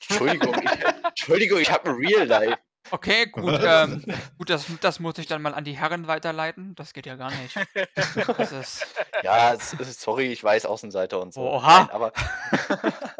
Entschuldigung, 0.00 0.58
ich, 0.60 0.76
Entschuldigung, 1.10 1.60
ich 1.60 1.70
habe 1.70 1.90
ein 1.90 1.96
Real 1.96 2.26
Life. 2.26 2.62
Okay, 2.90 3.26
gut, 3.26 3.60
ähm, 3.64 4.04
gut, 4.38 4.50
das, 4.50 4.66
das 4.80 5.00
muss 5.00 5.18
ich 5.18 5.26
dann 5.26 5.42
mal 5.42 5.54
an 5.54 5.64
die 5.64 5.76
Herren 5.76 6.06
weiterleiten. 6.06 6.74
Das 6.74 6.92
geht 6.92 7.06
ja 7.06 7.16
gar 7.16 7.30
nicht. 7.30 7.56
Das 7.94 8.52
ist, 8.52 8.86
Ja, 9.22 9.54
es 9.54 10.00
sorry, 10.00 10.26
ich 10.32 10.42
weiß 10.42 10.66
Außenseiter 10.66 11.20
und 11.20 11.34
so. 11.34 11.40
Oha. 11.40 11.80
Nein, 11.80 11.90
aber 11.90 12.12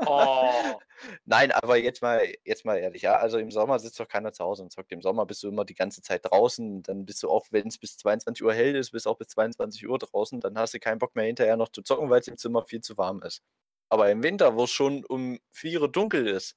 Oh. 0.07 0.81
Nein, 1.25 1.53
aber 1.53 1.77
jetzt 1.77 2.03
mal, 2.03 2.21
jetzt 2.45 2.65
mal 2.65 2.77
ehrlich, 2.77 3.03
ja. 3.03 3.17
Also 3.17 3.39
im 3.39 3.51
Sommer 3.51 3.79
sitzt 3.79 4.01
doch 4.01 4.09
keiner 4.09 4.33
zu 4.33 4.45
Hause 4.45 4.63
und 4.63 4.73
zockt. 4.73 4.91
Im 4.93 5.03
Sommer 5.03 5.27
bist 5.27 5.43
du 5.43 5.49
immer 5.49 5.65
die 5.65 5.75
ganze 5.75 6.03
Zeit 6.03 6.25
draußen. 6.25 6.83
Dann 6.83 7.05
bist 7.05 7.23
du 7.23 7.31
auch, 7.31 7.47
wenn 7.51 7.69
es 7.69 7.79
bis 7.79 7.97
22 7.99 8.45
Uhr 8.45 8.55
hell 8.55 8.75
ist, 8.75 8.91
bist 8.93 9.07
auch 9.07 9.17
bis 9.17 9.29
22 9.29 9.89
Uhr 9.89 9.99
draußen. 9.99 10.41
Dann 10.41 10.59
hast 10.59 10.75
du 10.75 10.81
keinen 10.81 10.99
Bock 10.99 11.15
mehr 11.15 11.27
hinterher 11.27 11.57
noch 11.57 11.69
zu 11.71 11.83
zocken, 11.83 12.11
weil 12.11 12.21
es 12.21 12.29
im 12.29 12.37
Zimmer 12.37 12.65
viel 12.65 12.81
zu 12.81 12.97
warm 12.97 13.23
ist. 13.23 13.43
Aber 13.91 14.11
im 14.11 14.23
Winter, 14.23 14.57
wo 14.57 14.65
es 14.65 14.71
schon 14.71 15.05
um 15.05 15.39
4 15.53 15.83
Uhr 15.83 15.93
dunkel 15.93 16.27
ist, 16.27 16.57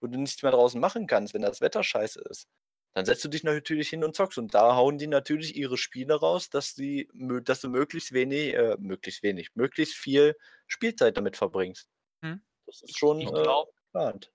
wo 0.00 0.06
du 0.06 0.18
nichts 0.18 0.42
mehr 0.42 0.52
draußen 0.52 0.80
machen 0.80 1.06
kannst, 1.06 1.34
wenn 1.34 1.42
das 1.42 1.60
Wetter 1.60 1.82
scheiße 1.82 2.20
ist, 2.30 2.48
dann 2.96 3.04
setzt 3.04 3.24
du 3.24 3.28
dich 3.28 3.44
natürlich 3.44 3.90
hin 3.90 4.04
und 4.04 4.16
zockst. 4.16 4.38
Und 4.38 4.54
da 4.54 4.74
hauen 4.74 4.96
die 4.96 5.06
natürlich 5.06 5.54
ihre 5.54 5.76
Spiele 5.76 6.14
raus, 6.14 6.48
dass, 6.48 6.74
die, 6.74 7.08
dass 7.44 7.60
du 7.60 7.68
möglichst 7.68 8.12
wenig, 8.12 8.54
äh, 8.54 8.76
möglichst 8.78 9.22
wenig, 9.22 9.54
möglichst 9.54 9.94
viel 9.96 10.34
Spielzeit 10.66 11.16
damit 11.16 11.36
verbringst. 11.36 11.88
Hm. 12.22 12.42
Das 12.66 12.82
ist 12.82 12.98
schon 12.98 13.20
Ich 13.20 13.28
äh, 13.28 13.32
glaube, 13.32 13.70
geplant. 13.92 14.32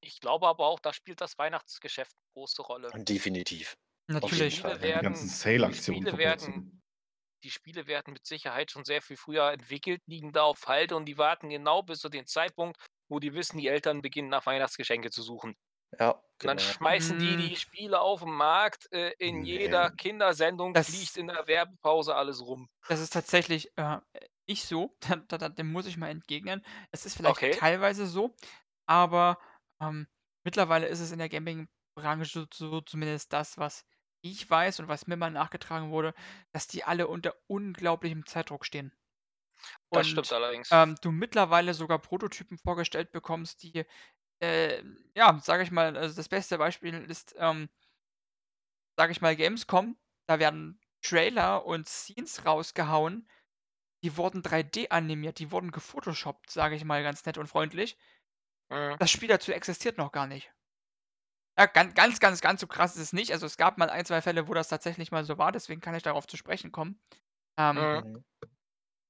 ich 0.00 0.20
glaube 0.20 0.46
aber 0.46 0.66
auch, 0.66 0.78
da 0.78 0.92
spielt 0.92 1.20
das 1.20 1.38
Weihnachtsgeschäft 1.38 2.12
eine 2.14 2.32
große 2.34 2.62
Rolle. 2.62 2.90
Definitiv. 2.94 3.76
Natürlich. 4.06 4.62
Die 4.62 4.80
werden, 4.80 5.12
die 5.12 5.28
Sale-Aktionen 5.28 6.02
Spiele 6.02 6.18
werden, 6.18 6.82
die 7.42 7.50
Spiele 7.50 7.86
werden 7.86 8.12
mit 8.12 8.26
Sicherheit 8.26 8.70
schon 8.70 8.84
sehr 8.84 9.02
viel 9.02 9.16
früher 9.16 9.52
entwickelt, 9.52 10.02
liegen 10.06 10.32
da 10.32 10.42
auf 10.42 10.66
Halde 10.66 10.96
und 10.96 11.06
die 11.06 11.18
warten 11.18 11.50
genau 11.50 11.82
bis 11.82 12.00
zu 12.00 12.08
dem 12.08 12.26
Zeitpunkt, 12.26 12.78
wo 13.08 13.18
die 13.20 13.34
wissen, 13.34 13.58
die 13.58 13.68
Eltern 13.68 14.02
beginnen 14.02 14.28
nach 14.28 14.46
Weihnachtsgeschenke 14.46 15.10
zu 15.10 15.22
suchen. 15.22 15.56
Ja, 15.98 16.10
Und 16.10 16.22
dann 16.40 16.56
genau. 16.58 16.68
schmeißen 16.70 17.18
die 17.18 17.30
Hm. 17.32 17.38
die 17.40 17.56
Spiele 17.56 18.00
auf 18.00 18.20
den 18.20 18.30
Markt. 18.32 18.92
Äh, 18.92 19.12
in 19.18 19.44
jeder 19.44 19.88
Nee. 19.90 19.96
Kindersendung 19.96 20.74
Das- 20.74 20.88
fliegt 20.90 21.16
in 21.16 21.28
der 21.28 21.46
Werbepause 21.46 22.14
alles 22.14 22.44
rum. 22.44 22.68
Das 22.88 23.00
ist 23.00 23.14
tatsächlich 23.14 23.70
äh, 23.78 23.98
nicht 24.46 24.66
so. 24.66 24.94
Da, 25.16 25.16
da, 25.16 25.38
da, 25.38 25.48
dem 25.48 25.72
muss 25.72 25.86
ich 25.86 25.96
mal 25.96 26.10
entgegnen. 26.10 26.62
Es 26.90 27.06
ist 27.06 27.16
vielleicht 27.16 27.36
Okay. 27.36 27.50
teilweise 27.52 28.06
so, 28.06 28.34
aber 28.86 29.38
ähm, 29.80 30.06
mittlerweile 30.44 30.86
ist 30.88 31.00
es 31.00 31.10
in 31.10 31.18
der 31.18 31.30
Gaming-Branche 31.30 32.46
so 32.52 32.80
zumindest 32.82 33.32
das, 33.32 33.56
was 33.56 33.86
ich 34.20 34.48
weiß 34.50 34.80
und 34.80 34.88
was 34.88 35.06
mir 35.06 35.16
mal 35.16 35.30
nachgetragen 35.30 35.90
wurde, 35.90 36.12
dass 36.52 36.66
die 36.66 36.84
alle 36.84 37.06
unter 37.08 37.34
unglaublichem 37.46 38.26
Zeitdruck 38.26 38.66
stehen. 38.66 38.92
Das 39.92 40.06
Und 40.06 40.08
stimmt 40.08 40.32
allerdings. 40.32 40.70
ähm, 40.70 40.96
du 41.02 41.10
mittlerweile 41.12 41.74
sogar 41.74 41.98
Prototypen 41.98 42.58
vorgestellt 42.58 43.12
bekommst, 43.12 43.62
die, 43.62 43.84
äh, 44.40 44.82
ja, 45.16 45.40
sage 45.42 45.64
ich 45.64 45.70
mal, 45.72 45.96
also 45.96 46.16
das 46.16 46.28
beste 46.30 46.58
Beispiel 46.58 46.94
ist, 46.94 47.34
ähm, 47.38 47.68
sage 48.96 49.12
ich 49.12 49.20
mal, 49.20 49.36
Gamescom. 49.36 49.96
Da 50.26 50.38
werden 50.38 50.80
Trailer 51.02 51.64
und 51.64 51.88
Scenes 51.88 52.44
rausgehauen, 52.44 53.28
die 54.04 54.16
wurden 54.16 54.42
3D 54.42 54.90
animiert, 54.90 55.38
die 55.40 55.52
wurden 55.52 55.72
gefotoshoppt, 55.72 56.50
sage 56.50 56.76
ich 56.76 56.84
mal 56.84 57.02
ganz 57.02 57.24
nett 57.26 57.38
und 57.38 57.48
freundlich. 57.48 57.98
Mhm. 58.70 58.98
Das 59.00 59.10
Spiel 59.10 59.26
dazu 59.28 59.50
existiert 59.52 59.98
noch 59.98 60.12
gar 60.12 60.28
nicht. 60.28 60.52
Ja, 61.58 61.66
ganz, 61.66 61.94
ganz, 61.94 62.20
ganz, 62.20 62.40
ganz 62.40 62.60
so 62.60 62.66
krass 62.68 62.94
ist 62.96 63.02
es 63.02 63.12
nicht. 63.12 63.32
Also 63.32 63.46
es 63.46 63.56
gab 63.56 63.78
mal 63.78 63.90
ein, 63.90 64.04
zwei 64.04 64.22
Fälle, 64.22 64.46
wo 64.48 64.54
das 64.54 64.68
tatsächlich 64.68 65.10
mal 65.10 65.24
so 65.24 65.38
war, 65.38 65.50
deswegen 65.52 65.80
kann 65.80 65.94
ich 65.94 66.02
darauf 66.04 66.26
zu 66.26 66.36
sprechen 66.36 66.70
kommen. 66.72 67.00
Ähm, 67.58 68.02
Mhm. 68.02 68.24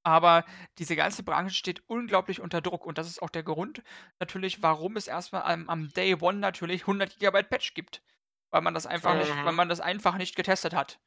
Aber 0.09 0.45
diese 0.79 0.97
ganze 0.97 1.23
Branche 1.23 1.55
steht 1.55 1.83
unglaublich 1.89 2.41
unter 2.41 2.61
Druck 2.63 2.87
und 2.87 2.97
das 2.99 3.07
ist 3.09 3.21
auch 3.23 3.31
der 3.31 3.43
Grund 3.43 3.83
natürlich, 4.21 4.63
warum 4.63 4.97
es 4.97 5.07
erstmal 5.07 5.43
am, 5.43 5.69
am 5.69 5.89
Day 5.91 6.15
One 6.21 6.39
natürlich 6.39 6.83
100 6.87 7.19
GB 7.19 7.43
Patch 7.45 7.75
gibt. 7.75 8.03
Weil 8.51 8.63
man 8.63 8.73
das 8.75 8.87
einfach 8.87 9.15
nicht, 9.15 9.45
weil 9.45 9.53
man 9.53 9.69
das 9.69 9.81
einfach 9.81 10.17
nicht 10.17 10.35
getestet 10.35 10.75
hat. 10.75 10.99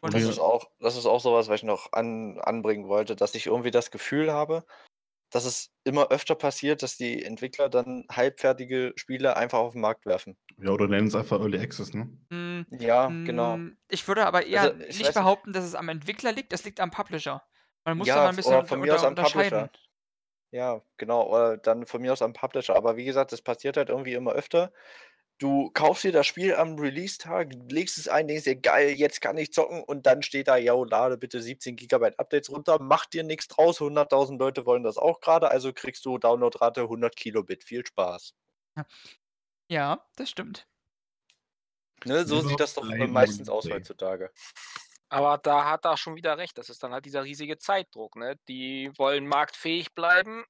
Und 0.00 0.14
das 0.14 0.26
ist 0.26 0.38
auch, 0.38 0.70
das 0.78 0.96
ist 0.96 1.06
auch 1.06 1.20
sowas, 1.20 1.48
was 1.48 1.56
ich 1.60 1.64
noch 1.64 1.92
an, 1.92 2.38
anbringen 2.40 2.88
wollte, 2.88 3.16
dass 3.16 3.34
ich 3.34 3.46
irgendwie 3.46 3.70
das 3.70 3.90
Gefühl 3.90 4.32
habe, 4.32 4.64
dass 5.30 5.44
es 5.46 5.72
immer 5.84 6.10
öfter 6.10 6.34
passiert, 6.36 6.82
dass 6.82 6.96
die 6.96 7.22
Entwickler 7.24 7.68
dann 7.70 8.06
halbfertige 8.10 8.92
Spiele 8.96 9.36
einfach 9.36 9.58
auf 9.60 9.72
den 9.72 9.82
Markt 9.82 10.06
werfen. 10.06 10.38
Ja, 10.58 10.70
oder 10.72 10.88
nennen 10.88 11.08
es 11.08 11.14
einfach 11.16 11.40
Early 11.40 11.58
Access, 11.60 11.94
ne? 11.94 12.10
Mm, 12.30 12.62
Ja, 12.70 13.18
genau. 13.24 13.58
mm, 13.58 13.78
ich 13.88 14.06
würde 14.08 14.26
aber 14.26 14.46
eher 14.46 14.72
Also, 14.72 14.84
ich 14.84 14.98
nicht 14.98 15.02
weiß 15.02 15.20
nicht. 15.20 15.24
behaupten, 15.24 15.52
dass 15.52 15.64
es 15.64 15.74
am 15.74 15.88
Entwickler 15.88 16.32
liegt, 16.32 16.52
es 16.52 16.64
liegt 16.64 16.80
am 16.80 16.90
Publisher. 16.90 17.42
Man 17.86 17.98
muss 17.98 18.08
da 18.08 18.16
Ja, 18.16 18.22
mal 18.24 18.28
ein 18.30 18.36
bisschen 18.36 18.52
oder 18.52 18.66
von 18.66 18.80
mir 18.80 18.94
aus 18.94 19.04
am 19.04 19.14
Publisher. 19.14 19.30
unterscheiden. 19.30 19.70
Ja, 20.50 20.82
genau, 20.96 21.28
oder 21.28 21.56
dann 21.56 21.86
von 21.86 22.02
mir 22.02 22.12
aus 22.12 22.20
am 22.20 22.32
Publisher. 22.32 22.76
Aber 22.76 22.96
wie 22.96 23.04
gesagt, 23.04 23.32
das 23.32 23.40
passiert 23.40 23.76
halt 23.76 23.88
irgendwie 23.88 24.14
immer 24.14 24.32
öfter. 24.32 24.72
Du 25.38 25.70
kaufst 25.72 26.02
dir 26.02 26.12
das 26.12 26.26
Spiel 26.26 26.54
am 26.54 26.78
Release-Tag, 26.78 27.52
legst 27.70 27.98
es 27.98 28.08
ein, 28.08 28.26
denkst 28.26 28.44
dir, 28.44 28.56
geil, 28.56 28.90
jetzt 28.90 29.20
kann 29.20 29.36
ich 29.36 29.52
zocken 29.52 29.84
und 29.84 30.06
dann 30.06 30.22
steht 30.22 30.48
da, 30.48 30.56
ja, 30.56 30.72
lade 30.74 31.18
bitte 31.18 31.42
17 31.42 31.76
GB 31.76 32.12
Updates 32.16 32.48
runter, 32.50 32.78
mach 32.80 33.04
dir 33.04 33.22
nichts 33.22 33.46
draus, 33.48 33.78
100.000 33.80 34.38
Leute 34.38 34.64
wollen 34.64 34.82
das 34.82 34.96
auch 34.96 35.20
gerade, 35.20 35.50
also 35.50 35.74
kriegst 35.74 36.06
du 36.06 36.16
Downloadrate 36.16 36.82
100 36.82 37.14
Kilobit. 37.16 37.64
Viel 37.64 37.84
Spaß. 37.84 38.34
Ja, 39.68 40.06
das 40.16 40.30
stimmt. 40.30 40.66
Ne, 42.06 42.24
so 42.24 42.40
sieht 42.40 42.60
das 42.60 42.72
doch 42.74 42.84
meistens 42.84 43.50
aus 43.50 43.68
heutzutage. 43.68 44.30
Aber 45.08 45.38
da 45.38 45.68
hat 45.70 45.84
er 45.84 45.96
schon 45.96 46.16
wieder 46.16 46.36
recht. 46.38 46.58
Das 46.58 46.68
ist 46.68 46.82
dann 46.82 46.92
halt 46.92 47.04
dieser 47.04 47.22
riesige 47.24 47.58
Zeitdruck. 47.58 48.16
Ne? 48.16 48.36
Die 48.48 48.90
wollen 48.96 49.26
marktfähig 49.26 49.94
bleiben. 49.94 50.44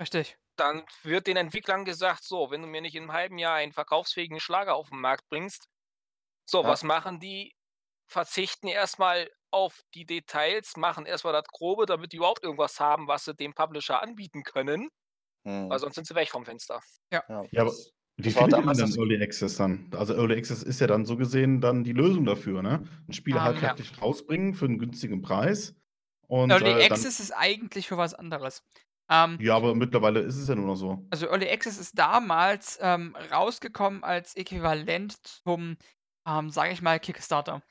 Richtig. 0.00 0.38
Dann 0.56 0.84
wird 1.02 1.26
den 1.26 1.36
Entwicklern 1.36 1.84
gesagt, 1.84 2.24
so, 2.24 2.50
wenn 2.50 2.62
du 2.62 2.68
mir 2.68 2.80
nicht 2.80 2.94
in 2.94 3.04
einem 3.04 3.12
halben 3.12 3.38
Jahr 3.38 3.54
einen 3.54 3.72
verkaufsfähigen 3.72 4.40
Schlager 4.40 4.74
auf 4.74 4.88
den 4.90 5.00
Markt 5.00 5.28
bringst, 5.28 5.68
so, 6.48 6.62
Ja. 6.62 6.68
was 6.68 6.82
machen 6.82 7.20
die? 7.20 7.54
Verzichten 8.10 8.68
erstmal 8.68 9.30
auf 9.50 9.82
die 9.94 10.06
Details, 10.06 10.76
machen 10.76 11.04
erstmal 11.04 11.34
das 11.34 11.44
Grobe, 11.48 11.84
damit 11.84 12.12
die 12.12 12.16
überhaupt 12.16 12.42
irgendwas 12.42 12.80
haben, 12.80 13.06
was 13.06 13.24
sie 13.26 13.34
dem 13.34 13.52
Publisher 13.54 14.02
anbieten 14.02 14.42
können, 14.44 14.88
Hm. 15.46 15.68
weil 15.68 15.78
sonst 15.78 15.96
sind 15.96 16.06
sie 16.06 16.14
weg 16.14 16.30
vom 16.30 16.44
Fenster. 16.46 16.80
Ja, 17.12 17.22
Ja, 17.28 17.60
aber 17.62 17.70
das- 17.70 17.92
wie 18.18 18.30
findet 18.30 18.58
ihr 18.58 18.62
denn 18.66 18.76
das- 18.76 18.96
Early 18.98 19.22
Access 19.22 19.56
dann? 19.56 19.88
Also 19.96 20.14
Early 20.14 20.36
Access 20.36 20.62
ist 20.62 20.80
ja 20.80 20.86
dann 20.86 21.04
so 21.04 21.16
gesehen 21.16 21.60
dann 21.60 21.84
die 21.84 21.92
Lösung 21.92 22.24
dafür, 22.24 22.62
ne? 22.62 22.82
Ein 23.08 23.12
Spiel 23.12 23.34
Ähm, 23.36 23.42
halbfertig 23.42 24.00
rausbringen 24.02 24.54
für 24.54 24.66
einen 24.66 24.78
günstigen 24.78 25.22
Preis. 25.22 25.74
Und 26.26 26.50
Early 26.50 26.70
äh, 26.70 26.74
dann, 26.74 26.92
Access 26.92 27.20
ist 27.20 27.30
eigentlich 27.32 27.88
für 27.88 27.96
was 27.96 28.14
anderes. 28.14 28.62
Ähm, 29.10 29.38
ja, 29.40 29.56
aber 29.56 29.74
mittlerweile 29.74 30.20
ist 30.20 30.36
es 30.36 30.48
ja 30.48 30.54
nur 30.54 30.66
noch 30.66 30.76
so. 30.76 31.06
also 31.10 31.26
Early 31.26 31.48
Access 31.48 31.78
ist 31.78 31.98
damals 31.98 32.78
ähm, 32.82 33.16
rausgekommen 33.32 34.04
als 34.04 34.36
Äquivalent 34.36 35.14
zum, 35.26 35.76
ähm, 36.26 36.50
sage 36.50 36.72
ich 36.74 36.82
mal, 36.82 37.00
Kickstarter. 37.00 37.62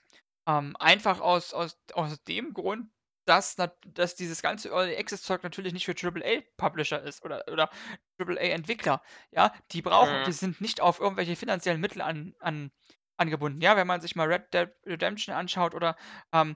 Ähm, 0.48 0.76
einfach 0.80 1.20
aus, 1.20 1.54
aus, 1.54 1.78
aus 1.94 2.24
dem 2.24 2.54
Grund, 2.54 2.90
dass, 3.28 3.56
dass 3.56 4.16
dieses 4.16 4.42
ganze 4.42 4.70
Early 4.70 4.96
Access 4.98 5.22
Zeug 5.24 5.44
natürlich 5.44 5.74
nicht 5.74 5.86
für 5.86 5.96
AAA 5.96 6.42
Publisher 6.58 7.02
ist 7.02 7.24
oder, 7.26 7.44
oder 7.52 7.70
AAA 8.18 8.52
Entwickler. 8.54 9.02
Ja, 9.32 9.54
die 9.72 9.82
brauchen, 9.82 10.22
Mhm. 10.22 10.24
die 10.24 10.32
sind 10.34 10.62
nicht 10.62 10.82
auf 10.82 11.00
irgendwelche 11.00 11.36
finanziellen 11.36 11.82
Mittel 11.82 12.02
an, 12.02 12.36
an, 12.40 12.72
angebunden. 13.18 13.62
Ja, 13.62 13.76
wenn 13.78 13.88
man 13.88 14.02
sich 14.02 14.16
mal 14.16 14.28
Red 14.32 14.54
Dead 14.54 14.70
Redemption 14.86 15.36
anschaut 15.36 15.76
oder 15.76 15.96
ähm, 16.34 16.56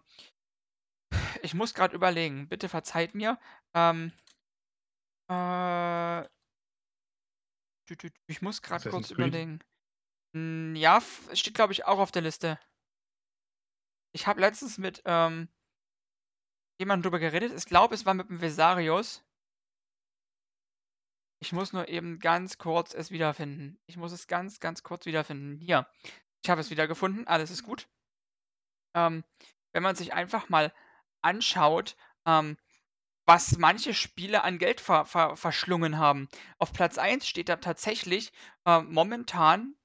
ich 1.42 1.54
muss 1.54 1.74
gerade 1.74 1.96
überlegen, 1.96 2.48
bitte 2.50 2.70
verzeiht 2.70 3.16
mir. 3.16 3.38
Ähm, 3.74 4.12
äh, 5.30 6.26
ich 8.28 8.42
muss 8.42 8.62
gerade 8.62 8.90
kurz 8.90 9.12
überlegen. 9.12 9.60
Hm, 10.36 10.76
ja, 10.76 11.02
steht 11.34 11.56
glaube 11.56 11.74
ich 11.74 11.86
auch 11.86 12.00
auf 12.00 12.12
der 12.12 12.24
Liste. 12.24 12.60
Ich 14.14 14.28
habe 14.28 14.40
letztens 14.42 14.78
mit 14.78 15.02
ähm, 15.06 15.50
jemandem 16.82 17.04
drüber 17.04 17.20
geredet. 17.20 17.54
Ich 17.56 17.66
glaube, 17.66 17.96
es 17.96 18.06
war 18.06 18.14
mit 18.16 18.30
dem 18.30 18.42
Vesarius. 18.42 19.24
Ich 21.40 21.54
muss 21.54 21.74
nur 21.74 21.88
eben 21.88 22.20
ganz 22.20 22.58
kurz 22.58 22.94
es 22.94 23.12
wiederfinden. 23.12 23.80
Ich 23.86 23.98
muss 23.98 24.12
es 24.12 24.28
ganz, 24.28 24.60
ganz 24.60 24.84
kurz 24.84 25.06
wiederfinden. 25.06 25.60
Hier. 25.60 25.88
Ich 26.44 26.50
habe 26.50 26.60
es 26.60 26.72
wiedergefunden. 26.72 27.28
Alles 27.28 27.52
ist 27.52 27.64
gut. 27.64 27.88
Ähm, 28.96 29.24
wenn 29.74 29.84
man 29.84 29.96
sich 29.96 30.14
einfach 30.14 30.50
mal 30.50 30.74
anschaut, 31.22 31.96
ähm, 32.26 32.58
was 33.26 33.58
manche 33.60 33.94
Spiele 33.94 34.44
an 34.44 34.58
Geld 34.58 34.82
ver 34.82 35.06
ver 35.06 35.38
verschlungen 35.38 36.00
haben. 36.00 36.28
Auf 36.58 36.74
Platz 36.74 36.98
1 36.98 37.28
steht 37.28 37.50
da 37.50 37.58
tatsächlich 37.58 38.32
äh, 38.66 38.82
momentan 38.82 39.76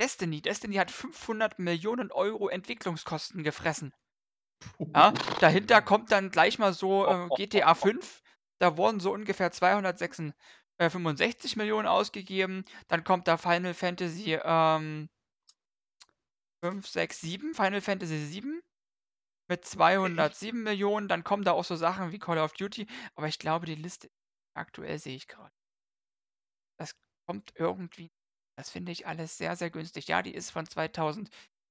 Destiny. 0.00 0.42
Destiny 0.42 0.76
hat 0.76 0.90
500 0.90 1.60
Millionen 1.60 2.10
Euro 2.10 2.48
Entwicklungskosten 2.48 3.44
gefressen. 3.44 3.94
Ja, 4.94 5.12
dahinter 5.40 5.82
kommt 5.82 6.12
dann 6.12 6.30
gleich 6.30 6.58
mal 6.58 6.72
so 6.72 7.06
äh, 7.06 7.28
GTA 7.34 7.74
5. 7.74 8.22
Da 8.58 8.76
wurden 8.76 9.00
so 9.00 9.12
ungefähr 9.12 9.52
265 9.52 11.56
Millionen 11.56 11.88
ausgegeben. 11.88 12.64
Dann 12.88 13.04
kommt 13.04 13.28
da 13.28 13.36
Final 13.36 13.74
Fantasy 13.74 14.38
ähm, 14.42 15.08
5, 16.62 16.86
6, 16.86 17.20
7. 17.20 17.54
Final 17.54 17.80
Fantasy 17.80 18.18
7 18.18 18.60
mit 19.48 19.64
207 19.64 20.62
Millionen. 20.62 21.08
Dann 21.08 21.24
kommen 21.24 21.44
da 21.44 21.52
auch 21.52 21.64
so 21.64 21.76
Sachen 21.76 22.12
wie 22.12 22.18
Call 22.18 22.38
of 22.38 22.52
Duty. 22.52 22.86
Aber 23.14 23.28
ich 23.28 23.38
glaube, 23.38 23.66
die 23.66 23.76
Liste 23.76 24.10
aktuell 24.54 24.98
sehe 24.98 25.16
ich 25.16 25.28
gerade. 25.28 25.52
Das 26.78 26.92
kommt 27.26 27.52
irgendwie. 27.54 28.10
Das 28.56 28.70
finde 28.70 28.92
ich 28.92 29.06
alles 29.06 29.38
sehr, 29.38 29.56
sehr 29.56 29.70
günstig. 29.70 30.08
Ja, 30.08 30.22
die 30.22 30.34
ist 30.34 30.50
von 30.50 30.66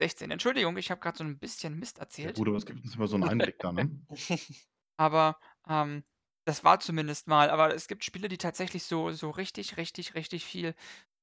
2016. 0.00 0.30
Entschuldigung, 0.32 0.76
ich 0.78 0.90
habe 0.90 1.00
gerade 1.00 1.18
so 1.18 1.24
ein 1.24 1.38
bisschen 1.38 1.78
Mist 1.78 1.98
Ja, 2.22 2.30
erzählt. 2.30 2.30
gut, 2.30 2.48
aber 2.48 2.56
es 2.56 2.64
gibt 2.66 2.82
uns 2.84 2.94
immer 2.94 3.06
so 3.08 3.16
einen 3.16 3.24
Einblick 3.24 3.58
da, 3.60 3.72
ne? 3.72 3.90
Aber 4.96 5.38
ähm, 5.68 6.04
Das 6.46 6.64
war 6.64 6.80
zumindest 6.80 7.26
mal, 7.28 7.50
aber 7.50 7.74
es 7.74 7.86
gibt 7.88 8.04
Spiele, 8.04 8.28
die 8.28 8.38
tatsächlich 8.38 8.84
so 8.84 9.12
so 9.12 9.30
richtig, 9.30 9.76
richtig, 9.76 10.14
richtig 10.14 10.44
viel, 10.44 10.74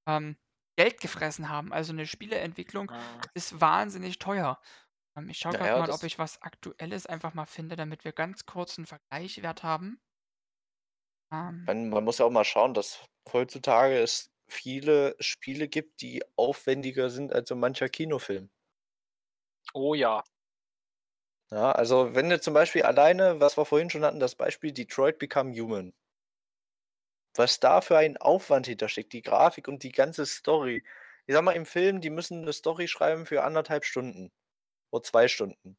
ähm, 0.07 0.38
Geld 0.78 1.01
gefressen 1.01 1.49
haben. 1.49 1.73
Also 1.73 1.93
'ne 1.93 2.07
Spieleentwicklung 2.07 2.91
Mhm. 2.91 3.30
ist 3.36 3.61
wahnsinnig 3.61 4.19
teuer. 4.19 4.61
Ähm, 5.17 5.30
ich 5.30 5.39
schaue 5.39 5.55
Na 5.55 5.57
grad 5.57 5.75
ja, 5.75 5.82
mal, 5.82 5.91
ob 5.91 6.03
das 6.03 6.05
ich 6.05 6.19
was 6.19 6.41
Aktuelles 6.43 7.05
einfach 7.07 7.34
mal 7.36 7.45
finde, 7.47 7.75
damit 7.78 8.05
wir 8.05 8.13
ganz 8.13 8.45
kurz 8.47 8.78
'n 8.80 8.86
Vergleichswert 8.88 9.63
haben. 9.63 10.01
Ähm. 11.32 11.69
Man 11.69 11.89
man 11.89 12.03
muss 12.03 12.17
ja 12.17 12.25
auch 12.25 12.32
mal 12.32 12.43
schauen, 12.43 12.73
dass 12.73 13.05
heutzutage 13.32 13.99
es 13.99 14.32
viele 14.49 15.15
Spiele 15.19 15.67
gibt, 15.67 16.01
die 16.01 16.23
aufwendiger 16.36 17.09
sind 17.09 17.32
als 17.34 17.49
so 17.49 17.55
mancher 17.55 17.89
Kinofilm. 17.89 18.49
Oh 19.76 19.93
ja. 19.95 20.24
Ja, 21.51 21.72
also 21.72 22.13
wenn 22.13 22.30
du 22.30 22.41
zum 22.41 22.53
Beispiel 22.53 22.84
alleine, 22.84 23.39
was 23.39 23.57
wir 23.57 23.63
vorhin 23.65 23.89
schon 23.89 24.03
hatten, 24.03 24.20
das 24.20 24.36
Beispiel 24.36 24.74
Detroit 24.74 25.18
Become 25.18 25.53
Human. 25.57 25.93
Was 27.36 27.59
da 27.59 27.82
für 27.82 27.97
ein 27.97 28.18
Aufwand 28.18 28.68
hintersteckt, 28.68 29.13
die 29.13 29.22
Grafik 29.22 29.68
und 29.68 29.84
die 29.84 29.91
ganze 29.91 30.26
Story. 30.26 30.84
Ich 31.26 31.34
sage 31.34 31.43
mal, 31.45 31.51
im 31.55 31.65
Film, 31.65 32.01
die 32.01 32.09
müssen 32.09 32.41
'ne 32.41 32.53
Story 32.53 32.88
schreiben 32.88 33.26
für 33.26 33.43
1 33.43 33.53
1/2 33.53 33.86
Stunden 33.86 34.32
oder 34.91 35.03
2 35.03 35.28
Stunden. 35.28 35.78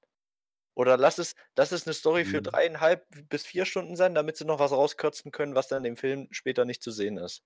Oder 0.77 0.97
lass 0.99 1.19
es 1.19 1.35
lass 1.57 1.73
es 1.73 1.87
'ne 1.87 1.95
Story 1.95 2.25
für 2.27 2.41
Mhm. 2.41 2.43
3 2.43 2.67
1/2 2.67 3.07
bis 3.31 3.47
4 3.47 3.67
Stunden 3.67 3.97
sein, 3.97 4.15
damit 4.15 4.37
sie 4.39 4.47
noch 4.47 4.61
was 4.61 4.73
rauskürzen 4.73 5.33
können, 5.33 5.55
was 5.57 5.69
dann 5.69 5.85
im 5.87 5.97
Film 5.99 6.29
später 6.33 6.65
nicht 6.67 6.83
zu 6.83 6.93
sehen 6.93 7.19
ist. 7.19 7.41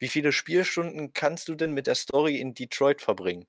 Wie 0.00 0.08
viele 0.08 0.32
Spielstunden 0.32 1.12
kannst 1.12 1.48
du 1.48 1.54
denn 1.54 1.72
mit 1.74 1.86
der 1.86 1.94
Story 1.94 2.36
in 2.40 2.54
Detroit 2.54 3.00
verbringen? 3.02 3.46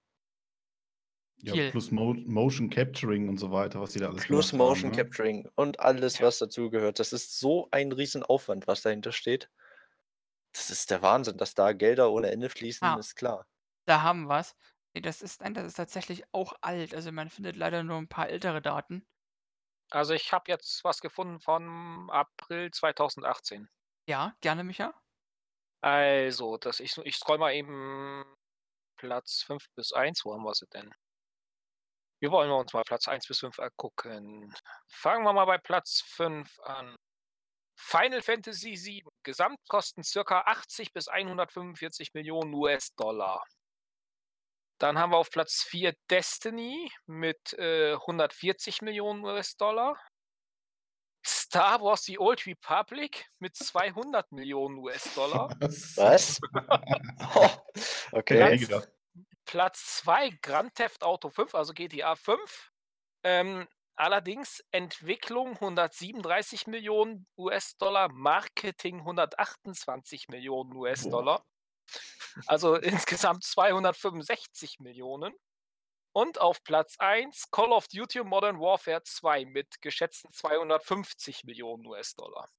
Ja, 1.41 1.55
Viel. 1.55 1.73
plus 1.73 1.91
Mo 1.91 2.13
Motion 2.13 2.69
Capturing 2.69 3.27
und 3.27 3.37
so 3.37 3.51
weiter, 3.51 3.81
was 3.81 3.91
die 3.93 3.99
da 3.99 4.07
alles 4.07 4.27
Plus 4.27 4.53
gemacht 4.53 4.57
haben, 4.59 4.81
Motion 4.81 4.91
ne? 4.91 5.03
Capturing 5.03 5.47
und 5.55 5.79
alles, 5.79 6.19
Ja. 6.19 6.21
was 6.21 6.37
dazugehört. 6.37 6.99
Das 6.99 7.11
ist 7.11 7.39
so 7.39 7.67
ein 7.71 7.91
Riesenaufwand, 7.91 8.67
was 8.67 8.81
dahinter 8.81 9.11
steht. 9.11 9.49
Das 10.55 10.69
ist 10.69 10.91
der 10.91 11.01
Wahnsinn, 11.01 11.37
dass 11.37 11.55
da 11.55 11.73
Gelder 11.73 12.11
ohne 12.11 12.29
Ende 12.31 12.47
fließen, 12.49 12.85
Ah. 12.85 12.97
ist 12.97 13.15
klar. 13.15 13.45
Da 13.87 14.01
haben 14.03 14.27
wir's. 14.29 14.55
Ne, 14.95 15.01
das 15.01 15.21
ist 15.23 15.41
nein, 15.41 15.53
das 15.55 15.65
ist 15.67 15.75
tatsächlich 15.75 16.23
auch 16.33 16.53
alt. 16.61 16.95
Also, 16.95 17.11
man 17.13 17.29
findet 17.29 17.55
leider 17.57 17.83
nur 17.83 17.97
'n 17.99 18.09
paar 18.09 18.29
ältere 18.29 18.61
Daten. 18.61 19.05
Also, 19.91 20.13
ich 20.13 20.31
habe 20.33 20.45
jetzt 20.51 20.83
was 20.83 21.01
gefunden 21.01 21.39
vom 21.39 22.09
April 22.09 22.71
2018. 22.71 23.69
Ja, 24.07 24.35
gerne, 24.41 24.63
Micha. 24.63 24.93
Also, 25.83 26.55
das 26.57 26.79
ich 26.79 26.97
ich 26.99 27.17
scrolle 27.17 27.39
mal 27.39 27.53
eben 27.53 28.23
Platz 28.97 29.43
5 29.43 29.67
bis 29.75 29.91
1. 29.93 30.25
Wo 30.25 30.33
haben 30.33 30.43
wir 30.43 30.53
sie 30.55 30.67
denn? 30.67 30.93
Wir 32.23 32.31
wollen 32.31 32.51
uns 32.51 32.71
mal 32.71 32.85
Platz 32.85 33.09
1 33.09 33.27
bis 33.27 33.39
5 33.39 33.59
angucken. 33.59 34.55
Fangen 34.87 35.25
wir 35.25 35.33
mal 35.33 35.43
bei 35.43 35.57
Platz 35.57 36.05
5 36.07 36.57
an. 36.61 36.95
Final 37.75 38.21
Fantasy 38.21 38.77
VII, 38.81 39.03
Gesamtkosten 39.23 40.05
circa 40.05 40.39
80 40.45 40.93
bis 40.93 41.09
145.000.000 41.09 42.53
US-Dollar. 42.55 43.43
Dann 44.77 44.97
haben 44.97 45.11
wir 45.11 45.17
auf 45.17 45.31
Platz 45.31 45.63
4 45.63 45.93
Destiny 46.09 46.89
mit, 47.07 47.55
äh, 47.59 47.95
140.000.000 47.95 49.25
US-Dollar. 49.25 49.99
Star 51.25 51.81
Wars: 51.81 52.03
The 52.03 52.19
Old 52.19 52.47
Republic 52.47 53.29
mit 53.39 53.57
200.000.000 53.57 54.77
US-Dollar. 54.77 55.49
Was? 55.59 55.97
Was? 55.97 56.39
Oh, 57.35 57.49
okay. 58.13 58.57
gedacht. 58.57 58.92
Platz 59.45 59.97
2 59.97 60.29
Grand 60.41 60.75
Theft 60.75 61.03
Auto 61.03 61.29
5, 61.29 61.55
also 61.55 61.73
GTA 61.73 62.15
5. 62.15 62.71
Ähm, 63.23 63.67
allerdings 63.95 64.63
Entwicklung 64.71 65.55
137.000.000 65.59 67.25
US-Dollar, 67.37 68.09
Marketing 68.11 69.01
128.000.000 69.01 70.75
Boah. 70.97 71.27
US-Dollar. 71.27 71.45
Also, 72.47 72.75
insgesamt 72.77 73.43
265.000.000. 73.43 75.33
Und 76.13 76.39
auf 76.41 76.63
Platz 76.63 76.95
1 76.99 77.51
Call 77.51 77.71
of 77.73 77.87
Duty 77.89 78.23
Modern 78.23 78.59
Warfare 78.59 79.03
2 79.03 79.45
mit 79.45 79.81
geschätzten 79.81 80.31
250.000.000 80.31 81.85
US-Dollar. 81.87 82.49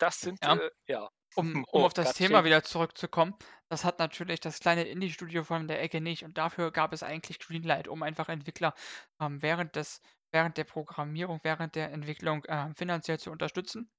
Das 0.00 0.20
sind, 0.20 0.38
Ja. 0.42 0.54
äh, 0.54 0.70
ja. 0.88 1.10
Um 1.34 1.64
um 1.70 1.82
Oh, 1.82 1.84
auf 1.84 1.92
das 1.94 2.14
Thema 2.14 2.44
schön. 2.44 2.44
wieder 2.44 2.64
zurückzukommen, 2.64 3.34
das 3.68 3.84
hat 3.84 3.98
natürlich 3.98 4.40
das 4.40 4.60
kleine 4.60 4.84
Indie-Studio 4.84 5.44
von 5.44 5.68
der 5.68 5.82
Ecke 5.82 6.00
nicht 6.00 6.24
und 6.24 6.38
dafür 6.38 6.70
gab 6.72 6.92
es 6.92 7.02
eigentlich 7.02 7.38
Greenlight, 7.38 7.88
um 7.88 8.02
einfach 8.02 8.28
Entwickler, 8.28 8.74
ähm, 9.20 9.42
während 9.42 9.76
des 9.76 10.02
während 10.32 10.56
der 10.58 10.64
Programmierung, 10.64 11.40
während 11.44 11.76
der 11.76 11.92
Entwicklung, 11.92 12.44
ähm, 12.48 12.74
finanziell 12.74 13.18
zu 13.18 13.30
unterstützen. 13.30 13.90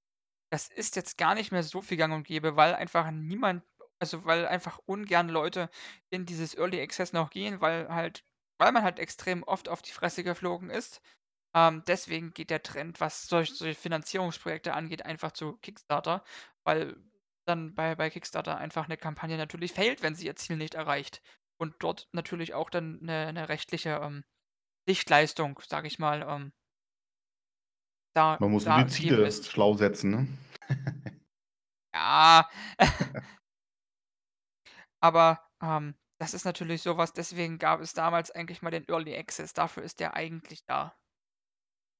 Das 0.51 0.69
ist 0.69 0.95
jetzt 0.95 1.17
gar 1.17 1.35
nicht 1.35 1.51
mehr 1.51 1.63
so 1.63 1.81
viel 1.81 1.97
gang 1.97 2.13
und 2.13 2.27
gäbe, 2.27 2.55
weil 2.55 2.75
einfach 2.75 3.11
niemand 3.11 3.63
also, 3.99 4.25
weil 4.25 4.47
einfach 4.47 4.79
ungern 4.85 5.29
Leute 5.29 5.69
in 6.09 6.25
dieses 6.25 6.55
Early 6.55 6.81
Access 6.81 7.13
noch 7.13 7.29
gehen, 7.31 7.61
weil 7.61 7.89
halt 7.89 8.23
weil 8.59 8.71
man 8.71 8.83
halt 8.83 8.99
extrem 8.99 9.43
oft 9.43 9.69
auf 9.69 9.81
die 9.81 9.91
Fresse 9.91 10.23
geflogen 10.23 10.69
ist. 10.69 11.01
Ähm, 11.55 11.83
deswegen 11.87 12.33
geht 12.33 12.49
der 12.49 12.63
Trend, 12.63 12.99
was 12.99 13.27
solch 13.27 13.51
solche 13.55 13.79
Finanzierungsprojekte 13.79 14.73
angeht, 14.73 15.05
einfach 15.05 15.31
zu 15.31 15.57
Kickstarter, 15.57 16.23
weil 16.63 16.97
dann 17.47 17.75
bei 17.75 17.95
bei 17.95 18.09
Kickstarter 18.09 18.57
einfach 18.57 18.87
'ne 18.87 18.97
Kampagne 18.97 19.37
natürlich 19.37 19.73
failed, 19.73 20.03
wenn 20.03 20.15
sie 20.15 20.25
ihr 20.27 20.35
Ziel 20.35 20.57
nicht 20.57 20.75
erreicht 20.75 21.21
und 21.57 21.75
dort 21.79 22.07
natürlich 22.13 22.53
auch 22.53 22.69
dann 22.69 22.99
'ne 23.01 23.33
'ne 23.33 23.49
rechtliche, 23.49 23.99
ähm, 24.03 24.23
Sichtleistung, 24.87 25.59
sage 25.67 25.87
ich 25.87 25.99
mal, 25.99 26.23
ähm 26.29 26.51
da 28.15 28.39
Man 28.39 28.51
muss 28.51 28.65
nur 28.65 28.73
da 28.73 28.83
die 28.85 28.85
Ziele 28.87 29.15
ist. 29.25 29.51
schlau 29.51 29.73
setzen, 29.73 30.11
ne? 30.11 30.27
Ja. 31.93 32.49
Aber, 35.03 35.39
ähm, 35.61 35.95
das 36.19 36.33
ist 36.33 36.45
natürlich 36.45 36.81
so 36.81 36.97
was 36.97 37.13
deswegen 37.13 37.59
gab 37.59 37.79
es 37.81 37.93
damals 37.93 38.31
eigentlich 38.31 38.61
mal 38.63 38.71
den 38.71 38.87
Early 38.89 39.15
Access. 39.15 39.53
Dafür 39.53 39.83
ist 39.83 39.99
der 39.99 40.15
eigentlich 40.15 40.65
da. 40.65 40.95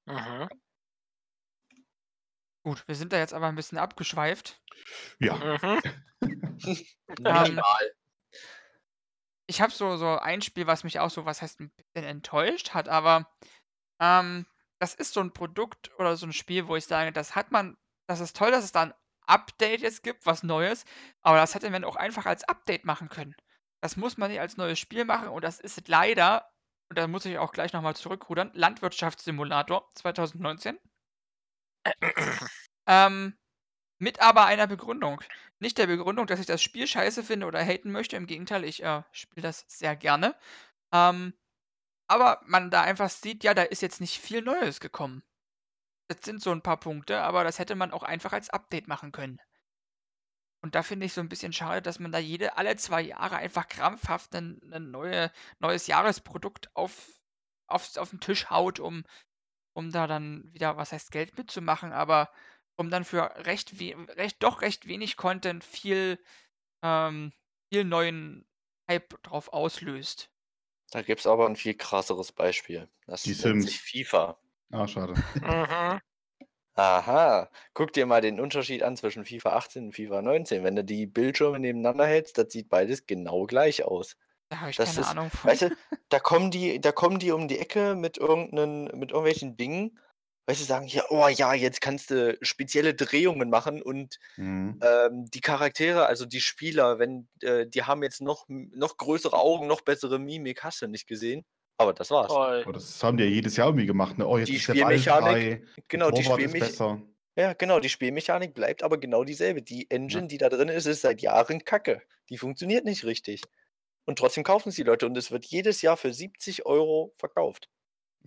Mhm. 0.08 0.58
Gut, 2.68 2.86
wir 2.86 2.96
sind 2.96 3.14
da 3.14 3.18
jetzt 3.18 3.34
aber 3.34 3.48
'n 3.48 3.56
bisschen 3.56 3.78
abgeschweift. 3.78 4.62
Ja. 5.20 5.40
Mhm. 5.40 5.80
Ähm. 7.26 7.64
Ich 9.50 9.62
habe 9.62 9.72
so 9.72 9.96
so 9.96 10.20
ein 10.20 10.42
Spiel, 10.42 10.68
was 10.68 10.84
mich 10.84 11.00
auch 11.00 11.10
so 11.10 11.26
was 11.26 11.42
heißt 11.42 11.62
'n 11.62 11.72
bisschen 11.94 12.06
enttäuscht 12.08 12.74
hat, 12.74 12.90
aber, 12.90 13.32
ähm, 14.02 14.46
das 14.80 14.96
ist 14.96 15.14
so 15.14 15.22
'n 15.22 15.34
Produkt 15.34 15.92
oder 16.00 16.18
so 16.18 16.26
'n 16.28 16.34
Spiel, 16.34 16.68
wo 16.68 16.76
ich 16.78 16.86
sage, 16.86 17.12
das 17.14 17.36
hat 17.36 17.52
man 17.52 17.78
das 18.08 18.20
ist 18.22 18.38
toll, 18.38 18.52
dass 18.52 18.66
es 18.66 18.74
da 18.74 18.84
'n 18.84 18.94
Update 19.28 19.82
jetzt 19.82 20.04
gibt, 20.04 20.26
was 20.26 20.44
Neues, 20.44 20.86
aber 21.24 21.38
das 21.38 21.56
hätte 21.56 21.70
man 21.72 21.84
auch 21.86 21.96
einfach 21.98 22.26
als 22.28 22.44
Update 22.46 22.86
machen 22.86 23.10
können. 23.10 23.36
Das 23.82 23.98
muss 23.98 24.18
man 24.18 24.32
nicht 24.32 24.42
als 24.42 24.58
neues 24.58 24.80
Spiel 24.80 25.06
machen 25.06 25.30
und 25.30 25.44
das 25.44 25.60
ist 25.62 25.88
leider 25.90 26.50
und 26.90 26.98
da 27.00 27.08
muss 27.08 27.26
ich 27.26 27.38
auch 27.40 27.54
gleich 27.54 27.74
noch 27.74 27.82
mal 27.84 27.96
zurückrudern, 27.96 28.52
Landwirtschaftssimulator 28.54 29.90
2019. 29.96 30.80
Ähm, 32.88 33.36
mit 34.00 34.22
aber 34.22 34.46
einer 34.46 34.68
Begründung. 34.68 35.22
Nicht 35.60 35.78
der 35.80 35.88
Begründung, 35.88 36.28
dass 36.28 36.40
ich 36.42 36.46
das 36.48 36.62
Spiel 36.64 36.88
scheiße 36.88 37.24
finde 37.24 37.48
oder 37.48 37.64
haten 37.64 37.92
möchte, 37.92 38.18
im 38.18 38.28
Gegenteil, 38.28 38.64
ich, 38.66 38.84
äh, 38.84 39.04
spiele 39.12 39.44
das 39.44 39.66
sehr 39.70 39.96
gerne. 39.98 40.36
Ähm, 40.94 41.34
aber 42.08 42.42
man 42.48 42.72
da 42.72 42.82
einfach 42.84 43.10
sieht, 43.12 43.44
ja, 43.46 43.54
da 43.56 43.64
ist 43.64 43.82
jetzt 43.84 44.02
nicht 44.02 44.20
viel 44.20 44.42
Neues 44.44 44.80
gekommen. 44.82 45.24
Es 46.10 46.18
sind 46.26 46.42
so 46.44 46.52
'n 46.54 46.62
paar 46.64 46.80
Punkte, 46.80 47.22
aber 47.24 47.44
das 47.46 47.60
hätte 47.60 47.76
man 47.76 47.92
auch 47.94 48.04
einfach 48.04 48.34
als 48.34 48.50
Update 48.52 48.88
machen 48.90 49.12
können. 49.14 49.40
Und 50.64 50.76
da 50.76 50.82
finde 50.84 51.06
ich 51.06 51.14
so 51.14 51.22
'n 51.22 51.30
bisschen 51.30 51.54
schade, 51.54 51.82
dass 51.82 52.00
man 52.00 52.12
da 52.12 52.18
jede 52.18 52.58
alle 52.58 52.76
2 52.78 53.02
Jahre 53.02 53.38
einfach 53.38 53.68
krampfhaft 53.68 54.34
'nen 54.34 54.60
neue 54.92 55.32
neues 55.60 55.88
Jahresprodukt 55.88 56.70
auf 56.76 57.10
aufs 57.68 57.98
auf 57.98 58.12
'n 58.14 58.20
Tisch 58.20 58.50
haut, 58.50 58.80
um 58.80 59.04
um 59.78 59.92
da 59.92 60.08
dann 60.08 60.52
wieder, 60.54 60.78
was 60.78 60.92
heißt 60.94 61.12
Geld 61.12 61.38
mitzumachen, 61.38 61.94
aber 61.94 62.32
um 62.78 62.90
dann 62.92 63.06
für 63.06 63.46
recht 63.46 63.80
we 63.80 63.96
recht 64.18 64.44
doch 64.44 64.62
recht 64.64 64.88
wenig 64.88 65.18
Content 65.18 65.64
viel 65.64 66.20
ähm, 66.84 67.34
viel 67.72 67.86
neuen 67.86 68.48
Hype 68.90 69.22
drauf 69.24 69.54
auslöst. 69.54 70.30
Da 70.92 71.02
gibt's 71.02 71.26
aber 71.28 71.46
'n 71.48 71.56
viel 71.56 71.76
krasseres 71.76 72.32
Beispiel. 72.34 72.90
Das 73.06 73.26
Die 73.26 73.36
nennt 73.36 73.62
sich 73.62 73.80
Sims. 73.80 73.82
FIFA. 73.82 74.38
Ah, 74.72 74.88
schade. 74.88 75.22
Mhm. 75.42 76.00
Aha. 76.76 77.50
Guck 77.74 77.92
dir 77.94 78.06
mal 78.06 78.22
den 78.22 78.40
Unterschied 78.40 78.84
an 78.84 78.96
zwischen 78.96 79.26
FIFA 79.26 79.56
18 79.58 79.86
und 79.88 79.94
FIFA 79.96 80.22
19. 80.22 80.64
Wenn 80.64 80.76
du 80.76 80.84
die 80.84 81.06
Bildschirme 81.08 81.60
nebeneinander 81.60 82.06
hältst, 82.06 82.38
das 82.38 82.52
sieht 82.54 82.70
beides 82.70 83.06
genau 83.08 83.46
gleich 83.46 83.84
aus. 83.84 84.16
Da 84.52 84.60
habe 84.62 84.72
ich 84.72 84.80
Das 84.80 84.82
keine 84.82 85.00
ist 85.00 85.06
Ahnung 85.06 85.30
von. 85.32 85.52
weißt 85.52 85.64
du, 85.64 85.72
da 86.10 86.20
kommen 86.20 86.52
die 86.52 86.80
da 86.80 86.92
kommen 86.92 87.20
die 87.20 87.32
um 87.32 87.48
die 87.48 87.58
Ecke 87.60 87.96
mit 87.96 88.18
irgend 88.18 88.54
'nen 88.54 88.86
mit 88.98 89.12
irgendwelchen 89.12 89.58
Dingen, 89.58 90.00
weißt 90.48 90.62
du, 90.62 90.66
sagen: 90.66 90.88
„Ja, 90.88 91.04
oh 91.10 91.28
ja, 91.28 91.54
jetzt 91.54 91.82
kannst 91.82 92.12
du 92.12 92.38
spezielle 92.42 92.94
Drehungen 92.96 93.50
machen 93.50 93.82
und, 93.82 94.18
Mhm. 94.38 94.82
ähm, 94.82 95.26
die 95.34 95.42
Charaktere, 95.42 96.06
also 96.08 96.26
die 96.26 96.42
Spieler, 96.42 97.00
wenn 97.00 97.28
äh, 97.42 97.68
die 97.68 97.84
haben 97.84 98.04
jetzt 98.04 98.22
noch 98.22 98.46
noch 98.50 98.98
größere 98.98 99.38
Augen, 99.38 99.68
noch 99.68 99.82
bessere 99.82 100.20
Mimik.“ 100.20 100.64
Hast 100.64 100.82
du 100.82 100.88
nicht 100.88 101.08
gesehen? 101.08 101.46
Aber 101.78 101.94
das 101.94 102.12
war's. 102.12 102.38
Toll. 102.38 102.64
Aber 102.64 102.74
das 102.74 103.04
haben 103.04 103.18
die 103.18 103.24
ja 103.24 103.30
jedes 103.30 103.56
Jahr 103.58 103.68
irgendwie 103.68 103.86
gemacht, 103.86 104.18
ne? 104.18 104.28
Oh, 104.28 104.38
jetzt 104.38 104.54
Die 104.54 104.58
ist 104.58 104.68
der 104.68 104.76
Ball 104.76 105.02
Spielmechanik- 105.02 105.04
frei, 105.04 105.64
Genau, 105.88 106.12
die 106.12 106.24
Torwart 106.24 106.44
ist 106.44 106.58
Spielmechanik. 106.58 106.58
besser. 106.58 107.02
Ja, 107.38 107.54
genau, 107.54 107.80
die 107.80 107.90
Spielmechanik 107.90 108.54
bleibt 108.56 108.84
aber 108.84 109.00
genau 109.00 109.24
dieselbe. 109.24 109.62
Die 109.62 109.90
Engine, 109.92 110.28
die 110.28 110.38
da 110.40 110.50
drin 110.50 110.70
ist, 110.70 110.86
ist 110.88 111.02
seit 111.02 111.22
Jahren 111.22 111.64
Kacke. 111.66 112.02
Die 112.30 112.38
funktioniert 112.38 112.86
nicht 112.86 113.06
richtig. 113.06 113.50
Und 114.08 114.18
trotzdem 114.20 114.44
kaufen 114.46 114.70
es 114.70 114.76
die 114.76 114.84
Leute 114.84 115.06
und 115.06 115.18
es 115.18 115.32
wird 115.32 115.46
jedes 115.46 115.82
Jahr 115.82 115.98
für 115.98 116.14
70 116.14 116.66
Euro 116.66 117.14
verkauft. 117.18 117.70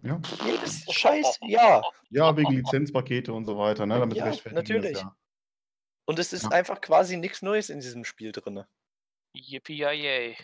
Ja. 0.03 0.21
Jedes 0.45 0.85
scheiß 0.93 1.39
Jahr. 1.43 1.83
ja, 2.11 2.37
wegen 2.37 2.53
Lizenzpakete 2.53 3.33
und 3.33 3.47
so 3.47 3.57
weiter, 3.57 3.87
ne? 3.87 3.99
Damit 3.99 4.17
Ja, 4.17 4.33
natürlich. 4.53 4.93
Das, 4.93 5.03
ja. 5.03 5.17
Und 6.07 6.19
es 6.19 6.33
ist 6.33 6.45
Ja. 6.45 6.51
einfach 6.51 6.81
quasi 6.81 7.17
nichts 7.17 7.41
Neues 7.41 7.71
in 7.71 7.81
diesem 7.81 8.05
Spiel 8.05 8.33
drin. 8.33 8.65
Yippie 9.35 10.37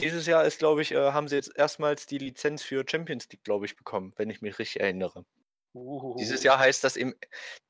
Dieses 0.00 0.26
Jahr 0.26 0.44
ist, 0.44 0.58
glaube 0.58 0.82
ich, 0.82 0.92
äh, 0.92 1.12
haben 1.12 1.28
sie 1.28 1.36
jetzt 1.36 1.56
erstmals 1.56 2.06
die 2.06 2.18
Lizenz 2.18 2.62
für 2.62 2.84
Champions 2.88 3.28
League, 3.30 3.44
glaube 3.44 3.66
ich, 3.66 3.76
bekommen, 3.76 4.12
wenn 4.16 4.30
ich 4.30 4.42
mich 4.42 4.58
richtig 4.58 4.80
erinnere. 4.80 5.24
Dieses 6.18 6.42
Jahr 6.42 6.58
heißt 6.58 6.84
das 6.84 6.96
im, 6.96 7.14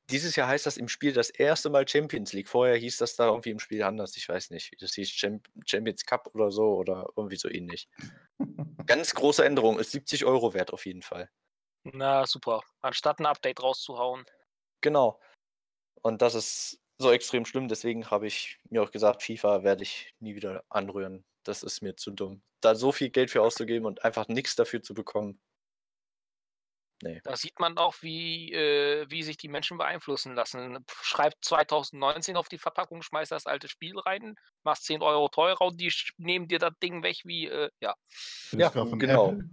dieses 0.09 0.35
Jahr 0.35 0.47
heißt 0.47 0.65
das 0.65 0.77
im 0.77 0.87
Spiel 0.87 1.13
das 1.13 1.29
erste 1.29 1.69
Mal 1.69 1.87
Champions 1.87 2.33
League. 2.33 2.49
Vorher 2.49 2.75
hieß 2.75 2.97
das 2.97 3.15
da 3.15 3.27
irgendwie 3.27 3.51
im 3.51 3.59
Spiel 3.59 3.83
anders. 3.83 4.17
Ich 4.17 4.27
weiß 4.27 4.49
nicht. 4.49 4.75
Das 4.81 4.93
hieß 4.93 5.09
Champ 5.09 5.47
Champions 5.65 6.05
Cup 6.05 6.29
oder 6.33 6.51
so 6.51 6.75
oder 6.75 7.07
irgendwie 7.15 7.35
so 7.37 7.49
ähnlich. 7.49 7.87
Ganz 8.85 9.13
große 9.13 9.45
Änderung. 9.45 9.79
Ist 9.79 9.91
70 9.91 10.25
Euro 10.25 10.53
wert 10.53 10.73
auf 10.73 10.85
jeden 10.85 11.03
Fall. 11.03 11.29
Na 11.83 12.25
super. 12.25 12.61
Anstatt 12.81 13.19
ein 13.19 13.25
Update 13.25 13.61
rauszuhauen. 13.61 14.25
Genau. 14.81 15.19
Und 16.01 16.21
das 16.21 16.35
ist 16.35 16.79
so 16.97 17.11
extrem 17.11 17.45
schlimm. 17.45 17.67
Deswegen 17.67 18.09
habe 18.09 18.27
ich 18.27 18.59
mir 18.69 18.81
auch 18.81 18.91
gesagt, 18.91 19.23
FIFA 19.23 19.63
werde 19.63 19.83
ich 19.83 20.13
nie 20.19 20.35
wieder 20.35 20.63
anrühren. 20.69 21.23
Das 21.43 21.63
ist 21.63 21.81
mir 21.81 21.95
zu 21.95 22.11
dumm. 22.11 22.41
Da 22.61 22.75
so 22.75 22.91
viel 22.91 23.09
Geld 23.09 23.31
für 23.31 23.41
auszugeben 23.41 23.85
und 23.85 24.03
einfach 24.03 24.27
nichts 24.27 24.55
dafür 24.55 24.81
zu 24.81 24.93
bekommen. 24.93 25.39
Da 27.23 27.35
sieht 27.37 27.59
man 27.59 27.77
auch, 27.77 27.95
wie, 28.01 28.51
äh, 28.53 29.05
wie 29.09 29.23
sich 29.23 29.37
die 29.37 29.47
Menschen 29.49 29.77
beeinflussen 29.77 30.35
lassen. 30.35 30.83
Schreibt 31.01 31.43
2019 31.45 32.35
auf 32.37 32.49
die 32.49 32.57
Verpackung, 32.57 33.01
schmeißt 33.01 33.31
das 33.31 33.45
alte 33.45 33.67
Spiel 33.67 33.97
rein, 33.99 34.35
machst 34.63 34.85
10 34.85 35.01
Euro 35.01 35.29
teurer 35.29 35.61
und 35.61 35.79
die 35.79 35.93
nehmen 36.17 36.47
dir 36.47 36.59
das 36.59 36.73
Ding 36.81 37.03
weg 37.03 37.17
wie, 37.23 37.47
äh, 37.47 37.69
ja. 37.81 37.95
Ja, 38.51 38.69
genau. 38.69 39.29
Apple. 39.29 39.49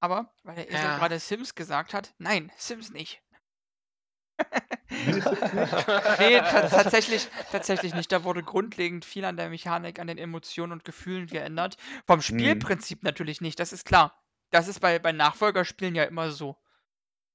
Aber, 0.00 0.34
weil 0.42 0.56
der 0.56 0.70
Esel 0.70 0.90
Ja. 0.90 0.98
gerade 0.98 1.18
Sims 1.18 1.54
gesagt 1.54 1.94
hat, 1.94 2.14
nein, 2.18 2.50
Sims 2.56 2.90
nicht. 2.90 3.22
Nee? 4.90 5.22
Nee, 6.18 6.40
tatsächlich, 6.68 7.28
tatsächlich 7.50 7.94
nicht. 7.94 8.12
Da 8.12 8.24
wurde 8.24 8.42
grundlegend 8.42 9.04
viel 9.04 9.24
an 9.24 9.36
der 9.36 9.48
Mechanik, 9.48 9.98
an 9.98 10.06
den 10.06 10.18
Emotionen 10.18 10.72
und 10.72 10.84
Gefühlen 10.84 11.26
geändert. 11.26 11.76
Vom 12.06 12.18
Mhm. 12.18 12.22
Spielprinzip 12.22 13.02
natürlich 13.02 13.40
nicht, 13.40 13.58
das 13.58 13.72
ist 13.72 13.84
klar. 13.86 14.21
Das 14.52 14.68
ist 14.68 14.80
bei, 14.80 14.98
bei 14.98 15.12
Nachfolgerspielen 15.12 15.94
ja 15.94 16.04
immer 16.04 16.30
so. 16.30 16.56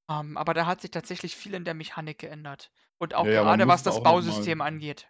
Ähm, 0.09 0.37
aber 0.37 0.53
da 0.53 0.65
hat 0.65 0.81
sich 0.81 0.91
tatsächlich 0.91 1.35
viel 1.35 1.53
in 1.53 1.65
der 1.65 1.73
Mechanik 1.73 2.19
geändert. 2.19 2.71
Und 2.99 3.13
auch 3.13 3.25
Ja, 3.25 3.31
ja, 3.31 3.43
gerade 3.43 3.67
was 3.67 3.83
musste 3.83 3.89
das 3.89 4.03
Bausystem 4.03 4.61
angeht. 4.61 5.09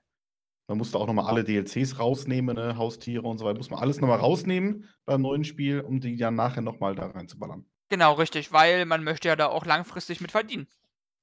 Man 0.67 0.79
musste 0.79 0.97
auch 0.97 1.07
nochmal 1.07 1.27
alle 1.27 1.43
DLCs 1.43 1.99
rausnehmen, 1.99 2.55
ne? 2.55 2.77
Haustiere 2.77 3.23
und 3.23 3.37
so 3.37 3.45
weiter. 3.45 3.57
Muss 3.57 3.69
man 3.69 3.79
alles 3.79 4.01
nochmal 4.01 4.19
rausnehmen 4.19 4.89
beim 5.05 5.21
neuen 5.21 5.43
Spiel, 5.43 5.81
um 5.81 6.01
die 6.01 6.17
dann 6.17 6.35
nachher 6.35 6.61
nochmal 6.61 6.95
da 6.95 7.07
reinzuballern. 7.07 7.65
Genau, 7.89 8.13
richtig, 8.13 8.51
weil 8.51 8.85
man 8.85 9.03
möchte 9.03 9.29
ja 9.29 9.35
da 9.35 9.47
auch 9.47 9.65
langfristig 9.65 10.19
mit 10.19 10.31
verdienen. 10.31 10.67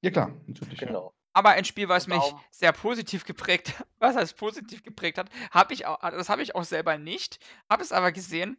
Ja 0.03 0.11
klar, 0.11 0.35
natürlich. 0.47 0.81
Ja. 0.81 0.87
Genau. 0.87 1.15
Aber 1.35 1.51
ein 1.51 1.65
Spiel, 1.65 1.89
was 1.89 2.07
mich 2.07 2.19
Warum? 2.19 2.41
sehr 2.51 2.73
positiv 2.73 3.25
geprägt, 3.25 3.75
was 3.99 4.17
heißt 4.17 4.37
positiv 4.37 4.83
geprägt 4.83 5.19
hat, 5.19 5.29
habe 5.51 5.75
ich 5.75 5.85
auch, 5.85 5.99
das 6.01 6.29
habe 6.29 6.43
ich 6.43 6.55
auch 6.55 6.65
selber 6.65 6.97
nicht, 6.97 7.39
habe 7.69 7.83
es 7.83 7.91
aber 7.91 8.13
gesehen, 8.13 8.57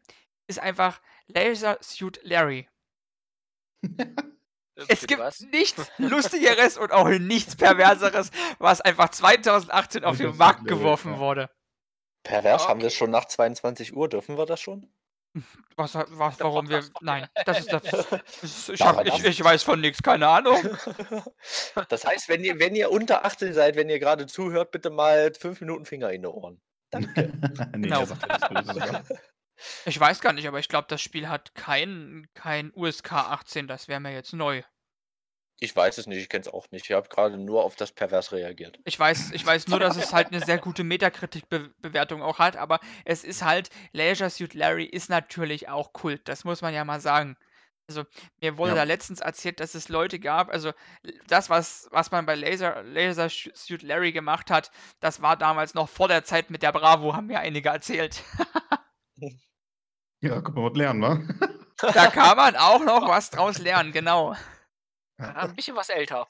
ist 0.48 0.60
einfach 0.60 1.02
Laser 1.28 1.78
Suit 1.82 2.20
Larry. 2.24 2.68
Es 4.90 5.08
gibt 5.08 5.22
was? 5.22 5.40
nichts 5.40 5.90
Lustigeres 6.00 6.78
und 6.78 6.92
auch 6.92 7.08
nichts 7.08 7.56
Perverseres, 7.56 8.30
was 8.60 8.82
einfach 8.82 9.08
2018 9.08 10.04
auf 10.04 10.18
den 10.18 10.36
Markt 10.36 10.66
Larry, 10.68 10.78
geworfen 10.80 11.14
ja. 11.14 11.20
wurde. 11.20 11.50
Pervers, 12.24 12.68
haben 12.68 12.82
wir 12.82 12.88
es 12.88 12.94
Okay. 12.94 12.98
schon 13.00 13.12
nach 13.12 13.24
22 13.24 13.96
Uhr? 13.96 14.10
Dürfen 14.10 14.38
wir 14.38 14.46
das 14.46 14.60
schon? 14.60 14.92
Was, 15.78 15.94
was 15.96 16.40
warum 16.40 16.68
wir. 16.70 16.84
Nein, 17.02 17.28
das 17.46 17.60
ist 17.60 17.72
das. 17.74 17.84
ist- 18.42 18.70
Ich, 18.70 18.82
hab, 18.82 19.06
ich, 19.06 19.12
das? 19.14 19.24
ich 19.24 19.44
weiß 19.44 19.64
von 19.64 19.80
nichts, 19.82 20.02
keine 20.02 20.28
Ahnung. 20.30 20.58
Das 21.90 22.06
heißt, 22.06 22.28
wenn 22.30 22.44
ihr, 22.44 22.58
wenn 22.60 22.74
ihr 22.76 22.90
unter 22.92 23.26
18 23.26 23.54
seid, 23.54 23.76
wenn 23.76 23.90
ihr 23.90 24.00
gerade 24.00 24.28
zuhört, 24.28 24.72
bitte 24.72 24.90
mal 24.90 25.34
fünf 25.38 25.60
Minuten 25.62 25.86
Finger 25.86 26.12
in 26.12 26.22
die 26.22 26.28
Ohren. 26.30 26.62
Danke. 26.90 27.34
nee, 27.76 27.88
Genau. 27.90 28.06
Ich 29.86 30.00
weiß 30.00 30.22
gar 30.22 30.34
nicht, 30.34 30.48
aber 30.48 30.60
ich 30.60 30.68
glaube, 30.68 30.88
das 30.90 31.02
Spiel 31.02 31.30
hat 31.30 31.56
kein, 31.56 32.28
kein 32.34 32.72
USK 32.76 33.14
18, 33.14 33.68
das 33.68 33.88
wäre 33.88 34.00
mir 34.00 34.14
jetzt 34.14 34.34
neu. 34.34 34.64
Ich 35.60 35.74
weiß 35.74 35.98
es 35.98 36.08
nicht, 36.08 36.18
ich 36.22 36.28
kenne 36.28 36.42
es 36.42 36.50
auch 36.50 36.70
nicht. 36.72 36.86
Ich 36.86 36.92
habe 36.92 37.08
gerade 37.08 37.38
nur 37.38 37.64
auf 37.64 37.78
das 37.78 37.94
Pervers 37.94 38.34
reagiert. 38.34 38.78
Ich 38.84 39.00
weiß, 39.00 39.32
ich 39.32 39.46
weiß 39.46 39.68
nur, 39.68 39.80
dass 39.80 39.96
es 39.96 40.12
halt 40.12 40.28
eine 40.28 40.44
sehr 40.44 40.58
gute 40.58 40.84
Metakritik-Bewertung 40.84 42.22
auch 42.22 42.40
hat, 42.40 42.58
aber 42.58 42.82
es 43.06 43.24
ist 43.24 43.42
halt, 43.42 43.70
Leisure 43.94 44.30
Suit 44.30 44.54
Larry 44.54 44.84
ist 44.84 45.10
natürlich 45.10 45.70
auch 45.70 45.94
Kult, 45.94 46.28
das 46.28 46.44
muss 46.44 46.62
man 46.62 46.74
ja 46.74 46.84
mal 46.84 47.00
sagen. 47.00 47.38
Also, 47.88 48.04
mir 48.42 48.58
wurde 48.58 48.72
Ja. 48.72 48.78
da 48.78 48.84
letztens 48.84 49.22
erzählt, 49.22 49.60
dass 49.60 49.76
es 49.76 49.90
Leute 49.90 50.20
gab, 50.20 50.50
also 50.50 50.74
das, 51.28 51.50
was, 51.50 51.88
was 51.92 52.12
man 52.12 52.26
bei 52.26 52.36
Laser, 52.36 52.82
Laser 52.84 53.30
Suit 53.30 53.84
Larry 53.84 54.12
gemacht 54.12 54.50
hat, 54.52 54.72
das 55.00 55.22
war 55.22 55.38
damals 55.38 55.74
noch 55.76 55.88
vor 55.88 56.08
der 56.08 56.24
Zeit 56.26 56.50
mit 56.50 56.64
der 56.64 56.72
Bravo, 56.74 57.14
haben 57.16 57.28
mir 57.28 57.40
einige 57.40 57.70
erzählt. 57.70 58.24
Ja, 60.22 60.42
guck 60.42 60.56
mal, 60.56 60.70
was 60.70 60.78
lernen, 60.78 61.02
wa? 61.02 61.20
Da 61.94 62.08
kann 62.12 62.38
man 62.38 62.56
auch 62.56 62.84
noch 62.84 63.08
was 63.08 63.30
draus 63.30 63.58
lernen, 63.60 63.92
genau. 63.92 64.36
Ja, 65.20 65.34
ein 65.36 65.56
bisschen 65.56 65.76
was 65.76 65.90
älter. 65.90 66.28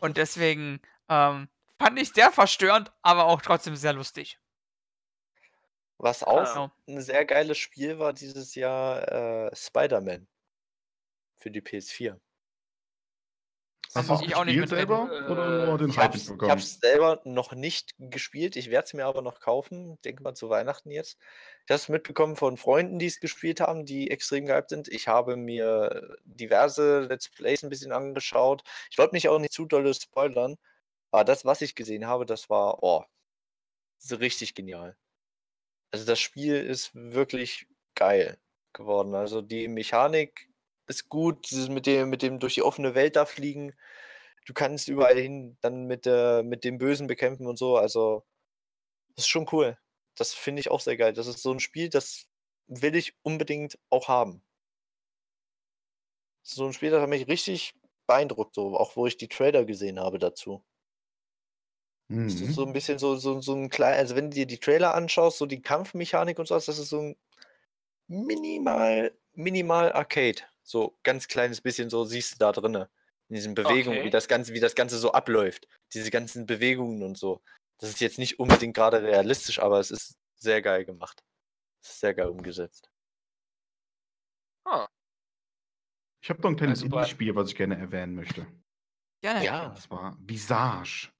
Und 0.00 0.16
deswegen 0.16 0.80
ähm, 1.08 1.48
fand 1.78 1.98
ich 1.98 2.12
sehr 2.12 2.30
verstörend, 2.30 2.92
aber 3.02 3.24
auch 3.26 3.40
trotzdem 3.40 3.76
sehr 3.76 3.92
lustig. 3.92 4.38
Was 5.98 6.22
auch 6.22 6.44
Genau. 6.52 6.70
ein 6.88 7.00
sehr 7.00 7.24
geiles 7.24 7.56
Spiel 7.58 7.98
war 7.98 8.12
dieses 8.12 8.54
Jahr 8.54 9.46
äh, 9.48 9.56
Spider-Man 9.56 10.26
für 11.36 11.50
die 11.50 11.62
PS4. 11.62 12.18
Hast 13.94 14.10
du 14.10 14.14
es 14.14 14.22
ich 14.22 14.34
auch 14.34 14.44
nicht 14.44 14.58
mitreden. 14.58 14.68
selber 14.68 15.30
oder 15.30 15.66
nur 15.66 15.78
den 15.78 15.90
Ich 15.90 15.96
Hype 15.96 16.14
habe 16.14 16.18
mitbekommen? 16.18 16.58
es 16.58 16.80
selber 16.80 17.20
noch 17.24 17.52
nicht 17.52 17.94
gespielt. 17.98 18.56
Ich 18.56 18.70
werde 18.70 18.86
es 18.86 18.94
mir 18.94 19.06
aber 19.06 19.22
noch 19.22 19.40
kaufen. 19.40 20.00
Denke 20.02 20.22
mal 20.22 20.34
zu 20.34 20.50
Weihnachten 20.50 20.90
jetzt. 20.90 21.18
Ich 21.64 21.70
habe 21.70 21.76
es 21.76 21.88
mitbekommen 21.88 22.36
von 22.36 22.56
Freunden, 22.56 22.98
die 22.98 23.06
es 23.06 23.20
gespielt 23.20 23.60
haben, 23.60 23.86
die 23.86 24.10
extrem 24.10 24.46
gehypt 24.46 24.70
sind. 24.70 24.88
Ich 24.88 25.06
habe 25.08 25.36
mir 25.36 26.16
diverse 26.24 27.00
Let's 27.02 27.28
Plays 27.30 27.62
ein 27.62 27.70
bisschen 27.70 27.92
angeschaut. 27.92 28.62
Ich 28.90 28.98
wollte 28.98 29.14
mich 29.14 29.28
auch 29.28 29.38
nicht 29.38 29.52
zu 29.52 29.66
doll 29.66 29.92
spoilern. 29.94 30.56
Aber 31.12 31.24
das, 31.24 31.44
was 31.44 31.62
ich 31.62 31.76
gesehen 31.76 32.06
habe, 32.06 32.26
das 32.26 32.50
war 32.50 32.82
oh, 32.82 33.04
so 33.98 34.16
richtig 34.16 34.54
genial. 34.54 34.96
Also 35.92 36.04
das 36.06 36.20
Spiel 36.20 36.56
ist 36.56 36.90
wirklich 36.94 37.68
geil 37.94 38.38
geworden. 38.72 39.14
Also 39.14 39.42
die 39.42 39.68
Mechanik 39.68 40.48
ist 40.86 41.08
gut, 41.08 41.50
dieses 41.50 41.68
mit 41.68 41.86
dem, 41.86 42.10
mit 42.10 42.22
dem 42.22 42.38
durch 42.40 42.54
die 42.54 42.62
offene 42.62 42.94
Welt 42.94 43.16
da 43.16 43.26
fliegen. 43.26 43.74
Du 44.46 44.54
kannst 44.54 44.88
überall 44.88 45.18
hin 45.18 45.58
dann 45.62 45.86
mit, 45.86 46.06
der, 46.06 46.42
mit 46.44 46.64
dem 46.64 46.78
Bösen 46.78 47.06
bekämpfen 47.06 47.46
und 47.46 47.58
so. 47.58 47.76
Also, 47.76 48.24
das 49.16 49.26
ist 49.26 49.30
schon 49.30 49.48
cool. 49.52 49.78
Das 50.16 50.34
finde 50.34 50.60
ich 50.60 50.70
auch 50.70 50.80
sehr 50.80 50.96
geil. 50.96 51.12
Das 51.14 51.26
ist 51.28 51.42
so 51.42 51.52
ein 51.52 51.60
Spiel, 51.60 51.88
das 51.90 52.26
will 52.68 52.96
ich 52.96 53.16
unbedingt 53.22 53.78
auch 53.90 54.08
haben. 54.08 54.44
Das 56.42 56.52
ist 56.52 56.56
so 56.58 56.66
ein 56.66 56.72
Spiel, 56.72 56.90
das 56.92 57.02
hat 57.02 57.08
mich 57.08 57.26
richtig 57.26 57.74
beeindruckt, 58.06 58.54
so, 58.54 58.76
auch 58.78 58.94
wo 58.94 59.04
ich 59.08 59.16
die 59.16 59.26
Trailer 59.26 59.64
gesehen 59.64 59.98
habe 59.98 60.20
dazu. 60.20 60.64
Das 62.26 62.40
ist 62.40 62.54
so 62.54 62.62
Mhm. 62.62 62.66
ein 62.66 62.72
bisschen 62.74 62.98
so, 62.98 63.16
so, 63.16 63.40
so 63.40 63.54
ein 63.54 63.68
kleiner, 63.70 63.96
also 63.98 64.14
wenn 64.16 64.30
du 64.30 64.34
dir 64.34 64.46
die 64.46 64.58
Trailer 64.58 64.94
anschaust, 64.94 65.38
so 65.38 65.46
die 65.46 65.60
Kampfmechanik 65.62 66.38
und 66.38 66.46
sowas, 66.48 66.66
das 66.66 66.78
ist 66.78 66.88
so 66.90 67.00
ein 67.00 67.16
minimal, 68.08 69.12
minimal 69.34 69.92
Arcade. 69.92 70.42
So 70.64 70.98
ganz 71.04 71.28
kleines 71.28 71.60
bisschen 71.60 71.90
so 71.90 72.04
siehst 72.04 72.34
du 72.34 72.38
da 72.38 72.52
drinne. 72.52 72.90
In 73.28 73.36
diesen 73.36 73.54
Bewegungen, 73.54 73.98
wie 73.98 74.00
Okay. 74.02 74.10
das 74.10 74.28
Ganze, 74.28 74.54
wie 74.54 74.60
das 74.60 74.74
Ganze 74.74 74.98
so 74.98 75.12
abläuft. 75.12 75.68
Diese 75.94 76.10
ganzen 76.10 76.46
Bewegungen 76.46 77.02
und 77.02 77.16
so. 77.18 77.42
Das 77.78 77.90
ist 77.90 78.00
jetzt 78.00 78.18
nicht 78.18 78.38
unbedingt 78.40 78.74
gerade 78.74 79.02
realistisch, 79.02 79.60
aber 79.60 79.80
es 79.80 79.90
ist 79.90 80.16
sehr 80.36 80.62
geil 80.62 80.84
gemacht. 80.84 81.22
Es 81.82 81.90
ist 81.90 82.00
sehr 82.00 82.14
geil 82.14 82.28
umgesetzt. 82.28 82.90
Ich 86.22 86.30
habe 86.30 86.40
noch 86.42 86.50
ein 86.50 86.56
kleines 86.56 86.82
Also 86.82 86.96
Indie-Spiel, 86.96 87.34
was 87.34 87.50
ich 87.50 87.56
gerne 87.56 87.76
erwähnen 87.78 88.14
möchte. 88.14 88.46
Gerne. 89.22 89.44
Ja. 89.44 89.66
Und 89.68 89.78
zwar 89.78 90.16
Visage. 90.20 91.10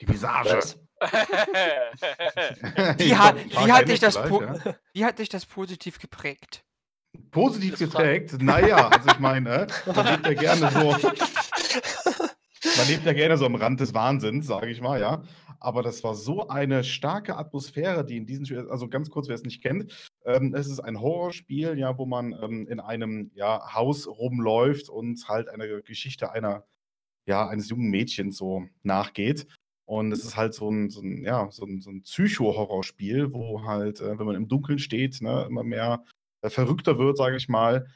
Die 0.00 0.08
Visage. 0.08 0.50
Das, 0.50 0.78
Wie, 2.98 3.16
hat, 3.16 3.36
wie, 3.44 3.48
paar 3.50 3.68
hat 3.68 3.88
dich 3.88 4.00
das 4.00 4.14
ja. 4.14 4.78
wie 4.92 5.04
hat 5.04 5.18
dich 5.18 5.28
das 5.28 5.46
positiv 5.46 5.98
geprägt? 5.98 6.65
Positiv 7.30 7.78
geprägt? 7.78 8.40
Naja, 8.40 8.88
also 8.88 9.08
ich 9.10 9.18
meine, 9.18 9.66
man 9.86 10.06
lebt 10.06 10.26
ja 10.26 10.34
gerne 10.34 10.70
so, 10.70 10.90
man 12.76 12.88
lebt 12.88 13.04
ja 13.04 13.12
gerne 13.12 13.36
so 13.36 13.46
am 13.46 13.54
Rand 13.54 13.80
des 13.80 13.94
Wahnsinns, 13.94 14.46
sage 14.46 14.70
ich 14.70 14.80
mal, 14.80 15.00
ja. 15.00 15.22
Aber 15.58 15.82
das 15.82 16.04
war 16.04 16.14
so 16.14 16.48
eine 16.48 16.84
starke 16.84 17.36
Atmosphäre, 17.36 18.04
die 18.04 18.16
in 18.16 18.26
diesem 18.26 18.44
Spiel, 18.44 18.68
also 18.70 18.88
ganz 18.88 19.10
kurz, 19.10 19.28
wer 19.28 19.34
es 19.34 19.42
nicht 19.42 19.62
kennt, 19.62 20.10
Ähm, 20.24 20.54
es 20.54 20.68
ist 20.68 20.80
ein 20.80 21.00
Horrorspiel, 21.00 21.78
ja, 21.78 21.96
wo 21.98 22.06
man 22.06 22.32
ähm, 22.42 22.66
in 22.68 22.80
einem 22.80 23.30
ja, 23.34 23.74
Haus 23.74 24.06
rumläuft 24.06 24.88
und 24.88 25.28
halt 25.28 25.48
einer 25.48 25.66
Geschichte 25.82 26.32
einer, 26.32 26.64
ja, 27.26 27.48
eines 27.48 27.68
jungen 27.68 27.90
Mädchens 27.90 28.36
so 28.36 28.66
nachgeht. 28.82 29.46
Und 29.86 30.10
es 30.12 30.24
ist 30.24 30.36
halt 30.36 30.52
so 30.52 30.68
ein, 30.68 30.90
so 30.90 31.00
ein, 31.00 31.22
ja, 31.22 31.48
so 31.50 31.64
ein, 31.64 31.80
so 31.80 31.90
ein 31.90 32.02
Psycho-Horrorspiel, 32.02 33.32
wo 33.32 33.62
halt, 33.62 34.00
äh, 34.00 34.18
wenn 34.18 34.26
man 34.26 34.34
im 34.34 34.48
Dunkeln 34.48 34.80
steht, 34.80 35.20
ne, 35.22 35.46
immer 35.48 35.62
mehr 35.62 36.02
äh, 36.04 36.08
verrückter 36.42 36.98
wird, 36.98 37.16
sage 37.16 37.36
ich 37.36 37.48
mal. 37.48 37.86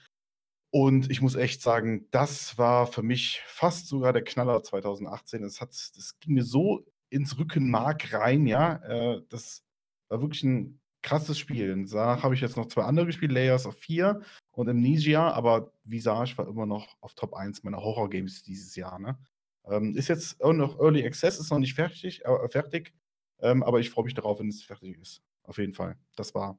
Und 0.72 1.10
ich 1.10 1.20
muss 1.20 1.34
echt 1.34 1.62
sagen, 1.62 2.06
das 2.10 2.56
war 2.56 2.86
für 2.86 3.02
mich 3.02 3.42
fast 3.46 3.88
sogar 3.88 4.12
der 4.12 4.22
Knaller 4.22 4.62
2018. 4.62 5.42
Es 5.44 5.60
hat, 5.60 5.70
das 5.70 6.18
ging 6.20 6.34
mir 6.34 6.44
so 6.44 6.86
ins 7.10 7.38
Rückenmark 7.38 8.12
rein, 8.12 8.46
ja. 8.46 8.76
Äh, 8.84 9.22
das 9.28 9.64
war 10.08 10.20
wirklich 10.20 10.44
ein 10.44 10.80
krasses 11.02 11.38
Spiel. 11.38 11.72
Und 11.72 11.92
danach 11.92 12.22
habe 12.22 12.34
ich 12.34 12.40
jetzt 12.40 12.56
noch 12.56 12.66
zwei 12.66 12.82
andere 12.82 13.06
gespielt, 13.06 13.32
Layers 13.32 13.66
of 13.66 13.76
4 13.78 14.20
und 14.52 14.68
Amnesia, 14.68 15.30
aber 15.32 15.72
Visage 15.84 16.36
war 16.38 16.46
immer 16.46 16.66
noch 16.66 16.96
auf 17.00 17.14
Top 17.14 17.34
1 17.34 17.64
meiner 17.64 17.78
Horror-Games 17.82 18.42
dieses 18.44 18.76
Jahr, 18.76 18.98
ne? 18.98 19.18
Ähm, 19.64 19.94
ist 19.96 20.08
jetzt 20.08 20.40
noch 20.42 20.78
Early 20.78 21.04
Access, 21.04 21.38
ist 21.38 21.50
noch 21.50 21.58
nicht 21.58 21.74
fertig, 21.74 22.24
äh, 22.24 22.48
fertig 22.48 22.94
ähm, 23.42 23.62
aber 23.62 23.80
ich 23.80 23.90
freue 23.90 24.04
mich 24.04 24.14
darauf, 24.14 24.38
wenn 24.38 24.48
es 24.48 24.62
fertig 24.62 24.98
ist. 24.98 25.22
Auf 25.44 25.58
jeden 25.58 25.72
Fall. 25.72 25.96
Das 26.16 26.34
war 26.34 26.58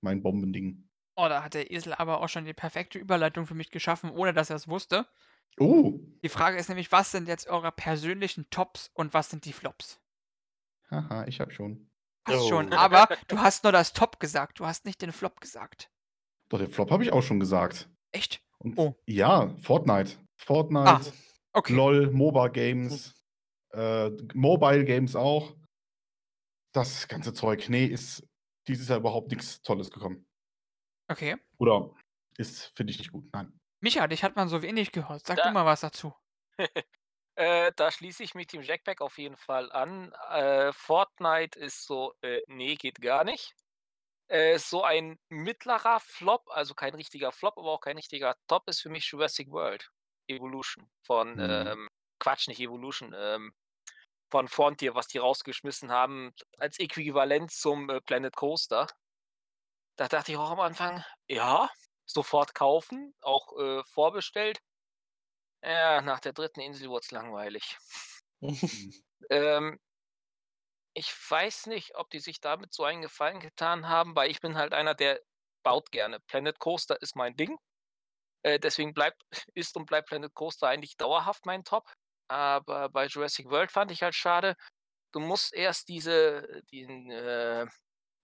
mein 0.00 0.22
Bombending. 0.22 0.87
Oh, 1.20 1.28
da 1.28 1.42
hat 1.42 1.54
der 1.54 1.72
Esel 1.72 1.94
aber 1.94 2.20
auch 2.20 2.28
schon 2.28 2.44
die 2.44 2.54
perfekte 2.54 2.96
Überleitung 2.98 3.44
für 3.44 3.54
mich 3.54 3.70
geschaffen, 3.72 4.10
ohne 4.10 4.32
dass 4.32 4.50
er 4.50 4.56
es 4.56 4.68
wusste. 4.68 5.04
Oh, 5.58 5.98
Die 6.22 6.28
Frage 6.28 6.56
ist 6.56 6.68
nämlich, 6.68 6.92
was 6.92 7.10
sind 7.10 7.26
jetzt 7.26 7.48
eure 7.48 7.72
persönlichen 7.72 8.48
Tops 8.50 8.90
und 8.94 9.12
was 9.14 9.28
sind 9.30 9.44
die 9.44 9.52
Flops? 9.52 10.00
haha, 10.90 11.26
ich 11.26 11.40
hab 11.40 11.52
schon. 11.52 11.90
Hast 12.24 12.46
schon, 12.48 12.72
Oh. 12.72 12.76
aber 12.76 13.08
du 13.26 13.38
hast 13.38 13.64
nur 13.64 13.72
das 13.72 13.92
Top 13.92 14.20
gesagt, 14.20 14.60
du 14.60 14.66
hast 14.66 14.84
nicht 14.84 15.02
den 15.02 15.10
Flop 15.12 15.40
gesagt. 15.40 15.90
Doch, 16.50 16.58
den 16.58 16.70
Flop 16.70 16.90
habe 16.92 17.02
ich 17.02 17.12
auch 17.12 17.22
schon 17.22 17.40
gesagt. 17.40 17.90
Echt? 18.12 18.40
Und 18.58 18.78
Oh. 18.78 18.94
ja, 19.06 19.54
Fortnite. 19.58 20.12
Fortnite, 20.36 20.88
Ah, 20.88 21.00
Okay. 21.52 21.74
LOL, 21.74 22.10
MOBA 22.12 22.48
Games, 22.48 23.24
äh, 23.72 24.10
Mobile 24.34 24.84
Games 24.84 25.16
auch. 25.16 25.56
Das 26.72 27.08
ganze 27.08 27.32
Zeug. 27.32 27.68
Nee, 27.68 27.86
ist 27.86 28.22
dieses 28.68 28.88
Jahr 28.88 28.98
überhaupt 28.98 29.30
nichts 29.32 29.62
Tolles 29.62 29.90
gekommen. 29.90 30.27
Okay. 31.08 31.36
Oder 31.58 31.90
ist, 32.36 32.72
finde 32.76 32.92
ich 32.92 32.98
nicht 32.98 33.12
gut. 33.12 33.24
Nein. 33.32 33.58
Micha, 33.80 34.06
dich 34.06 34.22
hat 34.24 34.36
man 34.36 34.48
so 34.48 34.62
wenig 34.62 34.92
gehört. 34.92 35.26
Sag 35.26 35.38
Da- 35.38 35.44
du 35.48 35.50
mal 35.52 35.66
was 35.66 35.80
dazu. 35.80 36.14
Äh, 37.36 37.70
da 37.76 37.92
schließe 37.92 38.24
ich 38.24 38.34
mich 38.34 38.48
dem 38.48 38.62
Jackpack 38.62 39.00
auf 39.00 39.16
jeden 39.16 39.36
Fall 39.36 39.70
an. 39.70 40.12
Äh, 40.28 40.72
Fortnite 40.72 41.56
ist 41.56 41.84
so, 41.86 42.12
äh, 42.20 42.40
nee, 42.48 42.74
geht 42.74 43.00
gar 43.00 43.22
nicht. 43.22 43.54
Äh, 44.28 44.58
so 44.58 44.84
ein 44.84 45.18
mittlerer 45.30 46.00
Flop, 46.00 46.48
also 46.50 46.74
kein 46.74 46.94
richtiger 46.94 47.32
Flop, 47.32 47.58
aber 47.58 47.72
auch 47.72 47.80
kein 47.80 47.96
richtiger 47.96 48.36
Top, 48.48 48.68
ist 48.68 48.80
für 48.82 48.90
mich 48.90 49.06
Jurassic 49.10 49.50
World 49.52 49.90
Evolution 50.28 50.90
von, 51.04 51.34
Mhm. 51.34 51.40
ähm, 51.40 51.88
Quatsch, 52.20 52.48
nicht 52.48 52.60
Evolution, 52.60 53.14
ähm, 53.16 53.52
von 54.30 54.48
Frontier, 54.48 54.94
was 54.94 55.08
die 55.08 55.18
rausgeschmissen 55.18 55.90
haben, 55.92 56.32
als 56.58 56.78
Äquivalent 56.80 57.50
zum 57.52 57.90
äh, 57.90 58.00
Planet 58.00 58.36
Coaster. 58.36 58.88
Da 59.98 60.06
dachte 60.08 60.30
ich 60.32 60.38
auch 60.38 60.50
am 60.50 60.60
Anfang, 60.60 61.04
ja, 61.26 61.68
sofort 62.06 62.54
kaufen, 62.54 63.14
auch 63.20 63.52
äh, 63.58 63.82
vorbestellt. 63.84 64.60
Ja, 65.62 66.00
nach 66.02 66.20
der 66.20 66.32
dritten 66.32 66.60
Insel 66.60 66.88
wurde 66.88 67.04
es 67.04 67.10
langweilig. 67.10 67.76
Ähm, 69.30 69.78
ich 70.94 71.12
weiß 71.30 71.66
nicht, 71.66 71.96
ob 71.96 72.10
die 72.10 72.20
sich 72.20 72.40
damit 72.40 72.72
so 72.72 72.84
einen 72.84 73.02
Gefallen 73.02 73.40
getan 73.40 73.88
haben, 73.88 74.16
weil 74.16 74.30
ich 74.30 74.40
bin 74.40 74.56
halt 74.56 74.72
einer, 74.72 74.94
der 74.94 75.20
baut 75.62 75.90
gerne. 75.90 76.20
Planet 76.20 76.58
Coaster 76.58 77.00
ist 77.02 77.16
mein 77.16 77.36
Ding. 77.36 77.58
Äh, 78.42 78.60
deswegen 78.60 78.94
bleibt, 78.94 79.22
ist 79.54 79.76
und 79.76 79.86
bleibt 79.86 80.08
Planet 80.08 80.34
Coaster 80.34 80.68
eigentlich 80.68 80.96
dauerhaft 80.96 81.46
mein 81.46 81.64
Top. 81.64 81.92
Aber 82.28 82.88
bei 82.90 83.06
Jurassic 83.06 83.50
World 83.50 83.72
fand 83.72 83.90
ich 83.92 84.02
halt 84.02 84.14
schade. 84.14 84.56
Du 85.12 85.20
musst 85.20 85.54
erst 85.54 85.88
diese, 85.88 86.62
den, 86.72 87.10
äh, 87.10 87.66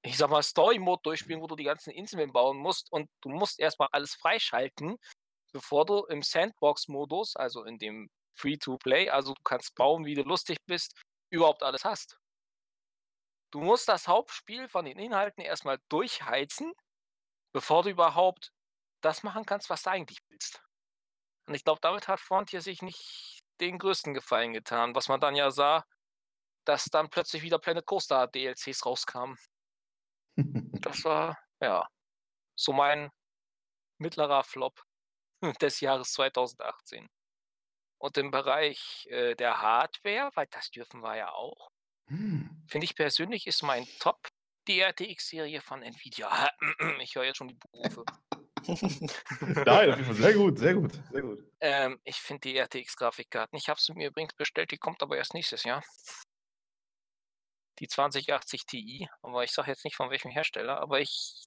ich 0.05 0.19
sag 0.19 0.29
mal, 0.29 0.43
Story-Mode 0.43 1.01
durchspielen, 1.03 1.41
wo 1.41 1.47
du 1.47 1.57
die 1.57 1.65
ganzen 1.65 1.91
Inseln 1.91 2.31
bauen 2.31 2.59
musst 2.59 2.93
und 2.93 3.09
du 3.23 3.31
musst 3.31 3.59
erstmal 3.59 3.89
alles 3.93 4.15
freischalten, 4.15 4.99
bevor 5.53 5.87
du 5.87 6.05
im 6.05 6.23
Sandbox-Modus, 6.23 7.37
also 7.37 7.65
in 7.65 7.79
dem 7.79 8.11
Free-to-Play, 8.35 9.09
also 9.09 9.33
du 9.33 9.43
kannst 9.43 9.75
bauen, 9.75 10.05
wie 10.05 10.15
du 10.15 10.23
lustig 10.23 10.59
bist, 10.67 11.01
überhaupt 11.31 11.63
alles 11.63 11.85
hast. 11.87 12.19
Du 13.51 13.61
musst 13.61 13.89
das 13.89 14.07
Hauptspiel 14.07 14.69
von 14.69 14.85
den 14.85 14.99
Inhalten 14.99 15.43
erstmal 15.43 15.79
durchheizen, 15.89 16.75
bevor 17.53 17.83
du 17.83 17.91
überhaupt 17.91 18.53
das 19.01 19.23
machen 19.23 19.47
kannst, 19.47 19.71
was 19.71 19.85
du 19.85 19.91
eigentlich 19.91 20.19
willst. 20.29 20.63
Und 21.47 21.55
ich 21.55 21.65
glaube, 21.65 21.81
damit 21.81 22.09
hat 22.09 22.21
Frontier 22.21 22.61
sich 22.61 22.83
nicht 22.83 23.41
den 23.61 23.79
größten 23.79 24.13
Gefallen 24.13 24.53
getan, 24.53 24.95
was 24.95 25.09
man 25.09 25.21
dann 25.21 25.37
ja 25.37 25.51
sah, 25.51 25.85
dass 26.67 26.87
dann 26.87 27.09
plötzlich 27.09 27.43
wieder 27.43 27.59
Planet 27.59 27.87
Coaster 27.87 28.27
DLCs 28.27 28.85
rauskamen. 28.85 29.39
Das 30.82 31.05
war, 31.05 31.39
ja, 31.61 31.87
so 32.57 32.72
mein 32.72 33.11
mittlerer 33.99 34.45
Flop 34.45 34.82
des 35.61 35.80
Jahres 35.80 36.12
2018. 36.12 37.09
Und 37.99 38.18
im 38.18 38.30
Bereich 38.30 39.07
äh, 39.11 39.35
der 39.37 39.61
Hardware, 39.62 40.30
weil 40.35 40.47
das 40.51 40.70
dürfen 40.70 41.01
wir 41.03 41.16
ja 41.16 41.32
auch, 41.32 41.70
Hm. 42.09 42.64
finde 42.68 42.85
ich 42.85 42.97
persönlich 42.97 43.47
ist 43.47 43.62
mein 43.62 43.87
Top 43.99 44.28
die 44.68 44.80
RTX-Serie 44.80 45.61
von 45.62 45.82
Nvidia. 45.82 46.51
Ich 47.01 47.14
höre 47.14 47.24
jetzt 47.24 47.39
schon 47.39 47.49
die 47.49 47.55
Berufe. 47.55 48.05
Nein, 48.66 49.91
auf 49.91 49.97
jeden 49.99 50.05
Fall 50.05 50.14
sehr 50.14 50.35
gut, 50.35 50.59
sehr 50.59 50.74
gut, 50.74 50.93
sehr 51.11 51.22
gut. 51.22 51.39
Ähm, 51.61 51.99
ich 52.05 52.16
finde 52.16 52.41
die 52.49 52.57
RTX-Grafikkarten. 52.59 53.57
Ich 53.57 53.68
habe 53.68 53.80
sie 53.80 53.95
mir 53.95 54.09
übrigens 54.09 54.35
bestellt, 54.35 54.70
die 54.70 54.78
kommt 54.78 55.03
aber 55.03 55.16
erst 55.16 55.35
nächstes 55.35 55.64
Jahr. 55.64 55.82
Die 57.81 57.89
2080 57.89 58.66
Ti, 58.66 59.09
aber 59.22 59.45
ich 59.45 59.53
sage 59.53 59.70
jetzt 59.70 59.85
nicht 59.85 59.97
von 59.97 60.11
welchem 60.11 60.31
Hersteller, 60.31 60.81
aber 60.81 61.01
ich 61.01 61.45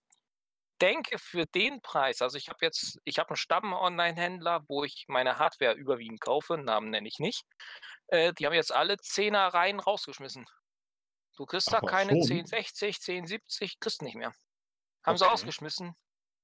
denke 0.82 1.18
für 1.20 1.46
den 1.46 1.82
Preis, 1.82 2.22
also 2.22 2.38
ich 2.38 2.50
habe 2.50 2.60
jetzt, 2.62 3.00
ich 3.06 3.20
habe 3.20 3.30
einen 3.32 3.38
Stamm-Online-Händler, 3.38 4.66
wo 4.68 4.84
ich 4.84 5.06
meine 5.08 5.38
Hardware 5.40 5.74
überwiegend 5.76 6.22
kaufe, 6.22 6.58
Namen 6.58 6.90
nenne 6.92 7.08
ich 7.08 7.20
nicht. 7.20 7.44
Äh, 8.08 8.34
die 8.34 8.46
haben 8.46 8.54
jetzt 8.54 8.74
alle 8.74 8.98
10er 8.98 9.48
Reihen 9.54 9.80
rausgeschmissen. 9.80 10.46
Du 11.38 11.46
kriegst 11.46 11.72
da 11.74 11.82
Aber 11.82 11.96
keine 11.96 12.18
schon? 12.18 12.54
1060, 12.98 13.00
1070, 13.02 13.80
kriegst 13.80 14.02
nicht 14.02 14.16
mehr. 14.16 14.34
Haben 15.06 15.18
sie 15.18 15.30
Okay. 15.30 15.30
ausgeschmissen, 15.30 15.96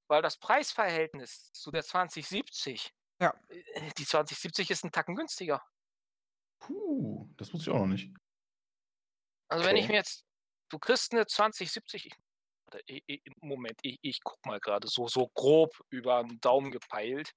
weil 0.08 0.22
das 0.22 0.38
Preisverhältnis 0.38 1.52
zu 1.52 1.70
der 1.72 1.84
2070 1.84 2.92
Ja. 3.20 3.34
äh, 3.48 3.92
Die 3.98 4.06
2070 4.06 4.70
ist 4.70 4.84
ein 4.84 4.92
Tacken 4.92 5.16
günstiger. 5.16 5.62
Puh, 6.58 7.28
das 7.36 7.52
wusste 7.54 7.70
ich 7.70 7.76
auch 7.76 7.80
noch 7.80 7.86
nicht. 7.92 8.12
Also 9.54 9.66
wenn 9.66 9.76
ich 9.76 9.84
Okay. 9.84 9.92
mir 9.92 9.98
jetzt, 9.98 10.24
du 10.68 10.80
kriegst 10.80 11.12
eine 11.12 11.26
2070, 11.28 12.06
ich, 12.06 12.12
warte, 12.66 12.82
i- 12.90 13.04
i- 13.06 13.22
Moment, 13.40 13.78
ich, 13.82 13.98
ich 14.02 14.20
guck 14.20 14.44
mal 14.44 14.58
gerade 14.58 14.88
so, 14.88 15.06
so 15.06 15.28
grob 15.28 15.80
über 15.90 16.24
den 16.24 16.40
Daumen 16.40 16.72
gepeilt. 16.72 17.30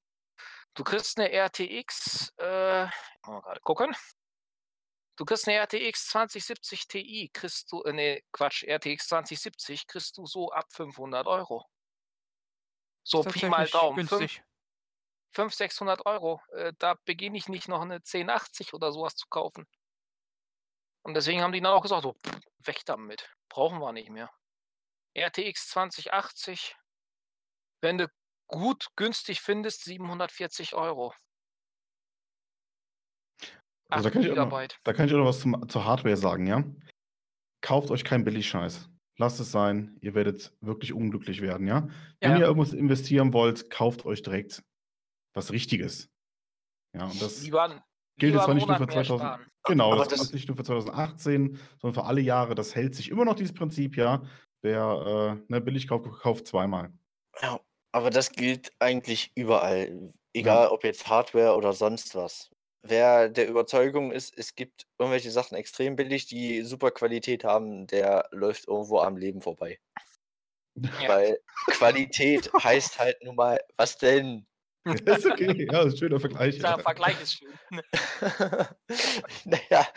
Du 0.73 0.83
kriegst 0.83 1.19
eine 1.19 1.31
RTX, 1.31 2.33
äh, 2.39 2.85
mal 3.27 3.41
gerade 3.41 3.59
gucken. 3.61 3.95
Du 5.15 5.25
kriegst 5.25 5.47
eine 5.47 5.57
RTX 5.57 6.07
2070 6.07 6.87
Ti, 6.87 7.29
kriegst 7.31 7.71
du, 7.71 7.83
äh, 7.83 7.93
nee, 7.93 8.23
Quatsch, 8.31 8.63
RTX 8.63 9.07
2070 9.09 9.85
kriegst 9.85 10.17
du 10.17 10.25
so 10.25 10.51
ab 10.51 10.65
500 10.73 11.27
Euro. 11.27 11.67
So 13.03 13.21
Pi 13.21 13.45
mal 13.45 13.67
Daumen, 13.67 13.97
günstig. 13.97 14.41
500, 15.33 15.53
600 15.55 16.05
Euro. 16.07 16.41
Äh, 16.51 16.73
da 16.79 16.95
beginne 17.05 17.37
ich 17.37 17.47
nicht 17.47 17.67
noch 17.67 17.81
eine 17.81 18.01
1080 18.01 18.73
oder 18.73 18.91
sowas 18.91 19.15
zu 19.15 19.27
kaufen. 19.29 19.67
Und 21.07 21.13
deswegen 21.13 21.41
haben 21.41 21.53
die 21.53 21.61
dann 21.61 21.71
auch 21.71 21.81
gesagt, 21.81 22.03
so, 22.03 22.15
pff, 22.15 22.37
weg 22.65 22.81
damit. 22.85 23.33
Brauchen 23.47 23.79
wir 23.79 23.93
nicht 23.93 24.09
mehr. 24.09 24.29
RTX 25.17 25.69
2080, 25.69 26.75
wenn 27.81 27.97
du 27.97 28.09
gut 28.47 28.89
günstig 28.97 29.39
findest, 29.39 29.85
740 29.85 30.75
Euro. 30.75 31.13
Also 33.87 34.09
da 34.09 34.19
8 34.19 34.25
kann, 34.35 34.35
noch, 34.35 34.67
da 34.83 34.93
kann 34.93 35.05
ich 35.07 35.13
auch 35.13 35.19
noch 35.19 35.27
was 35.27 35.39
zum, 35.39 35.69
zur 35.69 35.85
Hardware 35.85 36.17
sagen, 36.17 36.45
ja? 36.45 36.65
Kauft 37.61 37.89
euch 37.89 38.03
keinen 38.03 38.25
Billigscheiß. 38.25 38.89
Lasst 39.17 39.39
es 39.39 39.49
sein, 39.49 39.97
ihr 40.01 40.13
werdet 40.13 40.57
wirklich 40.59 40.91
unglücklich 40.91 41.39
werden, 41.39 41.67
ja? 41.67 41.87
Wenn 42.19 42.31
Ja. 42.31 42.37
ihr 42.39 42.45
irgendwas 42.47 42.73
investieren 42.73 43.31
wollt, 43.31 43.69
kauft 43.69 44.05
euch 44.05 44.23
direkt 44.23 44.61
was 45.33 45.53
Richtiges. 45.53 46.09
Ja, 46.93 47.05
und 47.05 47.21
das 47.21 47.43
Lieber, 47.43 47.81
gilt 48.17 48.33
jetzt 48.33 48.45
zwar 48.45 48.53
nicht 48.53 48.67
nur 48.67 48.77
für 48.77 48.85
mehr 48.85 49.03
2000. 49.03 49.19
sparen. 49.19 49.45
Genau, 49.65 49.91
Aber 49.93 50.05
das, 50.05 50.19
das- 50.19 50.33
nicht 50.33 50.47
nur 50.47 50.57
für 50.57 50.63
2018, 50.63 51.59
sondern 51.81 52.01
für 52.01 52.07
alle 52.07 52.21
Jahre. 52.21 52.55
Das 52.55 52.75
hält 52.75 52.95
sich 52.95 53.09
immer 53.09 53.25
noch 53.25 53.35
dieses 53.35 53.53
Prinzip, 53.53 53.97
ja. 53.97 54.23
Wer 54.61 55.37
äh, 55.47 55.51
ne, 55.51 55.61
billig 55.61 55.87
kauft, 55.87 56.09
kauft 56.21 56.47
zweimal. 56.47 56.91
Ja, 57.41 57.59
aber 57.91 58.09
das 58.09 58.31
gilt 58.31 58.71
eigentlich 58.79 59.31
überall. 59.35 60.11
Egal 60.33 60.67
ob 60.69 60.83
jetzt 60.83 61.07
Hardware 61.07 61.55
oder 61.55 61.73
sonst 61.73 62.15
was. 62.15 62.49
Wer 62.83 63.29
der 63.29 63.47
Überzeugung 63.49 64.11
ist, 64.11 64.37
es 64.37 64.55
gibt 64.55 64.87
irgendwelche 64.97 65.31
Sachen 65.31 65.55
extrem 65.55 65.95
billig, 65.95 66.27
die 66.27 66.61
super 66.61 66.91
Qualität 66.91 67.43
haben, 67.43 67.85
der 67.87 68.27
läuft 68.31 68.67
irgendwo 68.67 68.99
am 68.99 69.17
Leben 69.17 69.41
vorbei. 69.41 69.79
Ja. 70.75 71.09
Weil 71.09 71.39
Qualität 71.67 72.51
heißt 72.63 72.99
halt 72.99 73.23
nun 73.23 73.35
mal, 73.35 73.59
was 73.77 73.97
denn? 73.97 74.45
ist 75.05 75.25
okay, 75.25 75.67
ja, 75.71 75.81
ist 75.83 75.93
ein 75.93 75.97
schöner 75.97 76.19
Vergleich. 76.19 76.59
Der 76.59 76.69
Ja. 76.71 76.77
Vergleich 76.77 77.21
ist 77.21 77.33
schön. 77.33 77.53
naja, 79.45 79.87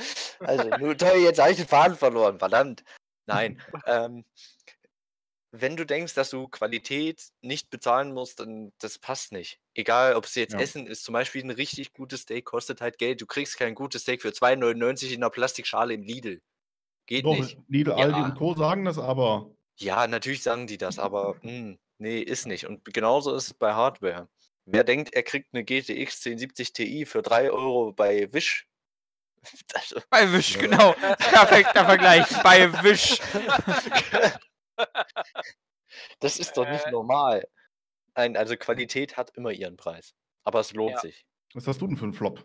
also 0.40 0.68
nur 0.78 0.96
toll, 0.96 1.18
jetzt 1.18 1.38
habe 1.40 1.50
ich 1.52 1.56
den 1.58 1.66
Faden 1.68 1.96
verloren, 1.96 2.38
verdammt. 2.38 2.84
Nein. 3.26 3.60
ähm, 3.86 4.24
wenn 5.52 5.76
du 5.76 5.84
denkst, 5.84 6.14
dass 6.14 6.30
du 6.30 6.46
Qualität 6.46 7.30
nicht 7.42 7.70
bezahlen 7.70 8.12
musst, 8.14 8.38
dann 8.38 8.72
das 8.78 8.98
passt 8.98 9.32
nicht. 9.32 9.58
Egal, 9.74 10.14
ob 10.14 10.24
es 10.24 10.36
jetzt 10.36 10.52
Ja. 10.54 10.60
Essen 10.60 10.86
ist, 10.86 11.02
zum 11.04 11.12
Beispiel 11.12 11.42
ein 11.42 11.50
richtig 11.50 11.92
gutes 11.92 12.22
Steak 12.22 12.44
kostet 12.44 12.80
halt 12.80 12.98
Geld. 12.98 13.20
Du 13.20 13.26
kriegst 13.26 13.58
kein 13.58 13.74
gutes 13.74 14.02
Steak 14.02 14.22
für 14.22 14.28
2,99 14.28 15.08
in 15.08 15.16
einer 15.22 15.30
Plastikschale 15.30 15.94
im 15.94 16.02
Lidl. 16.02 16.40
Geht 17.06 17.24
Doch, 17.24 17.34
nicht. 17.36 17.58
Lidl, 17.66 17.92
Aldi 17.92 18.20
Ja. 18.20 18.24
und 18.26 18.36
Co. 18.36 18.54
sagen 18.54 18.84
das 18.84 18.98
aber. 18.98 19.50
Ja, 19.76 20.06
natürlich 20.06 20.42
sagen 20.44 20.68
die 20.68 20.78
das, 20.78 21.00
aber 21.00 21.36
hm, 21.40 21.78
nee, 21.98 22.20
ist 22.20 22.46
nicht. 22.46 22.66
Und 22.66 22.84
genauso 22.84 23.34
ist 23.34 23.46
es 23.48 23.54
bei 23.54 23.74
Hardware. 23.74 24.28
Wer 24.66 24.84
denkt, 24.84 25.14
er 25.14 25.22
kriegt 25.22 25.52
eine 25.52 25.64
GTX 25.64 26.24
1070 26.24 26.72
Ti 26.72 27.06
für 27.06 27.22
3 27.22 27.50
Euro 27.50 27.92
bei 27.92 28.32
Wish? 28.32 28.66
Also, 29.74 30.00
Bei 30.10 30.30
Wish, 30.32 30.54
Ja. 30.56 30.60
genau. 30.62 30.92
Perfekter 30.92 31.84
Vergleich. 31.86 32.26
Bei 32.42 32.70
Wish. 32.82 33.18
das 36.20 36.38
ist 36.38 36.56
doch 36.56 36.68
nicht 36.68 36.84
Äh. 36.86 36.90
normal. 36.90 37.46
Nein, 38.14 38.36
also 38.36 38.56
Qualität 38.56 39.16
hat 39.16 39.30
immer 39.36 39.50
ihren 39.52 39.76
Preis. 39.76 40.14
Aber 40.44 40.60
es 40.60 40.72
lohnt 40.72 40.92
Ja. 40.96 41.00
sich. 41.00 41.24
Was 41.54 41.66
hast 41.66 41.80
du 41.80 41.86
denn 41.86 41.96
für 41.96 42.04
einen 42.04 42.12
Flop? 42.12 42.44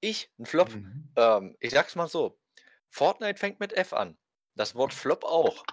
Ich, 0.00 0.30
ein 0.38 0.44
Flop, 0.46 0.70
Mhm. 0.74 1.08
ähm, 1.16 1.56
ich 1.60 1.70
sag's 1.72 1.94
mal 1.96 2.08
so. 2.08 2.38
Fortnite 2.90 3.38
fängt 3.38 3.58
mit 3.60 3.72
F 3.72 3.92
an. 3.92 4.18
Das 4.54 4.74
Wort 4.74 4.92
Flop 4.92 5.24
auch. 5.24 5.64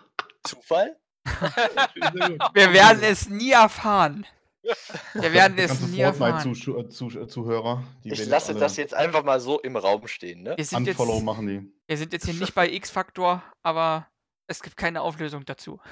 Zufall? 0.43 0.97
Wir 2.55 2.73
werden 2.73 3.03
es 3.03 3.29
nie 3.29 3.51
erfahren. 3.51 4.25
Wir 5.13 5.33
werden 5.33 5.57
es 5.57 5.79
nie 5.87 5.99
erfahren. 5.99 6.39
Fortnite-Zuhörer, 6.55 7.83
die 8.03 8.11
Ich 8.11 8.19
werden 8.19 8.29
lasse 8.29 8.51
alle 8.51 8.59
das 8.59 8.77
jetzt 8.77 8.93
einfach 8.93 9.23
mal 9.23 9.39
so 9.39 9.59
im 9.59 9.75
Raum 9.75 10.07
stehen, 10.07 10.43
ne? 10.43 10.53
Wir 10.57 10.65
sind, 10.65 10.85
jetzt, 10.87 10.99
machen 10.99 11.47
die. 11.47 11.73
wir 11.87 11.97
sind 11.97 12.13
jetzt 12.13 12.25
hier 12.25 12.33
nicht 12.39 12.53
bei 12.53 12.69
X-Faktor, 12.69 13.43
aber 13.63 14.07
es 14.47 14.61
gibt 14.61 14.75
keine 14.77 15.01
Auflösung 15.01 15.45
dazu. 15.45 15.79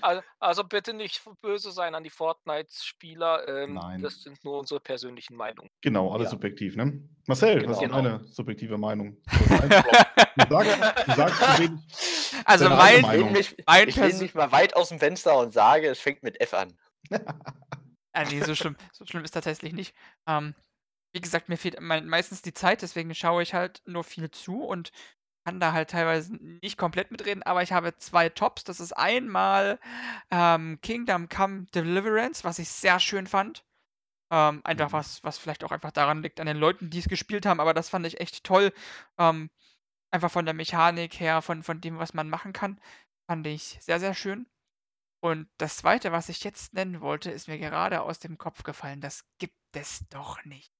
Also, 0.00 0.22
also 0.38 0.64
bitte 0.64 0.94
nicht 0.94 1.22
böse 1.42 1.70
sein 1.72 1.94
an 1.94 2.02
die 2.02 2.10
Fortnite-Spieler. 2.10 3.46
Ähm, 3.48 3.74
Nein. 3.74 4.00
Das 4.02 4.22
sind 4.22 4.42
nur 4.44 4.58
unsere 4.58 4.80
persönlichen 4.80 5.36
Meinungen. 5.36 5.70
Genau, 5.80 6.10
alles 6.12 6.26
Ja. 6.26 6.30
subjektiv, 6.30 6.76
ne? 6.76 7.02
Marcel, 7.26 7.66
was 7.68 7.76
ist 7.76 7.82
Genau. 7.82 7.96
deine 8.02 8.24
subjektive 8.24 8.78
Meinung? 8.78 9.16
Du 9.26 9.46
sagst, 10.48 11.06
du 11.06 11.14
sagst 11.14 11.40
zu 11.40 11.62
wenig. 11.62 11.80
Also 12.44 12.68
mein, 12.68 13.00
Ich 13.00 13.10
lehne 13.12 13.30
mich, 13.30 13.56
mein 13.66 13.88
ich 13.88 13.96
lehne 13.96 14.18
mich 14.18 14.34
mal 14.34 14.50
weit 14.52 14.74
aus 14.76 14.88
dem 14.88 14.98
Fenster 14.98 15.38
und 15.38 15.52
sage, 15.52 15.88
es 15.88 15.98
fängt 15.98 16.22
mit 16.22 16.40
F 16.40 16.54
an. 16.54 16.72
Ah, 18.14 18.24
nee, 18.24 18.40
so 18.42 18.54
schlimm, 18.54 18.76
so 18.92 19.06
schlimm 19.06 19.24
ist 19.24 19.32
tatsächlich 19.32 19.72
nicht. 19.72 19.94
Ähm, 20.26 20.54
wie 21.14 21.20
gesagt, 21.20 21.48
mir 21.48 21.56
fehlt 21.58 21.80
mei- 21.80 22.00
meistens 22.02 22.42
die 22.42 22.54
Zeit, 22.54 22.82
deswegen 22.82 23.14
schaue 23.14 23.42
ich 23.42 23.54
halt 23.54 23.82
nur 23.86 24.04
viel 24.04 24.30
zu 24.30 24.62
und 24.64 24.92
kann 25.46 25.60
da 25.60 25.72
halt 25.72 25.90
teilweise 25.90 26.34
nicht 26.36 26.78
komplett 26.78 27.10
mitreden, 27.12 27.42
aber 27.44 27.62
ich 27.62 27.72
habe 27.72 27.96
zwei 27.98 28.28
Tops. 28.30 28.64
Das 28.64 28.80
ist 28.80 28.92
einmal 28.94 29.80
ähm, 30.30 30.80
Kingdom 30.82 31.28
Come 31.28 31.66
Deliverance, 31.74 32.44
was 32.44 32.58
ich 32.60 32.70
sehr 32.70 33.00
schön 33.00 33.26
fand. 33.28 33.64
Ähm, 34.32 34.62
einfach 34.64 34.88
Mhm. 34.88 34.92
was, 34.92 35.24
was 35.24 35.38
vielleicht 35.38 35.64
auch 35.64 35.72
einfach 35.72 35.92
daran 35.92 36.22
liegt, 36.22 36.40
an 36.40 36.46
den 36.46 36.58
Leuten, 36.58 36.90
die 36.90 37.00
es 37.00 37.08
gespielt 37.08 37.46
haben, 37.46 37.60
aber 37.60 37.74
das 37.74 37.90
fand 37.90 38.06
ich 38.06 38.20
echt 38.20 38.44
toll. 38.44 38.72
Ähm, 39.18 39.50
einfach 40.12 40.30
von 40.32 40.46
der 40.46 40.54
Mechanik 40.54 41.20
her, 41.20 41.42
von, 41.42 41.62
von 41.64 41.80
dem, 41.82 41.98
was 41.98 42.14
man 42.14 42.30
machen 42.30 42.52
kann, 42.54 42.80
fand 43.28 43.46
ich 43.48 43.78
sehr, 43.82 44.00
sehr 44.00 44.14
schön. 44.14 44.46
Und 45.22 45.48
das 45.58 45.76
zweite, 45.76 46.10
was 46.10 46.28
ich 46.28 46.42
jetzt 46.42 46.74
nennen 46.74 47.00
wollte, 47.00 47.30
ist 47.30 47.46
mir 47.46 47.58
gerade 47.58 48.02
aus 48.02 48.18
dem 48.18 48.38
Kopf 48.38 48.64
gefallen. 48.64 49.00
Das 49.00 49.24
gibt 49.38 49.54
es 49.72 50.00
doch 50.08 50.44
nicht. 50.44 50.72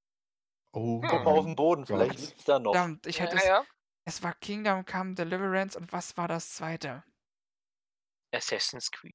Oh, 0.75 1.01
Guck 1.01 1.25
mal 1.25 1.39
auf 1.39 1.45
den 1.45 1.55
Boden, 1.55 1.87
vielleicht 1.87 2.11
Gott. 2.13 2.21
liegt's 2.21 2.45
da 2.45 2.59
noch. 2.59 2.73
Verdammt, 2.73 3.07
ich 3.07 3.21
hätte 3.21 3.37
ja, 3.37 3.41
es. 3.43 3.47
ja. 3.47 3.65
Es 4.05 4.23
war 4.23 4.35
Kingdom 4.35 4.85
Come 4.85 5.15
Deliverance 5.15 5.77
und 5.79 5.93
was 5.93 6.17
war 6.17 6.27
das 6.27 6.55
zweite? 6.55 7.05
Assassin's 8.35 8.91
Creed. 8.91 9.15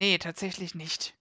Nee, 0.00 0.18
tatsächlich 0.18 0.74
nicht. 0.74 1.16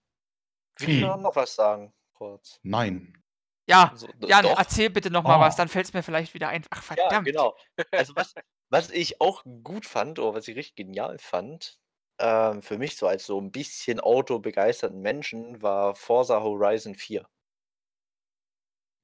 Wir 0.79 0.87
Wie? 0.87 1.01
können 1.01 1.21
noch 1.21 1.35
was 1.35 1.55
sagen, 1.55 1.93
kurz. 2.13 2.59
Nein. 2.63 3.21
Ja, 3.69 3.93
So, 3.95 4.07
d- 4.07 4.27
Jan, 4.27 4.43
doch. 4.43 4.57
erzähl 4.59 4.89
bitte 4.89 5.09
nochmal 5.09 5.39
was, 5.39 5.55
Oh. 5.55 5.57
dann 5.57 5.69
fällt 5.69 5.85
es 5.85 5.93
mir 5.93 6.03
vielleicht 6.03 6.33
wieder 6.33 6.49
ein. 6.49 6.65
Ach, 6.71 6.77
Ja, 6.77 6.95
verdammt. 6.95 7.25
genau. 7.27 7.55
Also 7.91 8.13
was, 8.17 8.33
was 8.69 8.89
ich 8.89 9.21
auch 9.21 9.43
gut 9.63 9.85
fand, 9.85 10.19
oder 10.19 10.33
was 10.35 10.47
ich 10.47 10.57
richtig 10.57 10.75
genial 10.75 11.17
fand, 11.19 11.79
ähm, 12.19 12.61
für 12.61 12.77
mich 12.77 12.95
so 12.97 13.07
als 13.07 13.25
so 13.25 13.39
ein 13.39 13.51
bisschen 13.51 13.99
autobegeisterten 13.99 15.01
Menschen, 15.01 15.61
war 15.61 15.95
Forza 15.95 16.41
Horizon 16.41 16.95
4. 16.95 17.27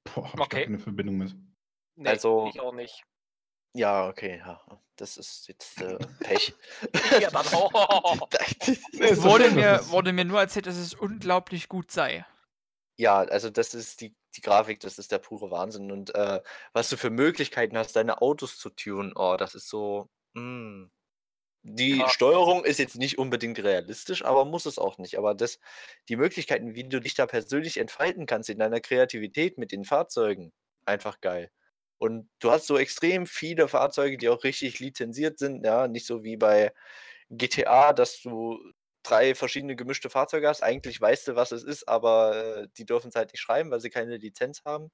Boah, 0.04 0.24
hab 0.24 0.34
ich 0.34 0.40
Okay. 0.40 0.56
gar 0.56 0.64
keine 0.64 0.78
Verbindung 0.78 1.16
mit. 1.18 1.34
Nee, 1.96 2.08
Also- 2.08 2.46
ich 2.48 2.60
auch 2.60 2.72
nicht. 2.74 3.04
Ja, 3.74 4.06
okay, 4.08 4.36
ja. 4.38 4.60
Das 4.96 5.16
ist 5.16 5.48
jetzt 5.48 5.80
äh, 5.80 5.96
Pech. 6.20 6.54
Ja, 7.22 7.30
dann 7.30 7.42
ist 8.60 9.18
doch 9.18 9.24
Wurde 9.24 9.50
mir, 9.50 9.72
es- 9.80 9.90
wurde 9.90 10.12
mir 10.12 10.24
nur 10.26 10.40
erzählt, 10.40 10.66
dass 10.66 10.76
es 10.76 10.92
unglaublich 10.94 11.68
gut 11.68 11.90
sei. 11.90 12.26
Ja, 12.98 13.20
also 13.20 13.48
das 13.48 13.72
ist 13.72 14.02
die, 14.02 14.14
die 14.36 14.42
Grafik, 14.42 14.80
das 14.80 14.98
ist 14.98 15.10
der 15.10 15.18
pure 15.18 15.50
Wahnsinn. 15.50 15.90
Und 15.90 16.14
äh, 16.14 16.42
was 16.74 16.90
du 16.90 16.98
für 16.98 17.08
Möglichkeiten 17.10 17.78
hast, 17.78 17.96
deine 17.96 18.20
Autos 18.20 18.58
zu 18.58 18.68
tunen, 18.70 19.12
oh, 19.16 19.36
das 19.38 19.54
ist 19.54 19.68
so. 19.68 20.08
mm. 20.34 20.84
Die 21.64 21.98
Ja. 21.98 22.08
Steuerung 22.08 22.64
ist 22.64 22.78
jetzt 22.78 22.96
nicht 22.98 23.18
unbedingt 23.18 23.58
realistisch, 23.62 24.24
aber 24.24 24.44
muss 24.44 24.66
es 24.66 24.78
auch 24.78 24.98
nicht. 24.98 25.16
Aber 25.16 25.34
das, 25.34 25.60
die 26.08 26.16
Möglichkeiten, 26.16 26.74
wie 26.74 26.82
du 26.84 27.00
dich 27.00 27.14
da 27.14 27.26
persönlich 27.26 27.76
entfalten 27.78 28.26
kannst 28.26 28.50
in 28.50 28.58
deiner 28.58 28.80
Kreativität 28.80 29.58
mit 29.58 29.70
den 29.70 29.84
Fahrzeugen, 29.84 30.52
einfach 30.86 31.20
geil. 31.20 31.50
Und 31.98 32.28
du 32.40 32.50
hast 32.50 32.66
so 32.66 32.76
extrem 32.78 33.26
viele 33.26 33.68
Fahrzeuge, 33.68 34.16
die 34.18 34.28
auch 34.28 34.42
richtig 34.42 34.80
lizenziert 34.80 35.38
sind, 35.38 35.64
ja, 35.64 35.86
nicht 35.86 36.06
so 36.06 36.24
wie 36.24 36.36
bei 36.36 36.72
GTA, 37.30 37.92
dass 37.92 38.20
du 38.22 38.58
drei 39.04 39.34
verschiedene 39.36 39.76
gemischte 39.76 40.10
Fahrzeuge 40.10 40.48
hast. 40.48 40.62
Eigentlich 40.64 41.00
weißt 41.00 41.28
du, 41.28 41.36
was 41.36 41.52
es 41.52 41.62
ist, 41.64 41.86
aber 41.88 42.64
äh, 42.64 42.68
die 42.76 42.86
dürfen 42.86 43.08
es 43.08 43.14
halt 43.14 43.32
nicht 43.32 43.40
schreiben, 43.40 43.70
weil 43.70 43.80
sie 43.80 43.90
keine 43.90 44.16
Lizenz 44.16 44.62
haben. 44.64 44.90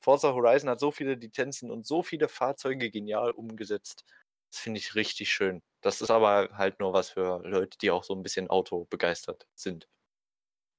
Forza 0.00 0.32
Horizon 0.34 0.70
hat 0.70 0.80
so 0.80 0.90
viele 0.92 1.14
Lizenzen 1.14 1.70
und 1.70 1.86
so 1.86 2.02
viele 2.02 2.28
Fahrzeuge 2.28 2.90
genial 2.90 3.30
umgesetzt. 3.32 4.04
Das 4.50 4.60
finde 4.60 4.80
ich 4.80 4.94
richtig 4.94 5.32
schön. 5.32 5.62
Das 5.82 6.00
ist 6.00 6.10
aber 6.10 6.48
halt 6.56 6.80
nur 6.80 6.92
was 6.92 7.10
für 7.10 7.40
Leute, 7.44 7.78
die 7.78 7.90
auch 7.90 8.02
so 8.04 8.14
ein 8.14 8.22
bisschen 8.22 8.48
Auto 8.50 8.86
begeistert 8.86 9.46
sind. 9.54 9.88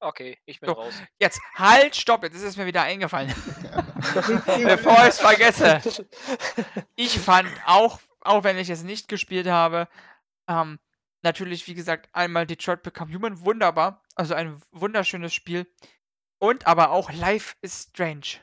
Okay, 0.02 0.38
ich 0.46 0.60
bin 0.62 0.68
So. 0.70 0.74
raus. 0.76 0.94
Jetzt, 1.20 1.42
halt, 1.56 1.96
stopp, 1.96 2.24
jetzt 2.24 2.36
ist 2.36 2.44
es 2.44 2.58
mir 2.58 2.66
wieder 2.66 2.84
eingefallen. 2.84 3.30
Bevor 4.64 4.94
ich 5.02 5.10
es 5.10 5.20
vergesse. 5.20 5.82
Ich 6.96 7.20
fand 7.20 7.50
auch, 7.66 8.00
auch 8.22 8.44
wenn 8.44 8.58
ich 8.58 8.70
es 8.70 8.84
nicht 8.84 9.08
gespielt 9.08 9.48
habe, 9.48 9.88
ähm, 10.48 10.80
natürlich, 11.22 11.68
wie 11.68 11.74
gesagt, 11.74 12.10
einmal 12.14 12.46
Detroit 12.48 12.82
Become 12.84 13.14
Human, 13.14 13.42
wunderbar. 13.42 14.04
Also 14.16 14.34
ein 14.36 14.62
wunderschönes 14.72 15.34
Spiel. 15.34 15.66
Und 16.40 16.66
aber 16.68 16.92
auch 16.92 17.12
Life 17.12 17.56
is 17.62 17.90
Strange. 17.90 18.40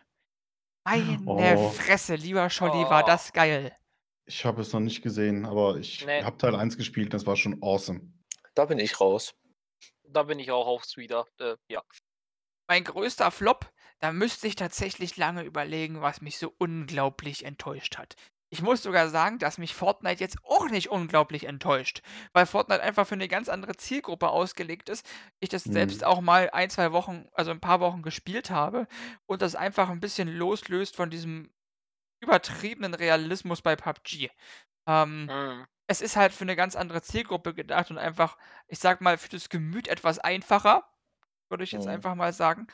Meine 0.84 1.20
Oh. 1.26 1.70
Fresse, 1.70 2.14
lieber 2.14 2.48
Scholli, 2.50 2.84
war 2.84 3.02
Oh. 3.04 3.06
das 3.06 3.32
geil. 3.32 3.74
Ich 4.26 4.44
habe 4.44 4.60
es 4.62 4.72
noch 4.72 4.80
nicht 4.80 5.02
gesehen, 5.02 5.46
aber 5.46 5.76
ich 5.76 6.04
Nee. 6.04 6.22
habe 6.22 6.36
Teil 6.36 6.54
1 6.56 6.76
gespielt, 6.76 7.14
das 7.14 7.26
war 7.26 7.36
schon 7.36 7.62
awesome. 7.62 8.12
Da 8.54 8.64
bin 8.64 8.78
ich 8.78 9.00
raus. 9.00 9.34
Da 10.08 10.24
bin 10.24 10.38
ich 10.38 10.50
auch 10.50 10.66
aufs 10.66 10.96
wieder. 10.96 11.26
Äh, 11.38 11.56
ja. 11.68 11.82
Mein 12.68 12.84
größter 12.84 13.30
Flop, 13.30 13.70
da 14.00 14.12
müsste 14.12 14.48
ich 14.48 14.56
tatsächlich 14.56 15.16
lange 15.16 15.42
überlegen, 15.42 16.00
was 16.02 16.20
mich 16.20 16.38
so 16.38 16.52
unglaublich 16.58 17.44
enttäuscht 17.44 17.98
hat. 17.98 18.16
Ich 18.48 18.62
muss 18.62 18.82
sogar 18.82 19.08
sagen, 19.08 19.38
dass 19.38 19.58
mich 19.58 19.74
Fortnite 19.74 20.20
jetzt 20.20 20.38
auch 20.44 20.68
nicht 20.68 20.88
unglaublich 20.88 21.44
enttäuscht, 21.44 22.02
weil 22.32 22.46
Fortnite 22.46 22.82
einfach 22.82 23.06
für 23.06 23.14
eine 23.16 23.26
ganz 23.28 23.48
andere 23.48 23.76
Zielgruppe 23.76 24.28
ausgelegt 24.30 24.88
ist. 24.88 25.04
Ich 25.40 25.48
das 25.48 25.64
selbst 25.64 26.00
Mhm. 26.00 26.06
auch 26.06 26.20
mal 26.20 26.50
ein, 26.50 26.70
zwei 26.70 26.92
Wochen, 26.92 27.26
also 27.32 27.50
ein 27.50 27.60
paar 27.60 27.80
Wochen 27.80 28.02
gespielt 28.02 28.50
habe 28.50 28.86
und 29.26 29.42
das 29.42 29.56
einfach 29.56 29.88
ein 29.90 30.00
bisschen 30.00 30.28
loslöst 30.28 30.94
von 30.96 31.10
diesem 31.10 31.50
übertriebenen 32.20 32.94
Realismus 32.94 33.62
bei 33.62 33.76
PUBG. 33.76 34.30
Ähm, 34.88 35.30
Mhm. 35.30 35.66
es 35.88 36.00
ist 36.02 36.16
halt 36.16 36.32
für 36.32 36.42
eine 36.44 36.56
ganz 36.56 36.76
andere 36.76 37.02
Zielgruppe 37.02 37.54
gedacht 37.54 37.90
und 37.90 37.98
einfach, 37.98 38.38
ich 38.68 38.78
sag 38.80 39.00
mal, 39.02 39.18
für 39.18 39.28
das 39.30 39.48
Gemüt 39.50 39.88
etwas 39.88 40.18
einfacher, 40.18 40.88
würde 41.50 41.64
ich 41.64 41.72
jetzt 41.72 41.86
Mhm. 41.86 41.86
einfach 41.88 42.14
mal 42.16 42.32
sagen. 42.32 42.66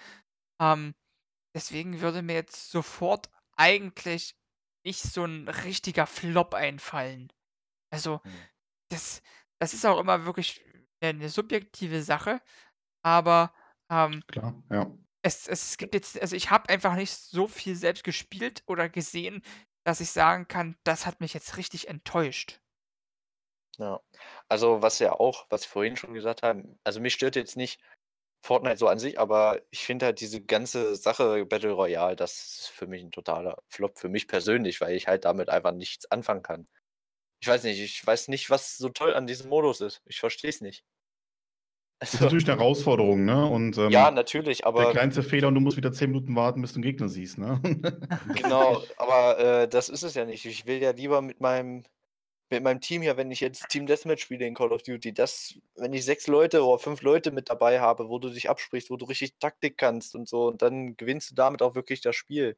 Ähm, 0.60 0.94
deswegen 1.56 2.00
würde 2.02 2.22
mir 2.22 2.34
jetzt 2.34 2.70
sofort 2.70 3.30
eigentlich 3.56 4.36
nicht 4.86 5.02
so 5.02 5.24
ein 5.24 5.48
richtiger 5.48 6.06
Flop 6.06 6.54
einfallen. 6.54 7.32
Also, 7.92 8.20
Mhm. 8.24 8.48
das 8.90 9.22
das 9.60 9.74
ist 9.74 9.86
auch 9.86 10.00
immer 10.00 10.26
wirklich 10.26 10.64
eine 11.02 11.30
subjektive 11.30 12.02
Sache, 12.02 12.42
aber, 13.04 13.54
ähm, 13.90 14.24
Klar, 14.26 14.62
ja. 14.70 14.90
Es 15.22 15.48
es 15.48 15.76
gibt 15.78 15.94
jetzt 15.94 16.20
also, 16.20 16.36
ich 16.36 16.50
habe 16.50 16.68
einfach 16.68 16.94
nicht 16.96 17.12
so 17.12 17.48
viel 17.48 17.76
selbst 17.76 18.04
gespielt 18.04 18.62
oder 18.66 18.88
gesehen, 18.88 19.42
dass 19.84 20.00
ich 20.00 20.10
sagen 20.10 20.48
kann, 20.48 20.76
das 20.84 21.06
hat 21.06 21.20
mich 21.20 21.34
jetzt 21.34 21.56
richtig 21.56 21.88
enttäuscht. 21.88 22.60
Ja. 23.78 24.00
Also, 24.48 24.82
was 24.82 24.98
ja 24.98 25.12
auch 25.12 25.46
was 25.50 25.64
wir 25.64 25.68
vorhin 25.70 25.96
schon 25.96 26.12
gesagt 26.14 26.42
haben 26.42 26.78
also, 26.84 27.00
mich 27.00 27.14
stört 27.14 27.36
jetzt 27.36 27.56
nicht 27.56 27.80
Fortnite 28.44 28.76
so 28.78 28.88
an 28.88 28.98
sich, 28.98 29.18
aber 29.20 29.62
ich 29.70 29.84
finde 29.84 30.06
halt 30.06 30.20
diese 30.20 30.42
ganze 30.44 30.96
Sache 30.96 31.46
Battle 31.46 31.72
Royale, 31.72 32.16
das 32.16 32.60
ist 32.60 32.68
für 32.70 32.86
mich 32.86 33.02
'n 33.02 33.10
totaler 33.12 33.62
Flop 33.68 33.98
für 33.98 34.08
mich 34.10 34.28
persönlich, 34.28 34.80
weil 34.80 34.96
ich 34.96 35.08
halt 35.08 35.24
damit 35.24 35.48
einfach 35.50 35.72
nichts 35.72 36.10
anfangen 36.10 36.42
kann. 36.42 36.68
Ich 37.40 37.48
weiß 37.48 37.64
nicht, 37.64 37.80
ich 37.80 38.06
weiß 38.06 38.28
nicht, 38.28 38.50
was 38.50 38.76
so 38.78 38.90
toll 38.90 39.14
an 39.14 39.26
diesem 39.28 39.50
Modus 39.50 39.80
ist. 39.82 40.02
Ich 40.06 40.20
verstehe 40.20 40.50
es 40.50 40.60
nicht. 40.62 40.82
Ist 42.10 42.20
Also 42.20 42.20
natürlich 42.20 42.46
'ne 42.46 42.54
Herausforderung, 42.56 43.24
ne? 43.24 43.46
Und, 43.46 43.78
Ja, 43.86 44.10
ähm, 44.10 44.12
natürlich, 44.12 44.64
der 44.76 44.86
aber 44.86 44.88
kleinste 44.88 45.22
Fehler 45.22 45.48
und 45.48 45.54
du 45.56 45.60
musst 45.60 45.76
wieder 45.76 45.92
10 45.92 46.10
Minuten 46.10 46.36
warten, 46.36 46.62
bis 46.62 46.72
du 46.74 46.80
'n 46.80 46.82
Gegner 46.82 47.08
siehst, 47.08 47.38
ne? 47.38 47.60
Genau, 48.34 48.86
aber, 48.96 49.38
äh, 49.64 49.68
das 49.68 49.90
ist 49.90 50.02
es 50.02 50.14
ja 50.14 50.24
nicht. 50.24 50.46
Ich 50.46 50.64
will 50.66 50.80
ja 50.82 50.92
lieber 50.92 51.20
mit 51.20 51.40
meinem 51.40 51.84
mit 52.50 52.62
meinem 52.64 52.80
Team 52.80 53.02
hier 53.02 53.16
wenn 53.16 53.30
ich 53.32 53.40
jetzt 53.40 53.68
Team 53.70 53.86
Deathmatch 53.86 54.22
spiele 54.22 54.46
in 54.46 54.54
Call 54.54 54.72
of 54.72 54.82
Duty, 54.82 55.14
das 55.14 55.54
wenn 55.76 55.92
ich 55.94 56.04
6 56.04 56.26
Leute 56.28 56.64
oder 56.64 56.78
5 56.78 57.02
Leute 57.02 57.32
mit 57.32 57.50
dabei 57.50 57.80
habe, 57.80 58.08
wo 58.08 58.18
du 58.20 58.30
dich 58.30 58.50
absprichst, 58.50 58.90
wo 58.90 58.96
du 58.96 59.06
richtig 59.06 59.38
Taktik 59.40 59.78
kannst 59.78 60.14
und 60.16 60.28
so 60.28 60.48
und 60.48 60.62
dann 60.62 60.96
gewinnst 60.96 61.30
du 61.32 61.34
damit 61.36 61.62
auch 61.62 61.74
wirklich 61.76 62.00
das 62.02 62.16
Spiel. 62.16 62.56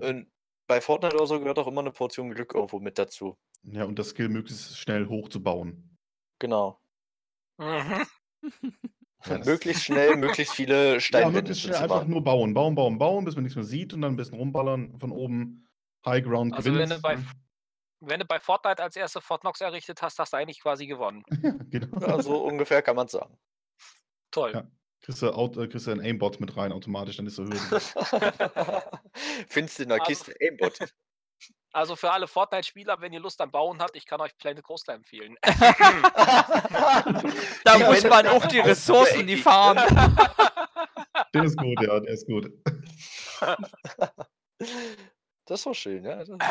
Und 0.00 0.30
bei 0.68 0.80
Fortnite 0.82 1.16
oder 1.16 1.26
so 1.26 1.40
gehört 1.40 1.58
auch 1.60 1.68
immer 1.68 1.82
'ne 1.82 1.92
Portion 1.92 2.30
Glück 2.32 2.54
irgendwo 2.54 2.80
mit 2.80 2.98
dazu. 2.98 3.36
Ja, 3.64 3.84
und 3.84 3.98
das 3.98 4.08
Skill 4.10 4.28
möglichst 4.28 4.76
schnell 4.78 5.06
hochzubauen. 5.08 5.96
Genau. 6.40 6.80
Mhm. 7.58 8.04
Ja, 9.26 9.38
Möglichst 9.38 9.84
schnell, 9.84 10.16
möglichst 10.16 10.54
viele 10.54 11.00
Ja, 11.10 11.30
Steinwände 11.30 11.30
möglichst 11.30 11.62
zu 11.62 11.62
schnell 11.62 11.76
einfach 11.76 12.04
nur 12.06 12.24
bauen, 12.24 12.54
bauen, 12.54 12.74
bauen, 12.74 12.98
bauen, 12.98 13.24
bis 13.24 13.34
man 13.36 13.44
nix 13.44 13.54
mehr 13.56 13.64
sieht 13.64 13.92
und 13.94 14.02
dann 14.02 14.14
'n 14.14 14.16
bisschen 14.16 14.38
rumballern 14.38 14.98
von 14.98 15.12
oben. 15.12 15.68
High 16.06 16.24
Ground 16.24 16.54
Also, 16.54 16.76
wenn 16.76 16.90
du 16.90 16.98
gewinnt, 16.98 17.00
bei 17.00 17.12
ne? 17.12 17.14
F 17.14 17.32
wenn 18.00 18.20
du 18.20 18.26
bei 18.26 18.40
Fortnite 18.40 18.82
als 18.82 18.96
1. 18.96 19.22
Fort 19.22 19.42
Knox 19.42 19.60
errichtet 19.62 20.02
hast, 20.02 20.18
hast 20.18 20.32
du 20.34 20.38
eigentlich 20.38 20.60
quasi 20.60 20.86
gewonnen. 20.86 21.24
Ja, 21.42 21.56
genau. 21.70 21.88
Ja, 22.00 22.20
so 22.20 22.44
ungefähr 22.44 22.82
kann 22.82 22.96
man's 22.96 23.12
sagen. 23.12 23.38
Toll. 24.32 24.54
Ja. 24.54 24.70
Kriegst 25.00 25.22
du 25.22 25.26
äh, 25.26 25.66
kriegst 25.68 25.86
du 25.86 25.90
'n 25.90 26.00
Aimbot 26.00 26.38
mit 26.40 26.56
rein 26.56 26.72
automatisch, 26.72 27.16
dann 27.16 27.26
ist 27.26 27.38
er 27.38 27.46
Höhe. 27.46 27.82
Findest 29.48 29.78
du 29.78 29.82
in 29.84 29.88
der 29.90 30.00
Also 30.00 30.24
Kiste 30.24 30.34
Aimbot. 30.40 30.82
Also, 31.72 31.96
für 31.96 32.10
alle 32.12 32.26
Fortnite-Spieler, 32.26 33.00
wenn 33.00 33.12
ihr 33.12 33.20
Lust 33.20 33.40
am 33.40 33.50
Bauen 33.50 33.80
habt, 33.80 33.96
ich 33.96 34.04
kann 34.04 34.20
euch 34.20 34.36
Planet 34.36 34.62
Coaster 34.62 34.92
empfehlen. 34.94 35.36
Da 37.64 37.76
Die 37.76 37.84
muss 37.84 38.02
man 38.04 38.26
auch 38.26 38.44
die 38.46 38.58
Ressourcen, 38.70 39.26
die 39.26 39.36
farmen. 39.36 39.82
Der 41.34 41.44
ist 41.44 41.56
gut, 41.56 41.80
ja, 41.80 41.98
der 42.00 42.12
ist 42.12 42.26
gut. 42.26 42.52
Das 45.46 45.60
ist 45.60 45.66
doch 45.66 45.74
schön, 45.74 46.04
ja. 46.04 46.24
Das 46.24 46.28
Die 46.28 46.44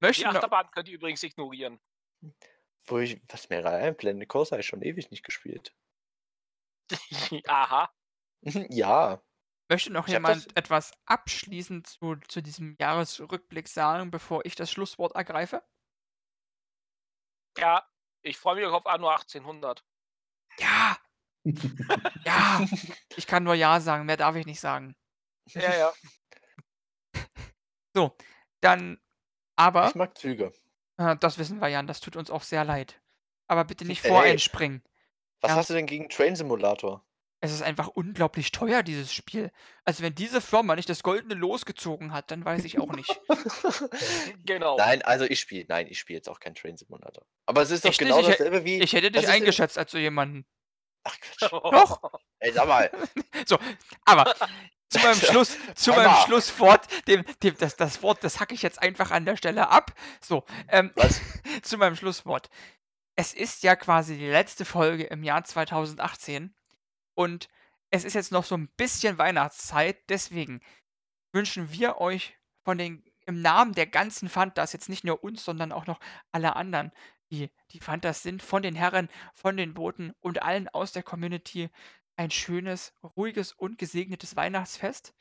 Möchten 0.00 0.24
noch 0.24 0.34
Achterbahn 0.34 0.70
könnt 0.70 0.88
ihr 0.88 0.94
übrigens 0.94 1.22
ignorieren. 1.22 1.80
Wo 2.86 2.98
ich 2.98 3.20
was 3.28 3.48
mir 3.48 3.62
grade 3.62 3.76
einfällt, 3.76 3.98
Planet 3.98 4.28
Coaster 4.28 4.56
habe 4.56 4.60
ich 4.60 4.66
schon 4.66 4.82
ewig 4.82 5.10
nicht 5.10 5.24
gespielt. 5.24 5.74
Aha. 7.46 7.90
Ja. 8.42 9.22
Möchte 9.68 9.92
noch 9.92 10.06
Ich 10.06 10.12
jemand 10.12 10.46
das 10.46 10.46
etwas 10.54 10.92
abschließend 11.06 11.86
zu 11.86 12.16
zu 12.28 12.42
diesem 12.42 12.76
Jahresrückblick 12.80 13.68
sagen, 13.68 14.10
bevor 14.10 14.44
ich 14.44 14.54
das 14.56 14.70
Schlusswort 14.70 15.14
ergreife? 15.14 15.62
Ja, 17.58 17.82
ich 18.22 18.38
freue 18.38 18.56
mich 18.56 18.64
auf 18.66 18.86
Anno 18.86 19.08
1800. 19.08 19.84
Ja! 20.58 20.96
Ja! 22.24 22.60
Ich 23.16 23.26
kann 23.26 23.44
nur 23.44 23.54
ja 23.54 23.80
sagen, 23.80 24.06
mehr 24.06 24.16
darf 24.16 24.36
ich 24.36 24.46
nicht 24.46 24.60
sagen. 24.60 24.94
Ja, 25.54 25.74
ja. 25.74 25.92
So, 27.96 28.16
dann 28.60 29.00
aber 29.56 29.88
Ich 29.88 29.94
mag 29.94 30.16
Züge. 30.18 30.52
äh, 30.98 31.16
das 31.16 31.38
wissen 31.38 31.60
wir, 31.60 31.68
Jan, 31.68 31.86
das 31.86 32.00
tut 32.00 32.16
uns 32.16 32.30
auch 32.30 32.42
sehr 32.42 32.64
leid. 32.64 33.00
Aber 33.48 33.64
bitte 33.64 33.84
nicht 33.84 34.02
Ey. 34.02 34.10
voreinspringen. 34.10 34.82
Was 35.42 35.50
Ja. 35.52 35.56
hast 35.56 35.70
du 35.70 35.74
denn 35.74 35.86
gegen 35.86 36.08
Train 36.10 36.36
Simulator? 36.36 37.05
Es 37.46 37.52
ist 37.52 37.62
einfach 37.62 37.86
unglaublich 37.88 38.50
teuer, 38.50 38.82
dieses 38.82 39.12
Spiel. 39.12 39.52
Also, 39.84 40.02
wenn 40.02 40.14
diese 40.14 40.40
Firma 40.40 40.74
nicht 40.74 40.88
das 40.88 41.04
goldene 41.04 41.34
Los 41.34 41.64
gezogen 41.64 42.12
hat, 42.12 42.32
dann 42.32 42.44
weiß 42.44 42.64
ich 42.64 42.80
auch 42.80 42.92
nicht. 42.92 43.20
Genau. 44.44 44.76
Nein, 44.76 45.02
also 45.02 45.24
ich 45.24 45.40
spiele 45.40 45.64
nein, 45.68 45.86
ich 45.88 45.98
spiele 45.98 46.18
jetzt 46.18 46.28
auch 46.28 46.40
kein 46.40 46.54
Train 46.54 46.76
Simulator. 46.76 47.24
Aber 47.46 47.62
es 47.62 47.70
ist 47.70 47.84
doch 47.84 47.90
Echt 47.90 47.98
genau 47.98 48.18
nicht? 48.18 48.28
Ich 48.28 48.36
dasselbe 48.36 48.64
wie 48.64 48.80
ich 48.80 48.92
hätte 48.92 49.10
dich 49.10 49.28
eingeschätzt 49.28 49.78
als 49.78 49.90
so 49.90 49.98
jemanden. 49.98 50.44
Ach 51.04 51.16
Quatsch. 51.20 51.52
Doch. 51.52 52.00
Ey, 52.40 52.52
sag 52.52 52.66
mal. 52.66 52.90
So, 53.46 53.58
aber 54.04 54.34
zu 54.88 54.98
meinem 54.98 55.14
Schluss 55.14 55.56
zu 55.74 55.92
meinem. 55.92 56.14
Schlusswort, 56.26 56.86
dem 57.06 57.24
dem 57.42 57.56
das 57.58 57.76
das 57.76 58.02
Wort, 58.02 58.22
das 58.24 58.40
hacke 58.40 58.54
ich 58.54 58.62
jetzt 58.62 58.82
einfach 58.82 59.10
an 59.10 59.24
der 59.24 59.36
Stelle 59.36 59.68
ab. 59.68 59.92
So, 60.20 60.44
ähm, 60.68 60.90
Was? 60.94 61.20
zu 61.62 61.78
meinem 61.78 61.96
Schlusswort. 61.96 62.50
Es 63.16 63.32
ist 63.32 63.62
ja 63.62 63.76
quasi 63.76 64.16
die 64.16 64.28
letzte 64.28 64.64
Folge 64.64 65.04
im 65.04 65.22
Jahr 65.22 65.42
2018 65.44 66.54
und 67.16 67.48
es 67.90 68.04
ist 68.04 68.14
jetzt 68.14 68.32
noch 68.32 68.44
so 68.46 68.56
'n 68.56 68.68
bisschen 68.78 69.18
Weihnachtszeit, 69.18 70.10
deswegen 70.10 70.62
wünschen 71.32 71.70
wir 71.72 71.98
euch 71.98 72.38
von 72.64 72.78
den 72.78 73.04
im 73.26 73.42
Namen 73.42 73.72
der 73.74 73.86
ganzen 73.86 74.28
Fantas, 74.28 74.72
jetzt 74.72 74.88
nicht 74.88 75.04
nur 75.04 75.22
uns, 75.24 75.44
sondern 75.44 75.72
auch 75.72 75.86
noch 75.86 76.00
alle 76.32 76.56
anderen, 76.56 76.92
die 77.30 77.50
die 77.72 77.80
Fantas 77.80 78.22
sind, 78.22 78.42
von 78.42 78.62
den 78.62 78.74
Herren, 78.76 79.08
von 79.34 79.56
den 79.56 79.74
Boten 79.74 80.12
und 80.20 80.42
allen 80.42 80.68
aus 80.68 80.92
der 80.92 81.02
Community 81.02 81.70
ein 82.16 82.30
schönes, 82.30 82.94
ruhiges 83.02 83.52
und 83.52 83.78
gesegnetes 83.78 84.36
Weihnachtsfest 84.36 85.14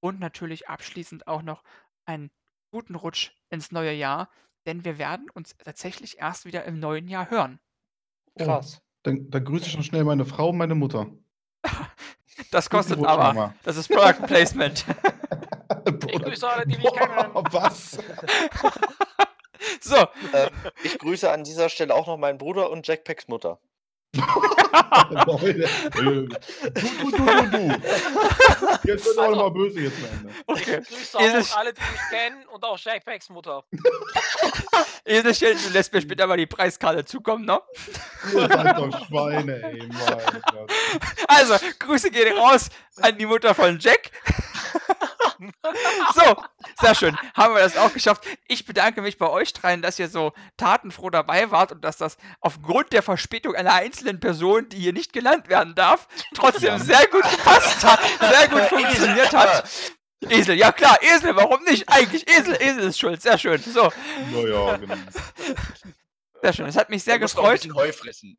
und 0.00 0.20
natürlich 0.20 0.68
abschließend 0.68 1.26
auch 1.28 1.42
noch 1.42 1.64
einen 2.06 2.30
guten 2.72 2.94
Rutsch 2.96 3.32
ins 3.50 3.72
neue 3.72 3.92
Jahr, 3.94 4.30
denn 4.66 4.84
wir 4.84 4.98
werden 4.98 5.30
uns 5.30 5.56
tatsächlich 5.58 6.18
erst 6.18 6.44
wieder 6.46 6.64
im 6.64 6.80
neuen 6.80 7.08
Jahr 7.08 7.30
hören. 7.30 7.60
Oh, 8.34 8.58
Krass. 8.58 8.80
dann 9.02 9.28
dann 9.30 9.44
grüße 9.44 9.66
ich 9.68 9.76
noch 9.76 9.82
schnell 9.84 10.04
meine 10.04 10.24
Frau 10.24 10.50
und 10.50 10.56
meine 10.58 10.74
Mutter. 10.76 11.12
Das 12.50 12.68
kostet 12.68 13.04
aber. 13.04 13.54
Das 13.62 13.76
ist 13.76 13.88
Product 13.88 14.26
Placement. 14.26 14.84
Ich 16.06 16.22
grüße 16.22 16.48
alle, 16.48 16.66
die 16.66 16.76
mich 16.76 16.92
kennen. 16.92 17.34
Was? 17.50 17.98
So. 19.80 19.96
Ähm, 20.32 20.50
ich 20.82 20.98
grüße 20.98 21.30
an 21.30 21.44
dieser 21.44 21.68
Stelle 21.68 21.94
auch 21.94 22.06
noch 22.06 22.16
meinen 22.16 22.38
Bruder 22.38 22.70
und 22.70 22.86
Jackpacks 22.86 23.28
Mutter. 23.28 23.58
Leute, 25.26 25.64
äh, 25.64 25.68
du, 25.90 26.28
du, 26.28 27.10
du, 27.10 27.10
du, 27.10 27.46
du. 27.50 27.82
Jetzt 28.84 29.06
wird 29.06 29.18
auch 29.18 29.22
Also 29.22 29.36
noch 29.36 29.42
mal 29.42 29.50
böse 29.50 29.80
jetzt 29.80 29.96
am 29.98 30.18
Ende. 30.18 30.34
Okay. 30.46 30.80
Ich 30.82 30.88
grüße 30.88 31.18
auch 31.18 31.56
alle, 31.58 31.72
die 31.72 31.80
mich 31.80 32.00
kennen 32.10 32.46
und 32.48 32.64
auch 32.64 32.78
Jackpacks 32.78 33.28
Mutter. 33.28 33.64
Eselchen, 35.04 35.58
du 35.66 35.72
lässt 35.72 35.92
mir 35.92 36.00
später 36.00 36.26
mal 36.26 36.36
die 36.36 36.46
Preiskarte 36.46 37.04
zukommen, 37.04 37.44
ne? 37.44 37.60
Ihr 38.32 38.48
seid 38.48 38.78
doch 38.78 39.06
Schweine, 39.06 39.62
ey, 39.62 39.86
mein 39.88 40.42
Gott. 40.50 40.72
Also, 41.28 41.54
Grüße 41.78 42.10
gehen 42.10 42.36
raus 42.38 42.68
an 43.00 43.18
die 43.18 43.26
Mutter 43.26 43.54
von 43.54 43.78
Jack. 43.78 44.10
So, 46.14 46.36
sehr 46.80 46.94
schön. 46.94 47.16
Haben 47.34 47.54
wir 47.54 47.62
das 47.62 47.76
auch 47.76 47.92
geschafft. 47.92 48.24
Ich 48.48 48.64
bedanke 48.64 49.02
mich 49.02 49.18
bei 49.18 49.28
euch 49.28 49.52
dreien, 49.52 49.82
dass 49.82 49.98
ihr 49.98 50.08
so 50.08 50.32
tatenfroh 50.56 51.10
dabei 51.10 51.50
wart 51.50 51.72
und 51.72 51.82
dass 51.82 51.96
das 51.96 52.16
aufgrund 52.40 52.92
der 52.92 53.02
Verspätung 53.02 53.54
einer 53.54 53.74
einzelnen 53.74 54.20
Person, 54.20 54.68
die 54.68 54.78
hier 54.78 54.92
nicht 54.92 55.12
genannt 55.12 55.48
werden 55.48 55.74
darf, 55.74 56.08
trotzdem 56.34 56.68
Ja. 56.70 56.78
sehr 56.78 57.06
gut 57.08 57.22
gepasst 57.30 57.84
hat, 57.84 58.00
sehr 58.20 58.48
gut 58.48 58.62
funktioniert 58.68 59.32
hat. 59.34 59.68
Esel, 60.28 60.56
ja 60.56 60.72
klar, 60.72 60.96
Esel, 61.02 61.36
warum 61.36 61.62
nicht? 61.64 61.88
Eigentlich 61.88 62.26
Esel, 62.28 62.54
Esel 62.54 62.84
ist 62.84 62.98
schuld. 62.98 63.20
Sehr 63.20 63.36
schön. 63.36 63.60
So, 63.60 63.90
Ja, 64.32 64.48
ja, 64.48 64.76
genau. 64.78 64.94
sehr 66.40 66.52
schön. 66.52 66.66
Es 66.66 66.76
hat 66.76 66.88
mich 66.88 67.02
sehr 67.04 67.18
muss 67.18 67.34
noch 67.34 67.44
ein 67.44 67.52
gefreut. 67.54 67.60
bisschen 67.62 67.74
Heu 67.76 67.92
fressen. 67.92 68.38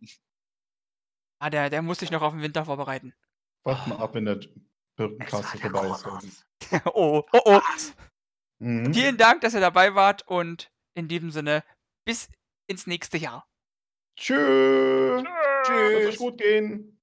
Ah, 1.39 1.49
der, 1.49 1.69
der 1.69 1.81
muss 1.81 1.99
sich 1.99 2.09
noch 2.11 2.21
auf 2.21 2.33
den 2.33 2.41
Winter 2.41 2.65
vorbereiten. 2.65 3.13
Wart 3.63 3.85
mal 3.87 3.97
ab, 3.99 4.13
wenn 4.15 4.25
der 4.25 4.39
Birkencast 4.95 5.59
vorbei 5.59 5.87
ist. 6.23 6.45
oh, 6.93 7.23
oh, 7.31 7.41
oh. 7.45 7.61
Mhm. 8.59 8.93
Vielen 8.93 9.17
Dank, 9.17 9.41
dass 9.41 9.53
ihr 9.53 9.59
dabei 9.61 9.95
wart 9.95 10.27
und 10.27 10.71
in 10.93 11.07
diesem 11.07 11.31
Sinne 11.31 11.63
bis 12.05 12.29
ins 12.67 12.87
nächste 12.87 13.17
Jahr. 13.17 13.47
Tschüss. 14.17 15.23
Tschüss. 15.63 15.93
Lasst 15.93 16.07
euch 16.07 16.17
gut 16.17 16.37
gehen. 16.37 16.94